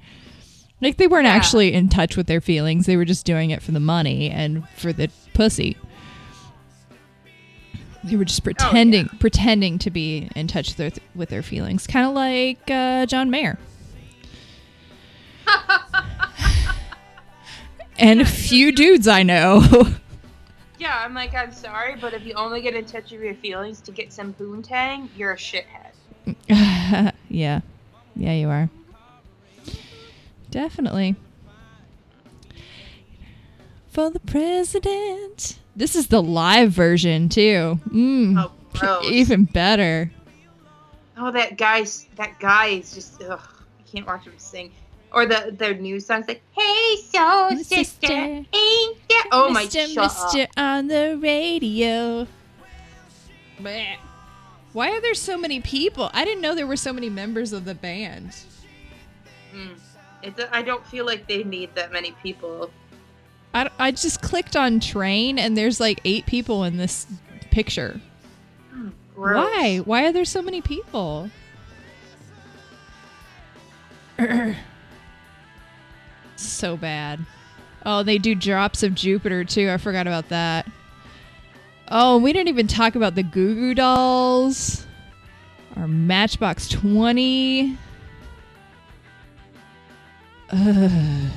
Like 0.82 0.98
they 0.98 1.08
weren't 1.08 1.26
Yeah. 1.26 1.34
actually 1.34 1.74
in 1.74 1.90
touch 1.90 2.16
with 2.16 2.28
their 2.28 2.42
feelings, 2.42 2.86
they 2.86 2.98
were 2.98 3.06
just 3.06 3.26
doing 3.26 3.52
it 3.52 3.62
for 3.62 3.72
the 3.72 3.80
money 3.80 4.30
and 4.30 4.68
for 4.78 4.94
the 4.94 5.10
pussy. 5.34 5.78
They 8.04 8.18
were 8.18 8.26
just 8.26 8.44
pretending, 8.44 9.08
pretending 9.20 9.80
to 9.80 9.90
be 9.90 10.30
in 10.36 10.48
touch 10.48 10.70
with 10.70 10.78
their, 10.78 10.92
with 11.16 11.30
their 11.30 11.42
feelings, 11.42 11.88
kind 11.88 12.06
of 12.06 12.14
like 12.14 12.70
uh, 12.70 13.06
John 13.06 13.30
Mayer. 13.30 13.58
and 17.98 18.20
a 18.22 18.26
few 18.26 18.72
dudes 18.74 19.08
I 19.08 19.24
know. 19.24 19.64
Yeah, 20.84 21.02
I'm 21.02 21.14
like, 21.14 21.34
I'm 21.34 21.54
sorry, 21.54 21.96
but 21.96 22.14
if 22.14 22.26
you 22.26 22.34
only 22.34 22.60
get 22.60 22.76
in 22.76 22.84
touch 22.84 23.10
with 23.12 23.22
your 23.22 23.36
feelings 23.36 23.80
to 23.84 23.94
get 23.94 24.12
some 24.12 24.34
boontang, 24.34 25.08
you're 25.16 25.32
a 25.32 25.38
shithead. 25.38 25.94
yeah. 27.30 27.62
Yeah, 28.18 28.34
you 28.34 28.50
are. 28.50 28.70
Definitely. 30.52 31.16
For 33.88 34.10
the 34.10 34.20
president. 34.20 35.58
This 35.74 35.96
is 35.96 36.08
the 36.08 36.22
live 36.22 36.72
version, 36.72 37.30
too. 37.30 37.80
Mm, 37.88 38.38
Oh, 38.44 38.52
gross. 38.74 39.06
even 39.06 39.46
better. 39.46 40.12
Oh, 41.16 41.32
that 41.32 41.58
guy's 41.58 42.08
that 42.18 42.42
guy 42.42 42.68
is 42.68 42.94
just 42.94 43.24
ugh. 43.24 43.40
I 43.40 43.90
can't 43.90 44.06
watch 44.06 44.26
him 44.26 44.34
sing. 44.38 44.74
Or 45.14 45.28
the 45.28 45.54
their 45.56 45.76
new 45.76 46.00
songs 46.00 46.28
like 46.28 46.42
"Hey, 46.52 46.96
Soul 46.98 47.52
Sister, 47.58 47.76
Sister. 47.76 48.14
ain't 48.14 48.98
that?" 49.10 49.30
Oh 49.32 49.50
my, 49.50 49.66
Mr. 49.66 49.94
shut 49.94 50.12
Mr. 50.12 50.48
on 50.58 50.88
the 50.88 51.18
radio. 51.22 52.28
Bleh. 53.60 53.98
Why 54.74 54.90
are 54.90 55.02
there 55.02 55.14
so 55.14 55.38
many 55.38 55.60
people? 55.62 56.10
I 56.14 56.26
didn't 56.26 56.42
know 56.42 56.56
there 56.56 56.66
were 56.66 56.76
so 56.76 56.92
many 56.92 57.10
members 57.10 57.54
of 57.54 57.64
the 57.64 57.76
band. 57.76 58.36
Mm. 59.54 59.78
It, 60.24 60.50
I 60.52 60.64
don't 60.64 60.86
feel 60.88 61.06
like 61.06 61.28
they 61.28 61.44
need 61.44 61.76
that 61.76 61.92
many 61.92 62.12
people. 62.24 62.72
I, 63.54 63.70
I 63.78 63.92
just 63.92 64.24
clicked 64.24 64.56
on 64.56 64.80
train 64.80 65.38
and 65.38 65.56
there's 65.56 65.80
like 65.80 66.02
eight 66.06 66.26
people 66.26 66.64
in 66.64 66.78
this 66.78 67.06
picture. 67.52 68.02
Gross. 69.14 69.36
Why? 69.36 69.78
Why 69.78 70.08
are 70.08 70.12
there 70.12 70.26
so 70.26 70.42
many 70.42 70.62
people? 70.62 71.30
so 76.46 76.78
bad. 76.78 77.26
Oh, 77.86 78.04
they 78.04 78.18
do 78.18 78.34
drops 78.36 78.84
of 78.84 78.96
Jupiter 78.96 79.44
too. 79.44 79.70
I 79.70 79.78
forgot 79.78 80.08
about 80.08 80.30
that. 80.30 80.68
Oh, 81.90 82.18
we 82.18 82.32
didn't 82.34 82.50
even 82.50 82.68
talk 82.68 82.96
about 82.96 83.16
the 83.16 83.24
Goo 83.24 83.56
Goo 83.56 83.74
Dolls. 83.74 84.86
Our 85.76 85.88
Matchbox 85.88 86.70
20. 86.70 87.78
Ugh. 90.52 91.30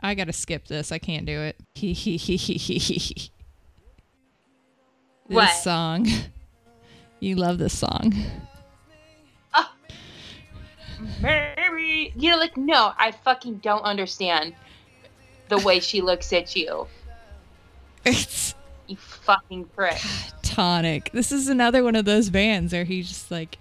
I 0.00 0.14
gotta 0.14 0.32
skip 0.32 0.66
this. 0.66 0.92
I 0.92 0.98
can't 0.98 1.24
do 1.26 1.40
it. 1.40 1.56
this 1.74 3.30
What? 5.26 5.50
song. 5.50 6.06
You 7.20 7.36
love 7.36 7.58
this 7.58 7.76
song. 7.76 8.12
Maybe 11.22 12.12
you're 12.16 12.38
like, 12.38 12.56
no, 12.56 12.92
I 12.98 13.10
fucking 13.12 13.56
don't 13.58 13.82
understand 13.82 14.54
the 15.48 15.58
way 15.58 15.80
she 15.80 16.00
looks 16.00 16.32
at 16.32 16.54
you. 16.56 16.86
It's 18.06 18.54
You 18.86 18.96
fucking 18.96 19.64
prick. 19.74 19.98
tonic. 20.42 21.10
This 21.12 21.32
is 21.32 21.48
another 21.48 21.82
one 21.82 21.96
of 21.96 22.04
those 22.04 22.28
bands 22.28 22.74
where 22.74 22.84
he's 22.84 23.08
just 23.08 23.30
like 23.30 23.56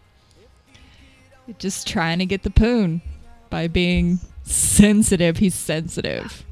just 1.59 1.87
trying 1.87 2.19
to 2.19 2.25
get 2.25 2.43
the 2.43 2.49
poon 2.49 3.01
by 3.49 3.69
being 3.69 4.19
sensitive. 4.43 5.37
He's 5.37 5.55
sensitive. 5.55 6.43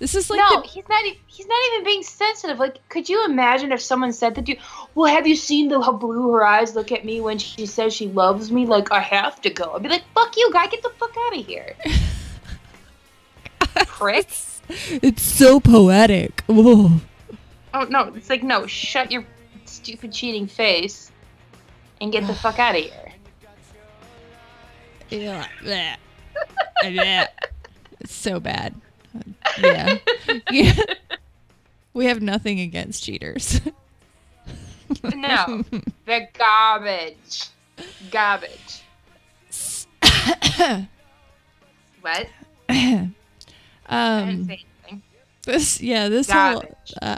This 0.00 0.14
is 0.14 0.30
like 0.30 0.38
no, 0.38 0.62
the- 0.62 0.66
he's 0.66 0.88
not. 0.88 1.04
He's 1.26 1.46
not 1.46 1.58
even 1.72 1.84
being 1.84 2.02
sensitive. 2.02 2.58
Like, 2.58 2.78
could 2.88 3.06
you 3.08 3.22
imagine 3.26 3.70
if 3.70 3.82
someone 3.82 4.12
said 4.14 4.34
that 4.34 4.46
to 4.46 4.52
you? 4.52 4.58
Well, 4.94 5.14
have 5.14 5.26
you 5.26 5.36
seen 5.36 5.68
the 5.68 5.80
how 5.80 5.92
blue 5.92 6.32
her 6.32 6.44
eyes 6.44 6.74
look 6.74 6.90
at 6.90 7.04
me 7.04 7.20
when 7.20 7.36
she 7.38 7.66
says 7.66 7.92
she 7.94 8.08
loves 8.08 8.50
me? 8.50 8.64
Like, 8.66 8.90
I 8.90 9.00
have 9.00 9.40
to 9.42 9.50
go. 9.50 9.74
I'd 9.74 9.82
be 9.82 9.90
like, 9.90 10.02
fuck 10.14 10.36
you, 10.38 10.50
guy, 10.52 10.66
get 10.68 10.82
the 10.82 10.88
fuck 10.98 11.14
out 11.26 11.36
of 11.38 11.46
here. 11.46 11.76
Prick. 13.86 14.26
it's 14.68 15.22
so 15.22 15.60
poetic. 15.60 16.42
Whoa. 16.46 16.92
Oh 17.74 17.84
no, 17.84 18.12
it's 18.14 18.30
like 18.30 18.42
no. 18.42 18.66
Shut 18.66 19.12
your 19.12 19.24
stupid 19.66 20.12
cheating 20.12 20.46
face 20.46 21.12
and 22.00 22.10
get 22.10 22.26
the 22.26 22.34
fuck 22.34 22.58
out 22.58 22.74
of 22.74 22.82
here. 22.82 22.92
Yeah. 25.10 25.46
Bleh. 25.60 25.96
It's 28.00 28.14
so 28.14 28.40
bad. 28.40 28.74
Yeah. 29.60 29.98
yeah. 30.50 30.72
We 31.92 32.06
have 32.06 32.22
nothing 32.22 32.60
against 32.60 33.02
cheaters. 33.04 33.60
No, 35.14 35.64
they're 36.06 36.28
garbage. 36.38 37.48
Garbage. 38.10 38.82
What? 42.00 42.26
Um 43.88 44.48
this 45.44 45.80
yeah, 45.80 46.08
this 46.08 46.30
whole 46.30 46.62
uh, 47.02 47.16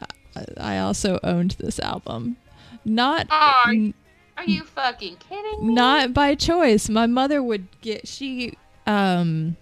I 0.57 0.79
also 0.79 1.19
owned 1.23 1.53
this 1.59 1.79
album. 1.79 2.37
Not 2.85 3.27
Oh, 3.31 3.63
n- 3.69 3.95
Are 4.37 4.45
you 4.45 4.65
fucking 4.65 5.17
kidding 5.29 5.67
me? 5.69 5.75
not 5.75 6.13
by 6.15 6.35
choice. 6.35 6.89
My 6.89 7.07
mother 7.07 7.43
would 7.43 7.69
get 7.81 8.09
she 8.09 8.55
um 8.87 9.57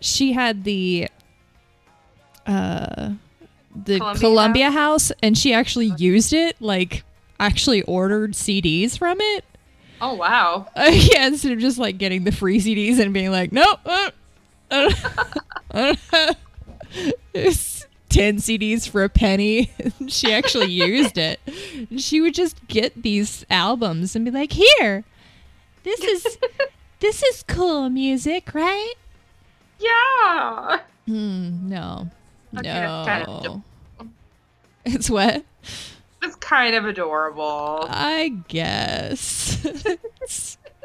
she 0.00 0.32
had 0.32 0.64
the 0.64 1.08
uh 2.48 3.10
the 3.84 3.98
Columbia 3.98 4.20
Columbia, 4.20 4.70
House? 4.70 5.12
and 5.22 5.36
she 5.38 5.52
actually 5.52 5.92
used 5.98 6.32
it 6.32 6.56
like 6.60 7.04
actually 7.38 7.82
ordered 7.82 8.32
CDs 8.32 8.98
from 8.98 9.20
it. 9.20 9.44
Oh 10.00 10.14
wow. 10.14 10.66
Uh, 10.74 10.90
yeah, 10.92 11.26
instead 11.26 11.52
of 11.52 11.58
just 11.58 11.78
like 11.78 11.98
getting 11.98 12.24
the 12.24 12.32
free 12.32 12.60
CDs 12.60 12.98
and 12.98 13.12
being 13.12 13.30
like, 13.30 13.52
nope, 13.52 13.80
uh, 13.84 14.10
uh, 14.70 14.92
uh, 15.70 15.94
it's 17.34 17.86
10 18.08 18.38
CDs 18.38 18.88
for 18.88 19.04
a 19.04 19.08
penny. 19.08 19.70
she 20.08 20.32
actually 20.32 20.70
used 20.72 21.18
it. 21.18 21.40
She 21.96 22.20
would 22.20 22.34
just 22.34 22.66
get 22.68 23.02
these 23.02 23.44
albums 23.50 24.16
and 24.16 24.24
be 24.24 24.30
like, 24.30 24.52
here, 24.52 25.04
this 25.84 26.00
is 26.00 26.38
this 27.00 27.22
is 27.22 27.44
cool 27.46 27.88
music, 27.90 28.54
right? 28.54 28.94
Yeah. 29.78 30.80
Hmm, 31.06 31.68
no. 31.68 32.10
Okay, 32.56 32.62
that's 32.62 33.08
kind 33.08 33.26
of 33.26 33.44
no. 33.44 33.62
It's 34.84 35.10
what? 35.10 35.44
It's 36.22 36.36
kind 36.36 36.74
of 36.74 36.86
adorable. 36.86 37.86
I 37.88 38.34
guess. 38.48 39.64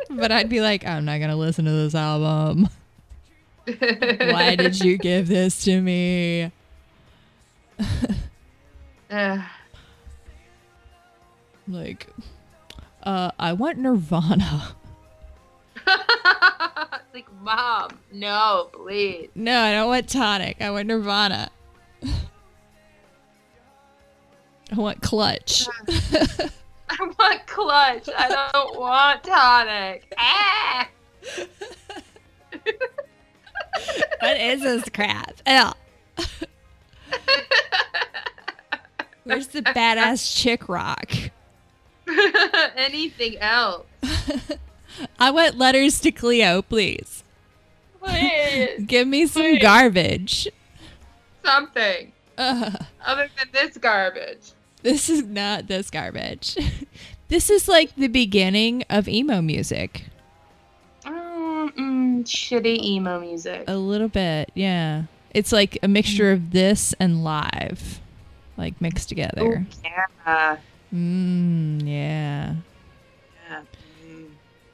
but 0.10 0.32
I'd 0.32 0.50
be 0.50 0.62
like, 0.62 0.86
I'm 0.86 1.06
not 1.06 1.20
going 1.20 1.30
to 1.30 1.36
listen 1.36 1.66
to 1.66 1.72
this 1.72 1.96
album. 1.96 2.70
Why 3.66 4.56
did 4.56 4.80
you 4.80 4.98
give 5.00 5.28
this 5.28 5.64
to 5.64 5.82
me? 5.82 6.52
Like, 11.68 12.08
uh, 13.04 13.32
I 13.40 13.54
want 13.54 13.78
Nirvana. 13.78 14.76
it's 15.88 17.14
like, 17.14 17.32
mom, 17.42 18.00
no, 18.12 18.70
please. 18.72 19.30
No, 19.36 19.62
I 19.62 19.72
don't 19.72 19.88
want 19.88 20.10
Tonic. 20.10 20.62
I 20.62 20.72
want 20.72 20.88
Nirvana. 20.88 21.50
I 24.72 24.76
want 24.76 25.02
clutch. 25.02 25.68
I 25.88 26.50
want 27.00 27.46
clutch. 27.46 28.10
I 28.18 28.50
don't 28.52 28.80
want 28.80 29.24
tonic. 29.24 30.12
Ah! 30.18 30.90
what 34.20 34.38
is 34.40 34.62
this 34.62 34.90
crap? 34.90 35.34
Ew. 35.48 35.72
Where's 39.26 39.48
the 39.48 39.62
badass 39.62 40.36
chick 40.36 40.68
rock? 40.68 41.12
Anything 42.76 43.38
else? 43.38 43.86
I 45.20 45.32
want 45.32 45.58
letters 45.58 46.00
to 46.02 46.12
Cleo, 46.12 46.62
please. 46.62 47.24
Please. 48.02 48.84
Give 48.86 49.08
me 49.08 49.26
some 49.26 49.44
Please. 49.44 49.62
garbage. 49.62 50.48
Something 51.44 52.12
Ugh. 52.38 52.86
other 53.06 53.30
than 53.38 53.50
this 53.52 53.78
garbage. 53.78 54.52
This 54.82 55.10
is 55.10 55.24
not 55.24 55.68
this 55.68 55.90
garbage. 55.90 56.58
this 57.30 57.50
is 57.50 57.68
like 57.68 57.96
the 57.96 58.08
beginning 58.08 58.84
of 58.90 59.08
emo 59.08 59.42
music. 59.42 60.06
Mm, 61.06 61.72
mm, 61.72 62.24
shitty 62.26 62.82
emo 62.84 63.20
music. 63.20 63.64
A 63.68 63.78
little 63.78 64.10
bit, 64.10 64.52
yeah. 64.54 65.04
It's 65.34 65.52
like 65.52 65.80
a 65.82 65.88
mixture 65.88 66.32
of 66.32 66.52
this 66.52 66.94
and 67.00 67.24
live, 67.24 68.00
like 68.58 68.80
mixed 68.80 69.10
together. 69.10 69.42
Ooh, 69.42 69.66
yeah. 69.84 70.58
Mmm, 70.94 71.82
yeah. 71.86 71.88
yeah. 71.88 72.56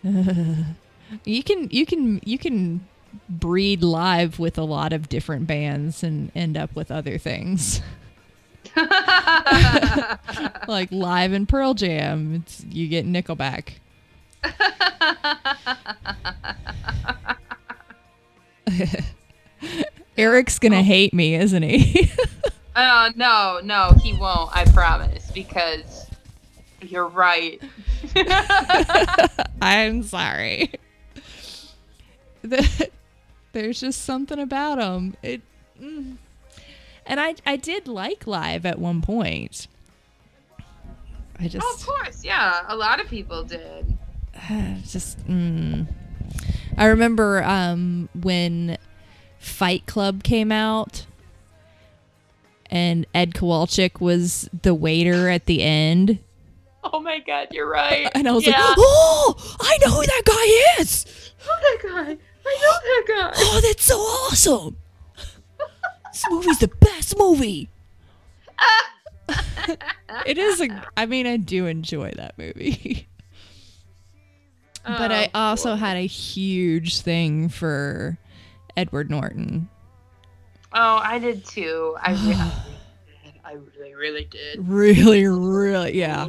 You 1.26 1.42
can 1.42 1.70
you 1.72 1.88
can 1.88 2.22
you 2.24 2.38
can 2.38 2.88
breed 3.28 3.82
live 3.82 4.38
with 4.38 4.60
a 4.60 4.64
lot 4.64 4.94
of 4.94 5.10
different 5.10 5.48
bands 5.48 6.04
and 6.04 6.32
end 6.36 6.56
up 6.56 6.76
with 6.76 6.92
other 6.92 7.18
things. 7.18 7.82
like 10.68 10.92
live 10.92 11.34
in 11.34 11.48
Pearl 11.48 11.74
Jam, 11.74 12.36
it's 12.36 12.64
you 12.70 12.88
get 12.88 13.08
Nickelback. 13.08 13.80
Eric's 20.18 20.60
gonna 20.60 20.84
hate 20.84 21.14
me, 21.14 21.34
isn't 21.36 21.64
he? 21.64 22.12
Oh 22.76 23.10
no, 23.16 23.60
no, 23.64 23.94
he 24.02 24.14
won't. 24.14 24.56
I 24.56 24.66
promise. 24.66 25.32
Because 25.32 26.09
you're 26.82 27.08
right. 27.08 27.62
I'm 29.62 30.04
sorry. 30.04 30.72
The- 32.42 32.90
There's 33.52 33.80
just 33.80 34.04
something 34.04 34.40
about 34.40 34.78
them. 34.78 35.16
It, 35.24 35.42
mm. 35.82 36.18
and 37.06 37.20
I 37.20 37.36
I 37.46 37.56
did 37.58 37.88
like 37.88 38.28
live 38.28 38.66
at 38.66 38.80
one 38.80 39.02
point. 39.02 39.68
I 41.40 41.48
just 41.48 41.66
Oh, 41.68 41.76
of 41.76 41.86
course, 41.86 42.24
yeah. 42.24 42.66
A 42.68 42.76
lot 42.76 43.00
of 43.00 43.08
people 43.08 43.44
did. 43.44 43.98
just 44.88 45.26
mm. 45.28 45.88
I 46.78 46.86
remember 46.86 47.44
um, 47.44 48.10
when 48.14 48.78
Fight 49.40 49.86
Club 49.86 50.24
came 50.24 50.52
out 50.52 51.06
and 52.68 53.06
Ed 53.16 53.34
Kowalczyk 53.34 54.00
was 54.00 54.50
the 54.62 54.76
waiter 54.76 55.30
at 55.30 55.46
the 55.46 55.64
end 55.64 56.20
Oh 56.92 57.02
my 57.02 57.20
god, 57.20 57.50
you're 57.52 57.70
right. 57.70 58.10
and 58.16 58.28
I 58.28 58.32
was 58.32 58.48
yeah. 58.48 58.52
like, 58.60 58.76
"Oh, 58.78 59.58
I 59.60 59.78
know 59.82 59.92
who 59.92 60.02
that 60.06 60.22
guy 60.26 60.82
is. 60.82 61.06
Oh 61.46 61.58
that 61.62 61.78
guy. 61.84 62.18
I 62.46 62.58
know 62.62 62.74
that 62.84 63.04
guy. 63.08 63.32
Oh, 63.36 63.60
that's 63.62 63.84
so 63.84 63.98
awesome. 63.98 64.78
this 66.14 66.26
movie's 66.30 66.60
the 66.60 66.70
best 66.80 67.18
movie." 67.18 67.70
it 70.26 70.38
is 70.38 70.62
a 70.62 70.70
I 70.96 71.06
mean, 71.06 71.28
I 71.28 71.36
do 71.38 71.66
enjoy 71.68 72.12
that 72.16 72.38
movie. 72.38 73.08
but 74.84 75.12
I 75.12 75.26
Oh, 75.36 75.40
also 75.40 75.74
boy. 75.74 75.80
had 75.80 75.98
a 75.98 76.08
huge 76.08 77.02
thing 77.02 77.50
for 77.50 78.18
Edward 78.78 79.10
Norton. 79.12 79.70
Oh, 80.74 81.00
I 81.04 81.20
did 81.20 81.46
too. 81.46 81.96
I. 82.00 82.54
I 83.50 83.54
really, 83.80 83.96
really 83.96 84.26
did. 84.26 84.68
Really, 84.68 85.26
really, 85.26 85.98
yeah, 85.98 86.28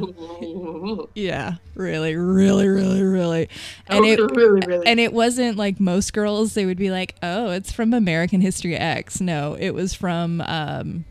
yeah, 1.15 1.55
really, 1.75 2.15
really, 2.15 2.67
really, 2.67 3.03
really, 3.03 3.49
and 3.85 4.05
it 4.05 4.19
really, 4.19 4.61
really. 4.65 4.87
and 4.87 4.99
it 4.99 5.13
wasn't 5.13 5.55
like 5.55 5.79
most 5.79 6.13
girls. 6.13 6.55
They 6.55 6.65
would 6.65 6.79
be 6.79 6.89
like, 6.89 7.13
"Oh, 7.21 7.51
it's 7.51 7.71
from 7.71 7.93
American 7.93 8.41
History 8.41 8.75
X." 8.75 9.21
No, 9.21 9.55
it 9.59 9.71
was 9.71 9.93
from. 9.93 10.41
Um, 10.41 11.05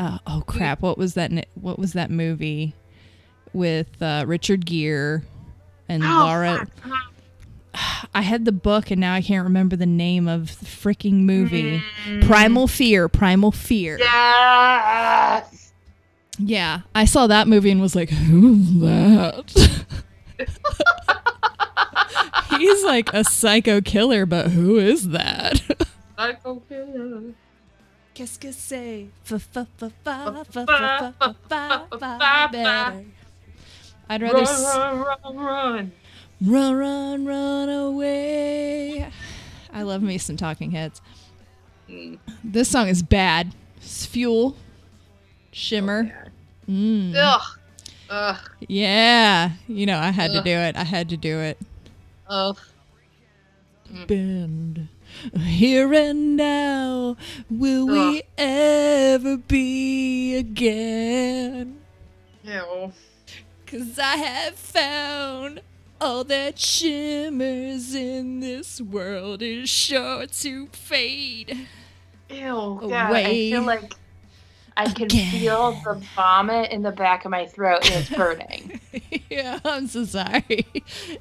uh, 0.00 0.18
oh 0.26 0.42
crap! 0.48 0.82
What 0.82 0.98
was 0.98 1.14
that? 1.14 1.30
What 1.54 1.78
was 1.78 1.92
that 1.92 2.10
movie 2.10 2.74
with 3.52 4.02
uh, 4.02 4.24
Richard 4.26 4.66
Gere 4.66 5.22
and 5.88 6.02
Oh, 6.02 6.06
Laura? 6.08 6.66
I 8.14 8.22
had 8.22 8.44
the 8.44 8.52
book 8.52 8.90
and 8.90 9.00
now 9.00 9.14
I 9.14 9.22
can't 9.22 9.44
remember 9.44 9.76
the 9.76 9.86
name 9.86 10.28
of 10.28 10.58
the 10.60 10.66
freaking 10.66 11.22
movie. 11.24 11.82
Mm. 12.06 12.24
Primal 12.24 12.66
Fear, 12.68 13.08
Primal 13.08 13.52
Fear. 13.52 13.98
Yes. 13.98 15.72
Yeah, 16.38 16.80
I 16.94 17.04
saw 17.04 17.26
that 17.28 17.46
movie 17.46 17.70
and 17.70 17.80
was 17.80 17.94
like, 17.94 18.10
"Who's 18.10 18.80
that?" 18.80 19.86
He's 22.58 22.84
like 22.84 23.12
a 23.12 23.22
psycho 23.24 23.80
killer, 23.80 24.26
but 24.26 24.50
who 24.50 24.76
is 24.76 25.10
that? 25.10 25.60
psycho 26.16 26.60
killer. 26.68 27.34
Qu'est-ce 28.14 28.38
que 28.38 28.52
c'est? 28.52 29.08
I'd 34.08 34.22
rather 34.22 34.42
run, 34.42 35.00
run, 35.00 35.16
run, 35.24 35.36
run 35.36 35.92
run, 36.42 36.74
run, 36.74 37.24
run 37.24 37.68
away. 37.68 39.10
I 39.72 39.82
love 39.82 40.02
me 40.02 40.18
some 40.18 40.36
Talking 40.36 40.70
Heads. 40.70 41.00
Mm. 41.88 42.18
This 42.42 42.68
song 42.68 42.88
is 42.88 43.02
bad. 43.02 43.54
It's 43.76 44.06
Fuel, 44.06 44.56
Shimmer. 45.52 46.30
Mm. 46.68 47.14
Ugh. 47.16 47.58
Ugh. 48.10 48.50
Yeah, 48.68 49.52
you 49.66 49.86
know 49.86 49.98
I 49.98 50.10
had 50.10 50.32
to 50.32 50.42
do 50.42 50.50
it. 50.50 50.76
I 50.76 50.84
had 50.84 51.08
to 51.10 51.16
do 51.16 51.38
it. 51.40 51.58
Ugh. 52.28 52.58
Bend 54.06 54.88
here 55.38 55.92
and 55.92 56.36
now. 56.36 57.16
Will 57.50 57.86
we 57.86 58.22
ever 58.36 59.36
be 59.36 60.36
again? 60.36 61.80
Ew. 62.42 62.92
Cause 63.66 63.98
I 63.98 64.16
have 64.16 64.54
found 64.54 65.62
all 66.00 66.24
that 66.24 66.58
shimmers 66.58 67.94
in 67.94 68.40
this 68.40 68.80
world 68.80 69.42
is 69.42 69.68
sure 69.68 70.26
to 70.26 70.66
fade. 70.68 71.66
Ew. 72.28 72.78
God, 72.80 72.92
I 72.92 73.24
feel 73.24 73.62
like 73.62 73.94
I 74.76 74.86
can 74.86 75.04
Again. 75.04 75.30
feel 75.30 75.72
the 75.84 76.02
vomit 76.16 76.70
in 76.72 76.82
the 76.82 76.90
back 76.90 77.24
of 77.24 77.30
my 77.30 77.46
throat 77.46 77.88
and 77.88 78.00
it's 78.00 78.10
burning. 78.10 78.80
yeah, 79.30 79.60
I'm 79.64 79.86
so 79.86 80.04
sorry. 80.04 80.66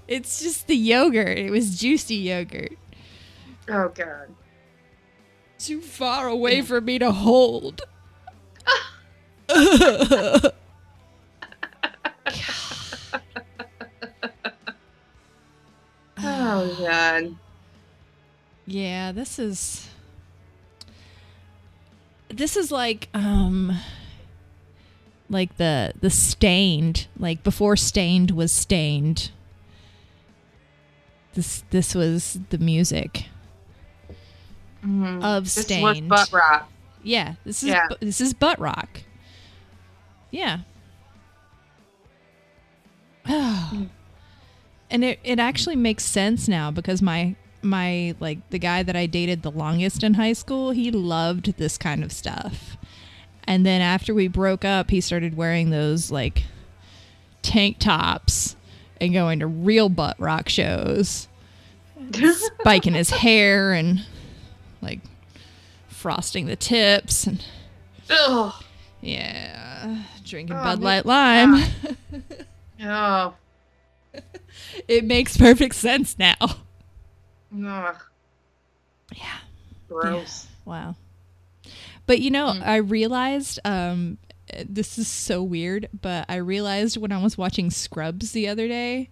It's 0.07 0.41
just 0.41 0.67
the 0.67 0.75
yogurt. 0.75 1.37
It 1.37 1.51
was 1.51 1.79
juicy 1.79 2.15
yogurt. 2.15 2.77
oh 3.69 3.89
God. 3.89 4.33
Too 5.59 5.81
far 5.81 6.27
away 6.27 6.61
for 6.61 6.81
me 6.81 6.99
to 6.99 7.11
hold. 7.11 7.81
Oh 16.55 16.75
God. 16.79 17.35
Yeah, 18.65 19.11
this 19.11 19.39
is 19.39 19.89
this 22.29 22.55
is 22.55 22.71
like 22.71 23.09
um 23.13 23.77
like 25.29 25.57
the 25.57 25.93
the 25.99 26.09
Staind, 26.09 27.07
like 27.17 27.43
before 27.43 27.75
Staind 27.75 28.31
was 28.31 28.51
Staind. 28.51 29.31
This 31.33 31.63
this 31.71 31.95
was 31.95 32.39
the 32.49 32.57
music 32.59 33.25
Mhm. 34.85 35.23
of 35.23 35.45
This 35.45 35.55
was 35.57 35.65
Staind. 35.65 36.07
butt 36.09 36.31
rock. 36.31 36.69
Yeah, 37.01 37.35
this 37.45 37.63
is 37.63 37.69
Yeah. 37.69 37.87
bu- 37.89 38.05
this 38.05 38.21
is 38.21 38.33
butt 38.33 38.59
rock. 38.59 39.01
Yeah. 40.31 40.59
and 44.93 45.03
it 45.03 45.19
it 45.23 45.39
actually 45.39 45.75
makes 45.75 46.05
sense 46.05 46.47
now 46.47 46.71
because 46.71 47.01
my 47.01 47.35
my 47.63 48.15
like 48.19 48.49
the 48.51 48.59
guy 48.59 48.83
that 48.83 48.95
I 48.95 49.07
dated 49.07 49.41
the 49.41 49.51
longest 49.51 50.03
in 50.03 50.13
high 50.13 50.33
school, 50.33 50.71
he 50.71 50.91
loved 50.91 51.57
this 51.57 51.77
kind 51.77 52.03
of 52.03 52.11
stuff. 52.11 52.77
And 53.45 53.65
then 53.65 53.81
after 53.81 54.13
we 54.13 54.27
broke 54.29 54.63
up, 54.63 54.89
he 54.91 55.01
started 55.01 55.35
wearing 55.35 55.69
those 55.69 56.11
like 56.11 56.43
tank 57.41 57.79
tops 57.79 58.55
and 59.01 59.11
going 59.13 59.39
to 59.39 59.47
real 59.47 59.89
butt 59.89 60.17
rock 60.19 60.47
shows. 60.47 61.27
Spiking 62.59 62.93
his 62.93 63.09
hair 63.09 63.73
and 63.73 64.05
like 64.81 64.99
frosting 65.87 66.45
the 66.45 66.55
tips 66.55 67.25
and 67.25 67.43
Ugh. 68.09 68.53
Yeah, 69.01 70.03
drinking 70.23 70.55
Oh, 70.55 70.63
Bud 70.63 70.81
Light 70.81 71.05
Lime. 71.05 71.63
Oh. 72.85 73.33
it 74.87 75.03
makes 75.05 75.37
perfect 75.37 75.75
sense 75.75 76.17
now. 76.17 76.35
Ugh. 76.41 77.95
Yeah. 79.15 79.37
Gross. 79.89 80.47
Wow. 80.65 80.95
But 82.05 82.19
you 82.19 82.31
know, 82.31 82.47
Mm. 82.53 82.65
I 82.65 82.75
realized 82.77 83.59
um 83.65 84.17
this 84.65 84.97
is 84.97 85.07
so 85.07 85.41
weird, 85.41 85.87
but 86.01 86.25
I 86.29 86.35
realized 86.35 86.97
when 86.97 87.11
I 87.11 87.21
was 87.21 87.37
watching 87.37 87.69
Scrubs 87.71 88.31
the 88.33 88.47
other 88.47 88.67
day 88.67 89.09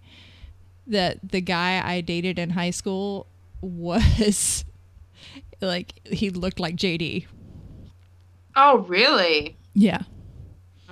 that 0.86 1.18
the 1.30 1.40
guy 1.40 1.80
I 1.84 2.00
dated 2.00 2.38
in 2.38 2.50
high 2.50 2.70
school 2.70 3.26
was 3.60 4.64
like 5.60 6.06
he 6.06 6.30
looked 6.30 6.60
like 6.60 6.76
JD. 6.76 7.26
Oh, 8.54 8.78
really? 8.80 9.56
Yeah, 9.74 10.02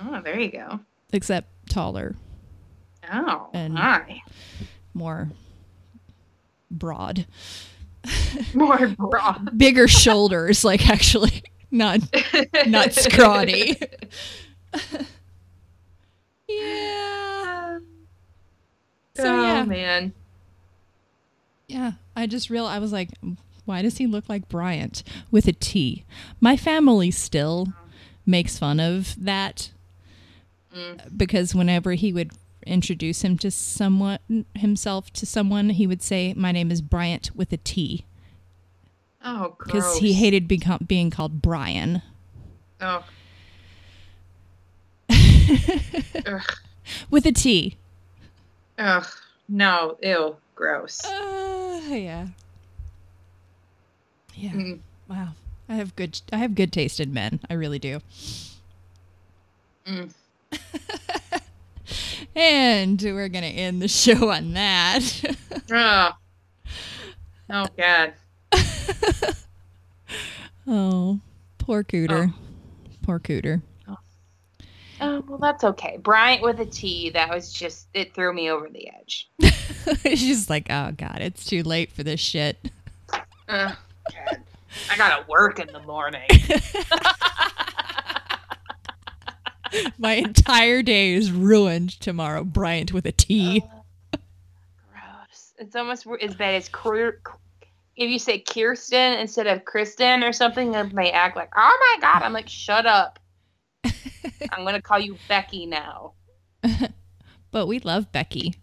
Oh, 0.03 0.19
there 0.21 0.39
you 0.39 0.49
go. 0.51 0.79
except 1.13 1.47
taller, 1.69 2.15
Oh, 3.11 3.49
And- 3.53 3.73
my. 3.73 4.21
more 4.93 5.29
broad, 6.69 7.25
More 8.53 8.87
broad. 8.97 9.57
bigger 9.57 9.87
shoulders, 9.87 10.63
like 10.63 10.89
actually 10.89 11.43
not 11.69 11.99
not 12.67 12.93
scrawny. 12.93 13.77
yeah. 16.47 17.79
So 19.15 19.23
oh, 19.25 19.41
yeah. 19.43 19.63
man. 19.65 20.13
Yeah, 21.67 21.91
I 22.15 22.27
just 22.27 22.49
real 22.49 22.65
I 22.65 22.79
was 22.79 22.91
like, 22.91 23.09
why 23.65 23.81
does 23.81 23.97
he 23.97 24.07
look 24.07 24.27
like 24.29 24.49
Bryant 24.49 25.03
with 25.29 25.47
a 25.47 25.53
T? 25.53 26.05
My 26.39 26.57
family 26.57 27.11
still 27.11 27.67
makes 28.25 28.57
fun 28.57 28.79
of 28.79 29.15
that 29.23 29.71
Mm. 30.73 31.17
because 31.17 31.53
whenever 31.53 31.91
he 31.95 32.13
would 32.13 32.31
introduce 32.65 33.23
him 33.23 33.37
to 33.39 33.51
someone 33.51 34.45
himself 34.55 35.11
to 35.13 35.25
someone, 35.25 35.69
he 35.71 35.87
would 35.87 36.01
say, 36.01 36.33
"My 36.35 36.51
name 36.51 36.71
is 36.71 36.81
Bryant 36.81 37.35
with 37.35 37.51
a 37.53 37.57
T," 37.57 38.05
Oh, 39.23 39.55
because 39.57 39.97
he 39.97 40.13
hated 40.13 40.47
being 40.47 41.09
called 41.09 41.41
Brian. 41.41 42.01
Oh. 42.79 43.03
With 47.09 47.25
a 47.25 47.31
T. 47.31 47.77
Ugh. 48.77 49.07
No. 49.47 49.97
Ew. 50.01 50.35
Gross. 50.55 51.05
Uh, 51.05 51.81
yeah. 51.89 52.27
Yeah. 54.35 54.51
Mm. 54.51 54.79
Wow. 55.07 55.29
I 55.69 55.75
have 55.75 55.95
good 55.95 56.19
I 56.33 56.37
have 56.37 56.55
good 56.55 56.71
taste 56.73 56.99
in 56.99 57.13
men. 57.13 57.39
I 57.49 57.53
really 57.53 57.79
do. 57.79 57.99
Mm. 59.85 60.11
And 62.35 63.01
we're 63.01 63.29
going 63.29 63.43
to 63.43 63.49
end 63.49 63.81
the 63.81 63.87
show 63.87 64.29
on 64.31 64.53
that. 64.53 65.01
Oh. 65.73 66.09
Oh, 67.49 67.67
God. 67.77 68.13
oh, 70.67 71.19
poor 71.57 71.83
Cooter. 71.83 72.33
Oh. 72.33 72.39
Poor 73.03 73.19
Cooter. 73.19 73.61
Oh, 73.87 73.97
um, 74.99 75.23
well, 75.27 75.37
that's 75.37 75.63
okay. 75.63 75.97
Bryant 76.01 76.41
with 76.41 76.59
a 76.59 76.65
T, 76.65 77.09
that 77.11 77.29
was 77.29 77.53
just, 77.53 77.87
it 77.93 78.13
threw 78.13 78.33
me 78.33 78.49
over 78.49 78.69
the 78.69 78.89
edge. 78.89 79.29
She's 80.03 80.49
like, 80.49 80.67
oh, 80.69 80.91
God, 80.91 81.19
it's 81.19 81.45
too 81.45 81.63
late 81.63 81.91
for 81.91 82.03
this 82.03 82.19
shit. 82.19 82.71
I 83.47 83.75
gotta 84.97 85.25
work 85.27 85.59
in 85.59 85.67
the 85.71 85.81
morning. 85.81 86.27
My 89.97 90.13
entire 90.13 90.81
day 90.81 91.13
is 91.13 91.31
ruined 91.31 91.99
tomorrow. 91.99 92.43
Bryant 92.43 92.93
with 92.93 93.05
a 93.05 93.11
T. 93.11 93.63
Gross. 94.11 95.53
It's 95.57 95.75
almost 95.75 96.05
as 96.21 96.35
bad 96.35 96.55
as 96.55 96.69
if 97.95 98.09
you 98.09 98.19
say 98.19 98.39
Kirsten 98.39 99.13
instead 99.13 99.47
of 99.47 99.65
Kristen 99.65 100.23
or 100.23 100.33
something, 100.33 100.71
they 100.71 101.11
act 101.11 101.35
like, 101.35 101.51
oh 101.55 101.77
my 101.79 102.01
God. 102.01 102.23
I'm 102.23 102.33
like, 102.33 102.49
shut 102.49 102.85
up. 102.85 103.19
I'm 103.83 104.63
going 104.63 104.73
to 104.73 104.81
call 104.81 104.99
you 104.99 105.17
Becky 105.27 105.65
now. 105.65 106.13
But 107.51 107.67
we 107.67 107.79
love 107.79 108.11
Becky. 108.11 108.55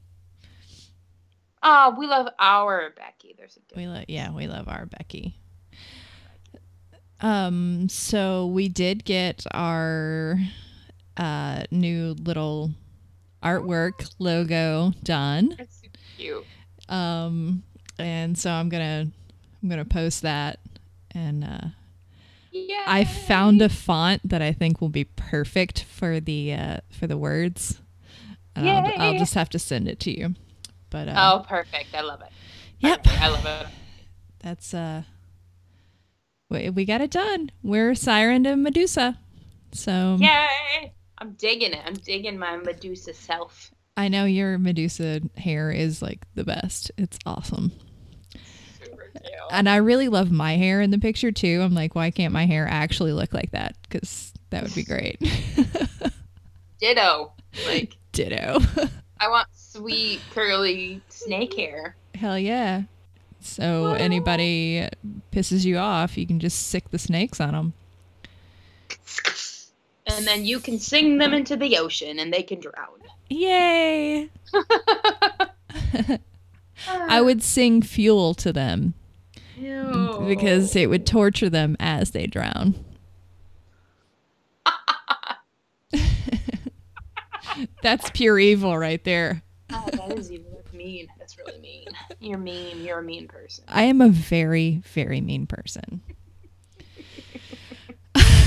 Oh, 1.63 1.95
we 1.99 2.07
love 2.07 2.29
our 2.39 2.91
Becky. 2.97 3.35
There's 3.37 3.57
a 3.57 3.61
difference. 3.61 3.77
We 3.77 3.87
love 3.87 4.05
yeah, 4.09 4.33
we 4.33 4.47
love 4.47 4.69
our 4.69 4.87
Becky. 4.87 5.37
Um 7.21 7.89
so 7.89 8.47
we 8.47 8.69
did 8.69 9.05
get 9.05 9.45
our 9.53 10.39
uh 11.19 11.65
new 11.71 12.15
little 12.23 12.71
artwork 13.43 14.09
logo 14.19 14.93
done. 15.03 15.55
It's 15.59 15.81
super 15.83 15.99
cute. 16.17 16.45
Um 16.89 17.63
and 17.99 18.39
so 18.39 18.51
I'm 18.51 18.69
going 18.69 18.83
to 19.07 19.13
I'm 19.63 19.77
to 19.77 19.85
post 19.85 20.23
that 20.23 20.61
and 21.11 21.45
uh 21.45 21.69
Yeah. 22.53 22.85
I 22.87 23.05
found 23.05 23.61
a 23.61 23.69
font 23.69 24.21
that 24.29 24.41
I 24.43 24.53
think 24.53 24.81
will 24.81 24.89
be 24.89 25.05
perfect 25.05 25.83
for 25.85 26.21
the 26.21 26.55
uh 26.55 26.77
for 26.91 27.07
the 27.07 27.17
words. 27.19 27.81
And 28.57 28.69
I'll, 28.69 28.93
I'll 29.01 29.19
just 29.19 29.35
have 29.35 29.49
to 29.51 29.59
send 29.59 29.87
it 29.89 30.01
to 30.01 30.17
you. 30.17 30.35
But 30.91 31.09
uh 31.09 31.15
Oh, 31.17 31.45
perfect. 31.47 31.95
I 31.95 32.01
love 32.01 32.23
it. 32.23 32.31
Yep. 32.81 33.05
Perfect. 33.05 33.23
I 33.23 33.29
love 33.29 33.47
it. 33.47 33.67
that's 34.41 34.73
uh 34.73 35.03
we, 36.51 36.71
we 36.71 36.85
got 36.87 37.01
it 37.03 37.11
done 37.11 37.51
we're 37.63 37.95
siren 37.95 38.45
to 38.45 38.57
medusa 38.57 39.19
so 39.73 40.17
Yay! 40.21 40.93
I'm 41.19 41.33
digging 41.33 41.73
it. 41.73 41.81
I'm 41.85 41.95
digging 41.95 42.39
my 42.39 42.57
Medusa 42.57 43.13
self. 43.15 43.71
i 43.97 44.07
know 44.09 44.25
your 44.25 44.59
medusa 44.59 45.21
hair 45.37 45.71
is 45.73 46.01
like 46.01 46.21
the 46.37 46.45
best 46.45 46.93
it's 46.97 47.19
awesome 47.27 47.73
Super 48.81 49.11
cute. 49.13 49.25
and 49.51 49.69
i 49.69 49.77
really 49.77 50.09
love 50.09 50.31
my 50.31 50.57
hair 50.57 50.81
in 50.81 50.91
the 50.93 50.99
picture 50.99 51.33
too 51.33 51.61
i'm 51.63 51.75
like 51.75 51.95
why 51.97 52.11
can't 52.13 52.33
my 52.33 52.47
hair 52.47 52.67
actually 52.71 53.13
look 53.13 53.33
like 53.35 53.51
that 53.51 53.75
because 53.83 54.33
that 54.51 54.63
would 54.63 54.75
be 54.75 54.85
great 54.85 55.19
Ditto. 56.81 57.33
Like, 57.67 57.97
ditto 58.13 58.61
I 59.21 59.29
want 59.29 59.49
sweet, 59.53 60.21
curly 60.33 61.01
snake 61.09 61.55
hair. 61.55 61.97
hell 62.15 62.39
yeah 62.39 62.83
so 63.41 63.95
anybody 63.95 64.87
pisses 65.33 65.65
you 65.65 65.77
off 65.79 66.17
you 66.17 66.25
can 66.27 66.39
just 66.39 66.69
sic 66.69 66.91
the 66.91 66.99
snakes 66.99 67.41
on 67.41 67.53
them 67.53 67.73
And 70.17 70.27
then 70.27 70.45
you 70.45 70.61
can 70.61 70.79
sing 70.79 71.19
them 71.19 71.35
into 71.35 71.57
the 71.57 71.77
ocean 71.79 72.19
and 72.19 72.33
they 72.33 72.43
can 72.43 72.61
drown. 72.61 73.03
yay 73.29 74.31
i 76.89 77.21
would 77.21 77.43
sing 77.43 77.83
fuel 77.83 78.35
to 78.35 78.53
them 78.53 78.95
Ew. 79.61 80.25
because 80.29 80.77
it 80.77 80.89
would 80.89 81.05
torture 81.07 81.51
them 81.51 81.77
as 81.81 82.13
they 82.13 82.27
drown. 82.27 82.77
That's 87.83 88.09
pure 88.11 88.39
evil 88.39 88.79
right 88.79 89.03
there. 89.03 89.43
Oh, 89.73 89.85
that 89.93 90.17
is 90.17 90.31
even 90.31 90.47
that's 90.53 90.73
mean. 90.73 91.09
That's 91.19 91.37
really 91.39 91.59
mean. 91.59 91.87
You're 92.21 92.39
mean. 92.39 92.85
You're 92.85 93.01
a 93.01 93.03
mean 93.03 93.27
person. 93.27 93.65
I 93.69 93.83
am 93.85 94.01
a 94.01 94.09
very, 94.09 94.81
very 94.87 95.21
mean 95.21 95.47
person. 95.47 96.01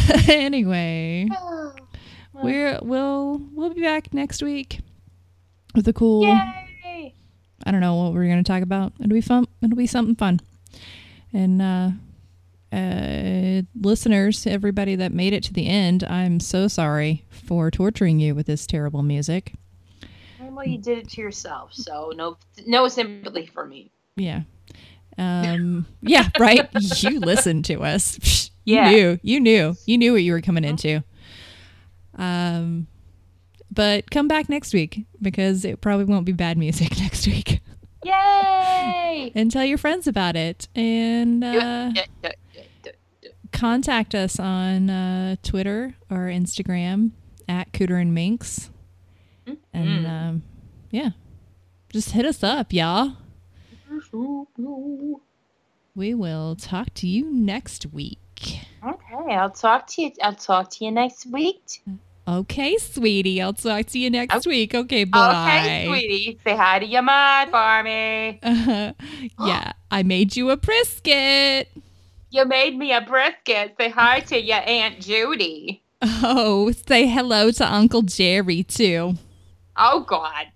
anyway, 0.30 1.28
we're 2.34 2.80
we'll 2.82 3.41
we'll 3.53 3.73
be 3.73 3.82
back 3.82 4.14
next 4.14 4.41
week 4.41 4.80
with 5.76 5.88
a 5.88 5.94
cool. 5.94 6.23
Yay! 6.23 7.14
I 7.65 7.72
don't 7.72 7.82
know 7.82 7.95
what 7.95 8.14
we're 8.14 8.28
gonna 8.28 8.44
talk 8.44 8.64
about. 8.64 8.94
It'll 8.99 9.14
be 9.14 9.22
fun. 9.22 9.48
It'll 9.61 9.78
be 9.78 9.88
something 9.88 10.15
fun. 10.15 10.40
And 11.34 11.61
uh, 11.61 11.91
uh, 12.76 13.61
listeners, 13.80 14.48
everybody 14.48 14.95
that 14.95 15.11
made 15.11 15.34
it 15.34 15.44
to 15.44 15.53
the 15.53 15.68
end, 15.68 16.03
I'm 16.03 16.40
so 16.40 16.68
sorry 16.68 17.26
for 17.30 17.72
torturing 17.72 18.19
you 18.19 18.36
with 18.36 18.48
this 18.48 18.65
terrible 18.65 19.03
music. 19.03 19.53
Well, 20.40 20.68
you 20.68 20.78
did 20.78 20.98
it 20.98 21.10
to 21.11 21.22
yourself, 21.22 21.73
so 21.73 22.11
no, 22.15 22.38
no 22.68 22.88
sympathy 22.88 23.45
for 23.48 23.65
me. 23.65 23.91
Yeah. 24.15 24.41
Um, 25.18 25.86
yeah, 26.02 26.30
right. 26.40 26.69
you 27.02 27.19
listened 27.19 27.65
to 27.65 27.84
us. 27.84 28.51
Psh, 28.62 28.66
You 28.66 28.76
Yeah. 28.76 28.90
knew. 28.92 29.20
You 29.24 29.40
knew. 29.40 29.76
You 29.86 29.98
knew 29.98 30.12
what 30.14 30.24
you 30.24 30.34
were 30.34 30.42
coming 30.42 30.64
into. 30.64 31.04
Um, 32.16 32.88
but 33.72 34.12
come 34.12 34.28
back 34.28 34.50
next 34.50 34.74
week 34.74 35.06
because 35.22 35.64
it 35.66 35.82
probably 35.82 36.06
won't 36.06 36.26
be 36.26 36.34
bad 36.34 36.58
music 36.58 36.98
next 37.00 37.26
week. 37.28 37.62
Yay! 38.04 39.32
and 39.36 39.50
tell 39.52 39.64
your 39.66 39.78
friends 39.78 40.08
about 40.08 40.36
it. 40.36 40.68
And 40.76 41.44
uh, 41.44 41.48
Yeah, 41.48 41.92
yeah, 41.96 42.04
yeah, 42.24 42.32
yeah, 42.54 42.62
yeah. 43.24 43.32
contact 43.54 44.14
us 44.16 44.40
on 44.40 44.90
uh, 44.90 45.36
Twitter 45.44 45.96
or 46.10 46.28
Instagram 46.28 47.12
at 47.48 47.72
Cooter 47.72 48.00
and 48.02 48.14
Minx. 48.14 48.70
And 49.74 50.06
um, 50.08 50.44
yeah, 50.92 51.12
just 51.92 52.12
hit 52.12 52.26
us 52.26 52.44
up, 52.44 52.72
y'all. 52.74 53.14
We 55.96 56.14
will 56.14 56.56
talk 56.56 56.94
to 56.96 57.08
you 57.08 57.26
next 57.32 57.86
week. 57.88 58.20
Okay. 58.42 58.62
Okay, 58.84 59.36
I'll 59.36 59.52
talk 59.52 59.88
to 59.88 60.02
you. 60.02 60.12
I'll 60.24 60.34
talk 60.36 60.72
to 60.72 60.86
you 60.86 60.92
next 60.92 61.28
week. 61.28 61.84
Okay, 62.28 62.78
sweetie. 62.78 63.42
I'll 63.42 63.54
talk 63.54 63.86
to 63.88 64.00
you 64.00 64.10
next 64.10 64.36
okay. 64.36 64.50
week. 64.50 64.74
Okay, 64.74 65.04
bye. 65.04 65.48
Okay, 65.48 65.86
sweetie. 65.88 66.40
Say 66.44 66.56
hi 66.56 66.80
to 66.80 66.86
your 66.86 67.02
mom 67.02 67.50
for 67.50 67.84
me. 67.84 68.40
Uh, 68.42 68.94
yeah, 69.46 69.74
I 69.90 70.04
made 70.04 70.36
you 70.36 70.50
a 70.50 70.58
brisket. 70.58 71.70
You 72.30 72.46
made 72.46 72.78
me 72.78 72.94
a 72.94 73.02
brisket. 73.02 73.76
Say 73.78 73.90
hi 73.90 74.22
to 74.22 74.42
your 74.42 74.62
Aunt 74.66 75.00
Judy. 75.02 75.84
Oh, 76.24 76.72
say 76.72 77.06
hello 77.06 77.52
to 77.52 77.72
Uncle 77.72 78.02
Jerry, 78.02 78.64
too. 78.64 79.14
Oh, 79.78 80.00
God. 80.00 80.48